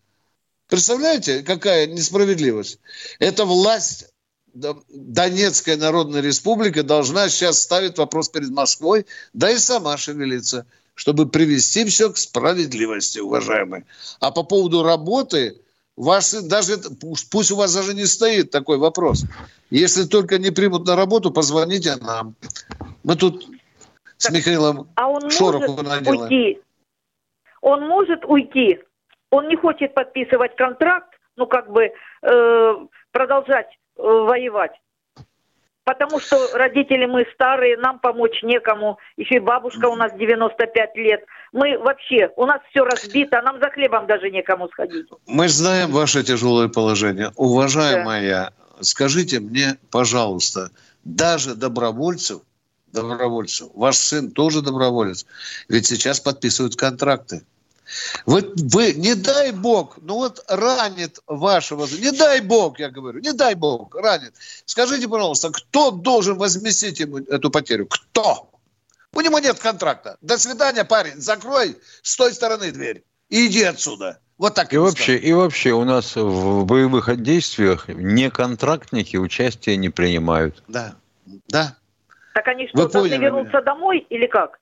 Представляете, 0.68 1.42
какая 1.42 1.88
несправедливость? 1.88 2.80
Это 3.20 3.44
власть 3.44 4.08
Донецкая 4.54 5.78
Народная 5.78 6.22
Республика 6.22 6.84
должна 6.84 7.28
сейчас 7.28 7.60
ставить 7.60 7.98
вопрос 7.98 8.30
перед 8.30 8.50
Москвой, 8.50 9.06
да 9.34 9.50
и 9.50 9.58
сама 9.58 9.98
шевелиться– 9.98 10.66
чтобы 11.02 11.28
привести 11.28 11.84
все 11.86 12.12
к 12.12 12.18
справедливости, 12.18 13.18
уважаемые. 13.18 13.86
А 14.20 14.30
по 14.30 14.44
поводу 14.44 14.84
работы, 14.84 15.60
ваш 15.98 16.32
даже 16.44 16.74
пусть 17.32 17.52
у 17.52 17.56
вас 17.56 17.74
даже 17.74 17.96
не 17.96 18.06
стоит 18.06 18.52
такой 18.52 18.78
вопрос. 18.78 19.26
Если 19.72 20.04
только 20.04 20.38
не 20.38 20.52
примут 20.52 20.86
на 20.86 20.96
работу, 20.96 21.32
позвоните 21.32 21.96
нам. 21.96 22.36
Мы 23.04 23.16
тут 23.16 23.48
с 24.18 24.30
Михаилом 24.30 24.92
а 24.94 25.08
он 25.08 25.32
Шороковым 25.32 25.88
наделаем. 25.88 26.22
Уйти? 26.22 26.62
Он 27.62 27.88
может 27.88 28.24
уйти. 28.26 28.78
Он 29.32 29.48
не 29.48 29.56
хочет 29.56 29.96
подписывать 29.96 30.56
контракт, 30.56 31.18
ну 31.36 31.48
как 31.48 31.72
бы 31.72 31.90
э, 32.22 32.74
продолжать 33.12 33.70
э, 33.98 34.02
воевать. 34.04 34.80
Потому 35.84 36.20
что 36.20 36.38
родители 36.54 37.06
мы 37.06 37.26
старые, 37.34 37.76
нам 37.78 38.00
помочь 38.00 38.44
некому. 38.44 39.00
Еще 39.18 39.36
и 39.36 39.40
бабушка 39.40 39.88
у 39.88 39.96
нас 39.96 40.14
95 40.14 40.96
лет. 40.96 41.26
Мы 41.54 41.78
вообще, 41.80 42.30
у 42.36 42.46
нас 42.46 42.62
все 42.70 42.86
разбито, 42.86 43.42
нам 43.42 43.60
за 43.60 43.70
хлебом 43.72 44.06
даже 44.06 44.30
некому 44.30 44.70
сходить. 44.70 45.08
Мы 45.26 45.50
знаем 45.50 45.92
ваше 45.92 46.24
тяжелое 46.24 46.68
положение. 46.68 47.32
Уважаемая, 47.36 48.52
да. 48.78 48.84
скажите 48.84 49.40
мне, 49.40 49.78
пожалуйста, 49.90 50.70
даже 51.04 51.56
добровольцев, 51.56 52.42
добровольцев, 52.94 53.70
ваш 53.74 53.98
сын 53.98 54.32
тоже 54.32 54.62
доброволец, 54.62 55.26
ведь 55.68 55.88
сейчас 55.88 56.20
подписывают 56.20 56.76
контракты. 56.76 57.42
Вы, 58.26 58.54
вы, 58.56 58.94
не 58.94 59.16
дай 59.16 59.52
бог, 59.52 59.98
ну 60.02 60.16
вот 60.16 60.44
ранит 60.48 61.20
вашего, 61.28 61.86
не 61.86 62.12
дай 62.12 62.42
бог, 62.42 62.80
я 62.80 62.90
говорю, 62.90 63.20
не 63.20 63.34
дай 63.34 63.56
бог, 63.56 63.96
ранит. 63.96 64.34
Скажите, 64.66 65.08
пожалуйста, 65.08 65.52
кто 65.52 65.92
должен 65.92 66.38
возместить 66.38 67.00
ему 67.00 67.18
эту 67.20 67.50
потерю? 67.50 67.88
Кто? 67.88 68.50
У 69.14 69.22
него 69.22 69.40
нет 69.40 69.60
контракта. 69.60 70.18
До 70.22 70.38
свидания, 70.38 70.86
парень, 70.86 71.20
закрой 71.20 71.78
с 72.02 72.16
той 72.16 72.34
стороны 72.34 72.72
дверь 72.72 73.04
и 73.30 73.48
иди 73.48 73.64
отсюда. 73.64 74.20
Вот 74.38 74.56
так. 74.56 74.74
И 74.74 74.78
вообще, 74.78 75.18
и 75.18 75.34
вообще 75.34 75.72
у 75.72 75.84
нас 75.84 76.16
в 76.16 76.66
боевых 76.66 77.22
действиях 77.22 77.88
неконтрактники 77.88 79.18
участия 79.18 79.78
не 79.78 79.90
принимают. 79.90 80.64
Да, 80.68 80.96
да. 81.48 81.78
Так 82.34 82.48
они 82.48 82.68
что, 82.68 82.78
Вы 82.78 82.90
должны 82.90 83.10
поняли 83.10 83.26
вернуться 83.26 83.62
домой 83.62 84.00
или 84.10 84.28
как? 84.28 84.60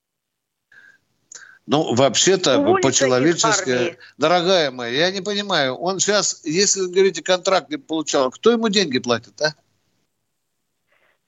Ну, 1.71 1.93
вообще-то, 1.93 2.63
по-человечески, 2.81 3.99
дорогая 4.17 4.71
моя, 4.71 5.05
я 5.05 5.11
не 5.11 5.21
понимаю, 5.21 5.75
он 5.75 5.99
сейчас, 5.99 6.41
если, 6.43 6.87
говорите, 6.87 7.21
контракт 7.21 7.69
не 7.69 7.77
получал, 7.77 8.31
кто 8.31 8.49
ему 8.49 8.69
деньги 8.69 8.97
платит, 8.97 9.39
а? 9.39 9.53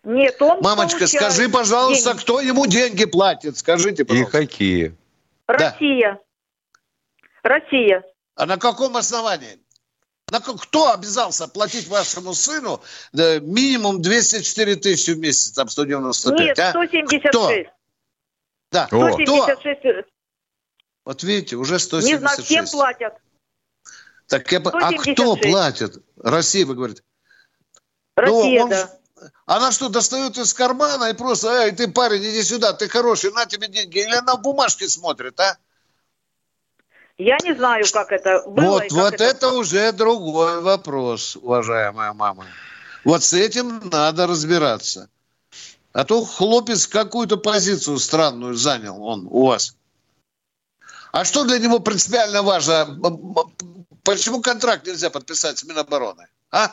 Нет, 0.03 0.41
он 0.41 0.59
Мамочка, 0.61 1.05
скажи, 1.05 1.47
пожалуйста, 1.47 2.09
деньги. 2.13 2.21
кто 2.23 2.41
ему 2.41 2.65
деньги 2.65 3.05
платит? 3.05 3.55
Скажите, 3.55 4.01
И 4.01 4.05
пожалуйста. 4.05 4.39
какие? 4.39 4.95
Россия. 5.45 6.19
Россия. 7.43 8.03
А 8.33 8.47
на 8.47 8.57
каком 8.57 8.97
основании? 8.97 9.59
На 10.31 10.39
ка- 10.39 10.57
кто 10.57 10.91
обязался 10.91 11.47
платить 11.49 11.87
вашему 11.87 12.33
сыну 12.33 12.81
э, 13.13 13.39
минимум 13.41 14.01
204 14.01 14.75
тысячи 14.77 15.11
в 15.11 15.19
месяц, 15.19 15.51
там 15.51 15.69
195, 15.69 16.39
Нет, 16.39 16.57
а? 16.57 16.69
176. 16.71 17.27
Кто? 17.29 17.51
Да, 18.71 18.87
О. 18.91 19.17
кто? 19.17 19.45
176. 21.03 21.05
Вот 21.05 21.23
видите, 21.23 21.55
уже 21.55 21.73
Не 21.73 21.79
знаю, 22.17 22.41
всем 22.41 22.67
176. 22.67 22.71
платят. 22.73 23.13
Так 24.27 24.51
я... 24.51 24.59
по- 24.61 24.69
А 24.69 24.91
176. 24.91 25.17
кто 25.17 25.35
платит? 25.35 26.03
Россия, 26.17 26.65
вы 26.65 26.75
говорите. 26.75 27.03
Россия, 28.15 28.59
Ну, 28.59 28.63
он 28.63 28.69
да. 28.69 28.91
Она 29.45 29.71
что, 29.71 29.89
достает 29.89 30.37
из 30.37 30.53
кармана 30.53 31.05
и 31.09 31.13
просто, 31.13 31.65
эй, 31.65 31.71
ты 31.71 31.87
парень, 31.87 32.23
иди 32.23 32.41
сюда, 32.41 32.73
ты 32.73 32.87
хороший, 32.87 33.31
на 33.31 33.45
тебе 33.45 33.67
деньги. 33.67 33.99
Или 33.99 34.15
она 34.15 34.35
в 34.35 34.41
бумажке 34.41 34.87
смотрит, 34.87 35.39
а? 35.39 35.57
Я 37.17 37.37
не 37.43 37.53
знаю, 37.53 37.85
как 37.91 38.11
это 38.11 38.43
было. 38.47 38.79
вот 38.79 38.91
вот 38.91 39.21
это... 39.21 39.49
уже 39.49 39.91
другой 39.91 40.61
вопрос, 40.61 41.35
уважаемая 41.35 42.13
мама. 42.13 42.47
Вот 43.03 43.23
с 43.23 43.33
этим 43.33 43.89
надо 43.89 44.25
разбираться. 44.25 45.09
А 45.93 46.03
то 46.03 46.23
хлопец 46.23 46.87
какую-то 46.87 47.37
позицию 47.37 47.99
странную 47.99 48.55
занял 48.55 49.03
он 49.03 49.27
у 49.29 49.47
вас. 49.47 49.75
А 51.11 51.25
что 51.25 51.43
для 51.43 51.59
него 51.59 51.79
принципиально 51.79 52.41
важно? 52.41 52.97
Почему 54.03 54.41
контракт 54.41 54.87
нельзя 54.87 55.09
подписать 55.09 55.57
с 55.59 55.63
Минобороны? 55.63 56.27
А? 56.51 56.71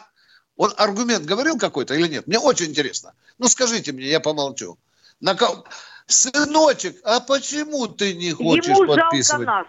Он 0.57 0.72
аргумент 0.76 1.24
говорил 1.24 1.59
какой-то 1.59 1.95
или 1.95 2.09
нет? 2.09 2.26
Мне 2.26 2.39
очень 2.39 2.66
интересно. 2.66 3.14
Ну 3.39 3.49
скажите 3.49 3.93
мне, 3.93 4.07
я 4.09 4.20
помолчу. 4.20 4.78
На 5.20 5.34
ко- 5.34 5.64
Сыночек, 6.07 6.97
а 7.05 7.20
почему 7.20 7.86
ты 7.86 8.14
не 8.14 8.32
хочешь 8.32 8.64
Ему 8.64 8.86
жалко 8.86 9.03
подписывать? 9.03 9.47
нас. 9.47 9.66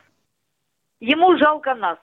Ему 1.02 1.38
жалко 1.38 1.76
нас. 1.76 1.98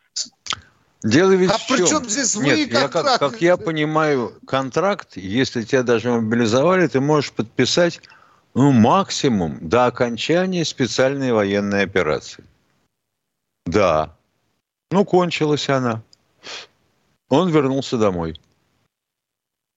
Дело 1.03 1.33
ведь 1.33 1.51
А 1.51 1.59
в 1.59 1.67
при 1.67 1.79
чем? 1.79 1.87
чем 1.87 2.09
здесь 2.09 2.35
вы 2.35 2.45
Нет, 2.45 2.71
я 2.71 2.81
как, 2.83 2.93
контракт? 2.93 3.19
как 3.19 3.41
я 3.41 3.57
понимаю, 3.57 4.39
контракт, 4.47 5.17
если 5.17 5.63
тебя 5.63 5.83
даже 5.83 6.11
мобилизовали, 6.11 6.87
ты 6.87 7.01
можешь 7.01 7.33
подписать 7.33 8.01
ну, 8.55 8.73
максимум 8.73 9.59
до 9.69 9.87
окончания 9.87 10.65
специальной 10.65 11.33
военной 11.33 11.83
операции. 11.83 12.45
Да. 13.67 14.17
Ну, 14.91 15.05
кончилась 15.05 15.69
она. 15.69 16.03
Он 17.29 17.51
вернулся 17.51 17.99
домой. 17.99 18.41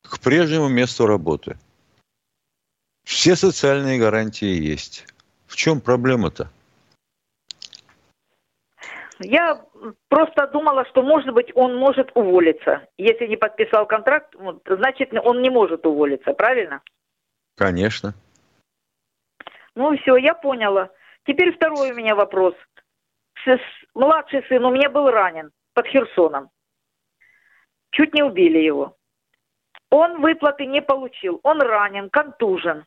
К 0.04 0.20
прежнему 0.20 0.70
месту 0.70 1.08
работы. 1.08 1.58
Все 3.04 3.36
социальные 3.36 4.00
гарантии 4.00 4.46
есть. 4.72 5.06
В 5.48 5.56
чем 5.56 5.82
проблема-то? 5.82 6.52
Я 9.20 9.66
просто 10.08 10.48
думала, 10.48 10.86
что, 10.86 11.02
может 11.02 11.34
быть, 11.34 11.52
он 11.56 11.76
может 11.76 12.12
уволиться. 12.14 12.88
Если 12.98 13.26
не 13.26 13.36
подписал 13.36 13.86
контракт, 13.86 14.34
значит, 14.66 15.12
он 15.14 15.42
не 15.42 15.50
может 15.50 15.86
уволиться, 15.86 16.34
правильно? 16.34 16.82
Конечно. 17.58 18.14
Ну, 19.76 19.98
все, 19.98 20.16
я 20.16 20.36
поняла. 20.36 20.90
Теперь 21.26 21.54
второй 21.54 21.92
у 21.92 21.96
меня 21.96 22.16
вопрос. 22.16 22.54
С- 23.44 23.60
Младший 23.94 24.44
сын 24.48 24.64
у 24.66 24.72
меня 24.72 24.90
был 24.90 25.10
ранен 25.10 25.52
под 25.74 25.88
Херсоном. 25.88 26.50
Чуть 27.92 28.14
не 28.14 28.24
убили 28.24 28.60
его. 28.60 28.96
Он 29.90 30.22
выплаты 30.22 30.66
не 30.66 30.82
получил. 30.82 31.40
Он 31.44 31.62
ранен, 31.62 32.10
контужен. 32.10 32.86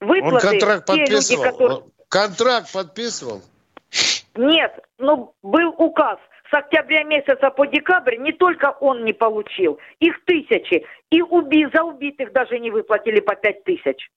Он 0.00 0.08
Выплаты 0.08 0.48
контракт 0.50 0.86
те 0.86 0.92
люди, 0.94 1.10
подписывал? 1.10 1.44
которые... 1.44 1.76
Он 1.78 1.92
Контракт 2.08 2.72
подписывал? 2.72 3.42
Нет, 4.34 4.78
ну 4.98 5.34
был 5.42 5.74
указ 5.76 6.18
с 6.50 6.54
октября 6.54 7.02
месяца 7.04 7.50
по 7.50 7.66
декабрь, 7.66 8.16
не 8.16 8.32
только 8.32 8.70
он 8.80 9.04
не 9.04 9.12
получил, 9.12 9.78
их 9.98 10.24
тысячи. 10.24 10.86
И 11.10 11.20
уби, 11.20 11.66
за 11.72 11.82
убитых 11.82 12.32
даже 12.32 12.58
не 12.58 12.70
выплатили 12.70 13.20
по 13.20 13.34
пять 13.34 13.64
тысяч. 13.64 14.08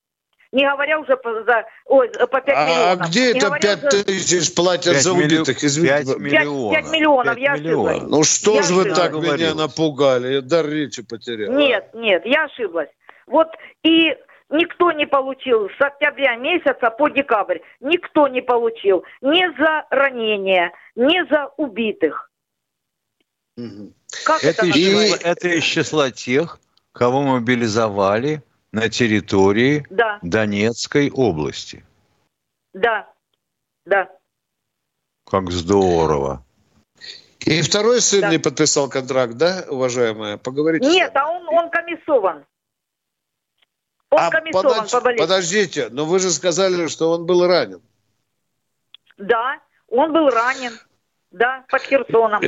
Не 0.51 0.65
говоря 0.69 0.99
уже 0.99 1.15
по, 1.15 1.43
за, 1.43 1.65
ой, 1.85 2.09
по 2.09 2.41
пять 2.41 2.55
А 2.57 2.65
миллионов. 2.95 3.09
где 3.09 3.21
Не 3.33 3.37
это 3.37 3.45
говоря 3.47 3.61
пять 3.77 3.93
уже- 3.93 4.03
тысяч 4.03 4.53
платят 4.53 4.93
Пять 4.93 5.03
за 5.03 5.13
милли- 5.13 5.35
убитых? 5.37 5.63
Извините. 5.63 5.93
пять 5.93 6.05
пожалуйста. 6.07 6.21
миллионов. 6.29 6.73
Пять 6.73 6.91
миллионов, 6.91 7.37
я 7.37 7.51
Пять 7.53 7.61
миллионов. 7.61 7.91
ошиблась. 7.95 8.11
Ну 8.11 8.23
что 8.23 8.55
Я 8.55 8.61
ж 8.63 8.69
вы 8.71 8.81
ошиблась. 8.81 8.97
так 8.99 9.11
меня 9.13 9.21
Говорилось. 9.27 9.55
напугали? 9.55 10.33
Я 10.33 10.41
дар 10.41 10.67
речи 10.67 11.03
потерял. 11.03 11.53
Нет, 11.53 11.93
нет, 11.93 12.25
я 12.25 12.43
ошиблась. 12.45 12.89
Вот 13.27 13.47
и 13.83 14.13
никто 14.49 14.91
не 14.91 15.05
получил 15.05 15.69
с 15.69 15.79
октября 15.81 16.35
месяца 16.35 16.89
по 16.89 17.07
декабрь. 17.07 17.59
Никто 17.79 18.27
не 18.27 18.41
получил 18.41 19.05
ни 19.21 19.57
за 19.57 19.85
ранения, 19.89 20.73
ни 20.95 21.29
за 21.29 21.49
убитых. 21.55 22.29
Как 24.25 24.43
Это 24.43 24.65
это, 24.65 24.65
из, 24.65 24.73
числа, 24.75 25.17
это 25.23 25.47
из 25.47 25.63
числа 25.63 26.11
тех, 26.11 26.59
кого 26.91 27.21
мобилизовали 27.21 28.41
на 28.71 28.89
территории 28.89 29.85
Да, 29.89 30.19
Донецкой 30.21 31.11
области. 31.11 31.83
да, 32.73 33.11
да. 33.85 34.09
Как 35.25 35.51
здорово. 35.51 36.43
И 37.39 37.61
второй 37.61 38.01
сын 38.01 38.21
Да. 38.21 38.29
не 38.29 38.37
подписал 38.37 38.89
контракт, 38.89 39.33
да, 39.35 39.65
уважаемая? 39.69 40.37
Поговорите. 40.37 40.87
Нет, 40.87 41.11
а 41.15 41.27
он, 41.29 41.47
он 41.47 41.69
комиссован. 41.69 42.45
Он 44.09 44.19
А 44.19 44.29
комиссован 44.29 44.65
подож- 44.85 44.91
по 44.91 45.01
болезни. 45.01 45.21
подождите, 45.23 45.89
но 45.89 46.05
вы 46.05 46.19
же 46.19 46.31
сказали, 46.31 46.87
что 46.87 47.11
он 47.11 47.25
был 47.25 47.45
ранен. 47.47 47.81
Да, 49.17 49.59
он 49.87 50.11
был 50.13 50.29
ранен. 50.29 50.73
Да, 51.31 51.65
под 51.69 51.81
Херсоном. 51.81 52.41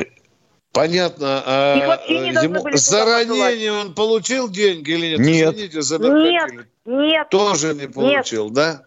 Понятно. 0.73 1.43
А 1.45 1.77
Их 1.77 1.87
вообще 1.87 2.19
не 2.19 2.31
должны 2.33 2.49
ему 2.55 2.63
были 2.63 2.75
за 2.75 2.91
туда 2.91 3.05
посылать. 3.05 3.39
ранение 3.51 3.71
он 3.71 3.93
получил 3.93 4.49
деньги 4.49 4.91
или 4.91 5.07
нет? 5.17 5.19
Нет. 5.19 5.53
Извините 5.55 5.81
за 5.83 5.99
Нет, 5.99 6.67
нет, 6.85 7.29
Тоже 7.29 7.75
не 7.75 7.87
получил, 7.87 8.49
да? 8.49 8.83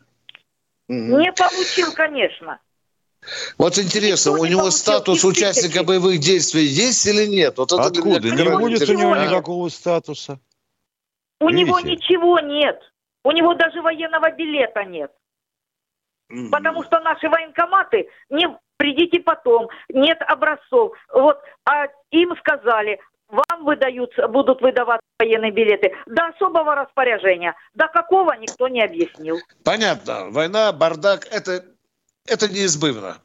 Мгм. 0.88 1.20
не 1.20 1.32
получил, 1.32 1.92
конечно. 1.92 2.58
Вот 3.58 3.78
интересно, 3.78 4.30
Никто 4.30 4.42
у 4.42 4.44
не 4.44 4.50
него 4.50 4.60
получил 4.62 4.78
статус 4.78 5.24
участника 5.24 5.68
тысячи. 5.74 5.84
боевых 5.86 6.18
действий 6.20 6.64
есть 6.64 7.06
или 7.06 7.26
нет? 7.26 7.56
Вот 7.58 7.72
это 7.72 7.82
Откуда? 7.82 8.30
Не 8.30 8.56
будет 8.56 8.88
у 8.88 8.92
него 8.92 9.16
нет. 9.16 9.28
никакого 9.30 9.68
статуса. 9.68 10.40
У 11.40 11.48
Видите? 11.48 11.64
него 11.64 11.80
ничего 11.80 12.40
нет. 12.40 12.80
У 13.24 13.30
него 13.32 13.54
даже 13.54 13.80
военного 13.82 14.30
билета 14.32 14.84
нет. 14.84 15.12
Потому 16.50 16.82
что 16.84 16.98
наши 17.00 17.28
военкоматы 17.28 18.08
не 18.30 18.48
придите 18.76 19.20
потом, 19.20 19.68
нет 19.88 20.18
образцов. 20.26 20.92
Вот, 21.12 21.38
а 21.64 21.86
им 22.10 22.34
сказали, 22.38 22.98
вам 23.28 23.64
выдаются, 23.64 24.28
будут 24.28 24.60
выдаваться 24.60 25.02
военные 25.18 25.50
билеты 25.50 25.92
до 26.06 26.26
особого 26.26 26.74
распоряжения. 26.74 27.54
До 27.74 27.88
какого 27.88 28.32
никто 28.32 28.68
не 28.68 28.82
объяснил. 28.82 29.38
Понятно. 29.64 30.30
Война, 30.30 30.72
бардак, 30.72 31.26
это, 31.30 31.64
это 32.26 32.48
неизбывно. 32.48 33.18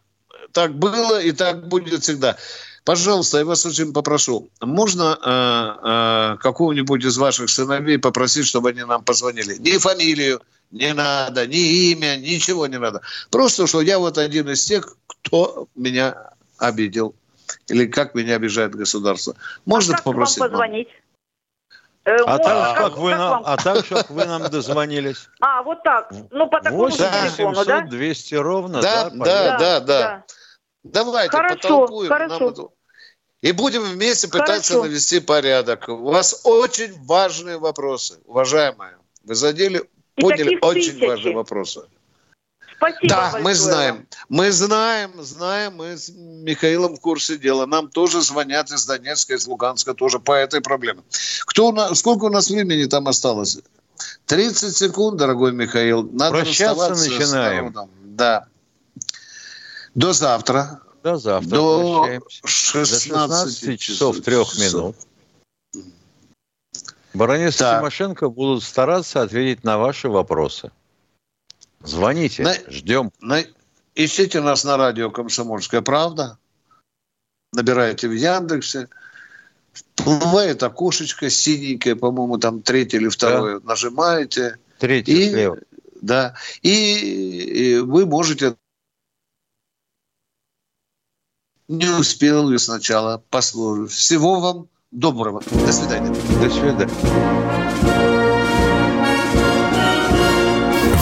Так 0.53 0.73
было 0.73 1.21
и 1.21 1.31
так 1.31 1.67
будет 1.67 2.01
всегда. 2.01 2.35
Пожалуйста, 2.83 3.37
я 3.37 3.45
вас 3.45 3.63
очень 3.65 3.93
попрошу, 3.93 4.49
можно 4.59 5.15
э, 5.21 6.33
э, 6.33 6.37
какого-нибудь 6.39 7.05
из 7.05 7.15
ваших 7.15 7.51
сыновей 7.51 7.99
попросить, 7.99 8.47
чтобы 8.47 8.69
они 8.69 8.83
нам 8.83 9.03
позвонили? 9.03 9.55
Ни 9.59 9.77
фамилию 9.77 10.41
не 10.71 10.93
надо, 10.93 11.45
ни 11.45 11.91
имя, 11.91 12.17
ничего 12.17 12.65
не 12.65 12.79
надо. 12.79 13.01
Просто, 13.29 13.67
что 13.67 13.81
я 13.81 13.99
вот 13.99 14.17
один 14.17 14.49
из 14.49 14.65
тех, 14.65 14.95
кто 15.23 15.67
меня 15.75 16.31
обидел. 16.57 17.15
Или 17.67 17.85
как 17.85 18.15
меня 18.15 18.35
обижает 18.35 18.75
государство. 18.75 19.35
Можно 19.65 19.93
а 19.93 19.97
как 19.97 20.05
попросить? 20.05 20.39
вам 20.39 20.49
позвонить? 20.51 20.87
Э, 22.05 22.15
А 22.25 22.37
можно. 22.37 22.43
так, 22.43 22.77
как 22.77 22.97
вы 22.97 23.09
как 23.11 23.19
нам, 23.19 23.29
вам? 23.31 23.43
а 23.45 23.57
так, 23.57 23.87
как 23.87 24.09
вы 24.09 24.25
нам 24.25 24.49
дозвонились. 24.49 25.29
А, 25.41 25.61
вот 25.63 25.83
так. 25.83 26.11
Ну, 26.31 26.47
по 26.47 26.61
такому 26.61 26.89
же 26.89 26.97
8 26.97 27.11
телефону, 27.35 27.55
700 27.55 27.67
да? 27.67 27.81
200 27.81 28.35
ровно, 28.35 28.81
Да, 28.81 29.09
да? 29.09 29.25
да, 29.25 29.57
да, 29.57 29.79
да. 29.79 30.23
Давайте 30.83 31.29
Хорошо, 31.29 31.55
потолкуем. 31.57 32.09
нам 32.09 32.19
хорошо. 32.29 32.49
эту- 32.49 32.73
И 33.41 33.51
будем 33.51 33.83
вместе 33.83 34.27
пытаться 34.27 34.73
Хорошо. 34.73 34.83
навести 34.87 35.19
порядок. 35.19 35.89
У 35.89 35.97
вас 36.11 36.41
очень 36.43 36.93
важные 37.05 37.59
вопросы, 37.59 38.19
уважаемые. 38.25 38.97
Вы 39.23 39.35
задели, 39.35 39.83
И 40.15 40.21
подняли 40.21 40.57
очень 40.61 40.93
тысячи. 40.93 41.05
важные 41.05 41.35
вопросы. 41.35 41.83
Спасибо 42.81 43.09
да, 43.09 43.21
большое 43.21 43.43
мы 43.43 43.53
знаем. 43.53 44.07
Мы 44.29 44.51
знаем, 44.51 45.11
знаем, 45.21 45.75
мы 45.75 45.97
с 45.97 46.09
Михаилом 46.09 46.95
в 46.95 46.99
курсе 46.99 47.37
дела. 47.37 47.67
Нам 47.67 47.89
тоже 47.89 48.23
звонят 48.23 48.71
из 48.71 48.87
Донецка, 48.87 49.35
из 49.35 49.45
Луганска 49.45 49.93
тоже 49.93 50.17
по 50.17 50.31
этой 50.31 50.61
проблеме. 50.61 51.03
Кто 51.45 51.67
у 51.67 51.71
нас, 51.71 51.99
сколько 51.99 52.25
у 52.25 52.29
нас 52.29 52.49
времени 52.49 52.85
там 52.85 53.07
осталось? 53.07 53.59
30 54.25 54.75
секунд, 54.75 55.17
дорогой 55.17 55.51
Михаил. 55.51 56.09
Надо 56.11 56.39
Прощаться 56.39 56.89
начинаем. 56.89 57.75
Да. 58.01 58.47
До 59.93 60.13
завтра. 60.13 60.81
До 61.03 61.17
завтра. 61.17 61.49
До 61.51 62.01
прощаемся. 62.01 62.47
16, 62.47 63.09
До 63.09 63.17
16 63.17 63.79
часов 63.79 64.21
3 64.21 64.35
минут. 64.35 64.95
Баронец 67.13 67.57
Так. 67.57 67.79
Тимошенко 67.79 68.29
будут 68.29 68.63
стараться 68.63 69.21
ответить 69.21 69.63
на 69.63 69.77
ваши 69.77 70.09
вопросы. 70.09 70.71
Звоните, 71.83 72.43
На- 72.43 72.55
ждем. 72.71 73.11
На- 73.21 73.43
Ищите 73.95 74.39
нас 74.41 74.63
на 74.63 74.77
радио 74.77 75.11
«Комсомольская 75.11 75.81
правда». 75.81 76.37
Набираете 77.53 78.07
в 78.07 78.13
Яндексе. 78.13 78.87
Всплывает 79.73 80.63
окошечко 80.63 81.29
синенькое, 81.29 81.95
по-моему, 81.95 82.37
там 82.37 82.61
третье 82.61 82.97
или 82.97 83.09
второе. 83.09 83.59
Нажимаете. 83.59 84.57
Третье 84.79 85.11
И, 85.13 85.29
слева. 85.29 85.57
да. 86.01 86.35
И, 86.61 87.75
и 87.75 87.77
вы 87.79 88.05
можете... 88.05 88.55
Не 91.67 91.87
успел 91.89 92.49
ли 92.49 92.57
сначала 92.57 93.23
послушать. 93.29 93.91
Всего 93.91 94.39
вам 94.39 94.67
доброго. 94.91 95.41
До 95.51 95.71
свидания. 95.71 96.09
До 96.41 96.49
свидания. 96.49 97.90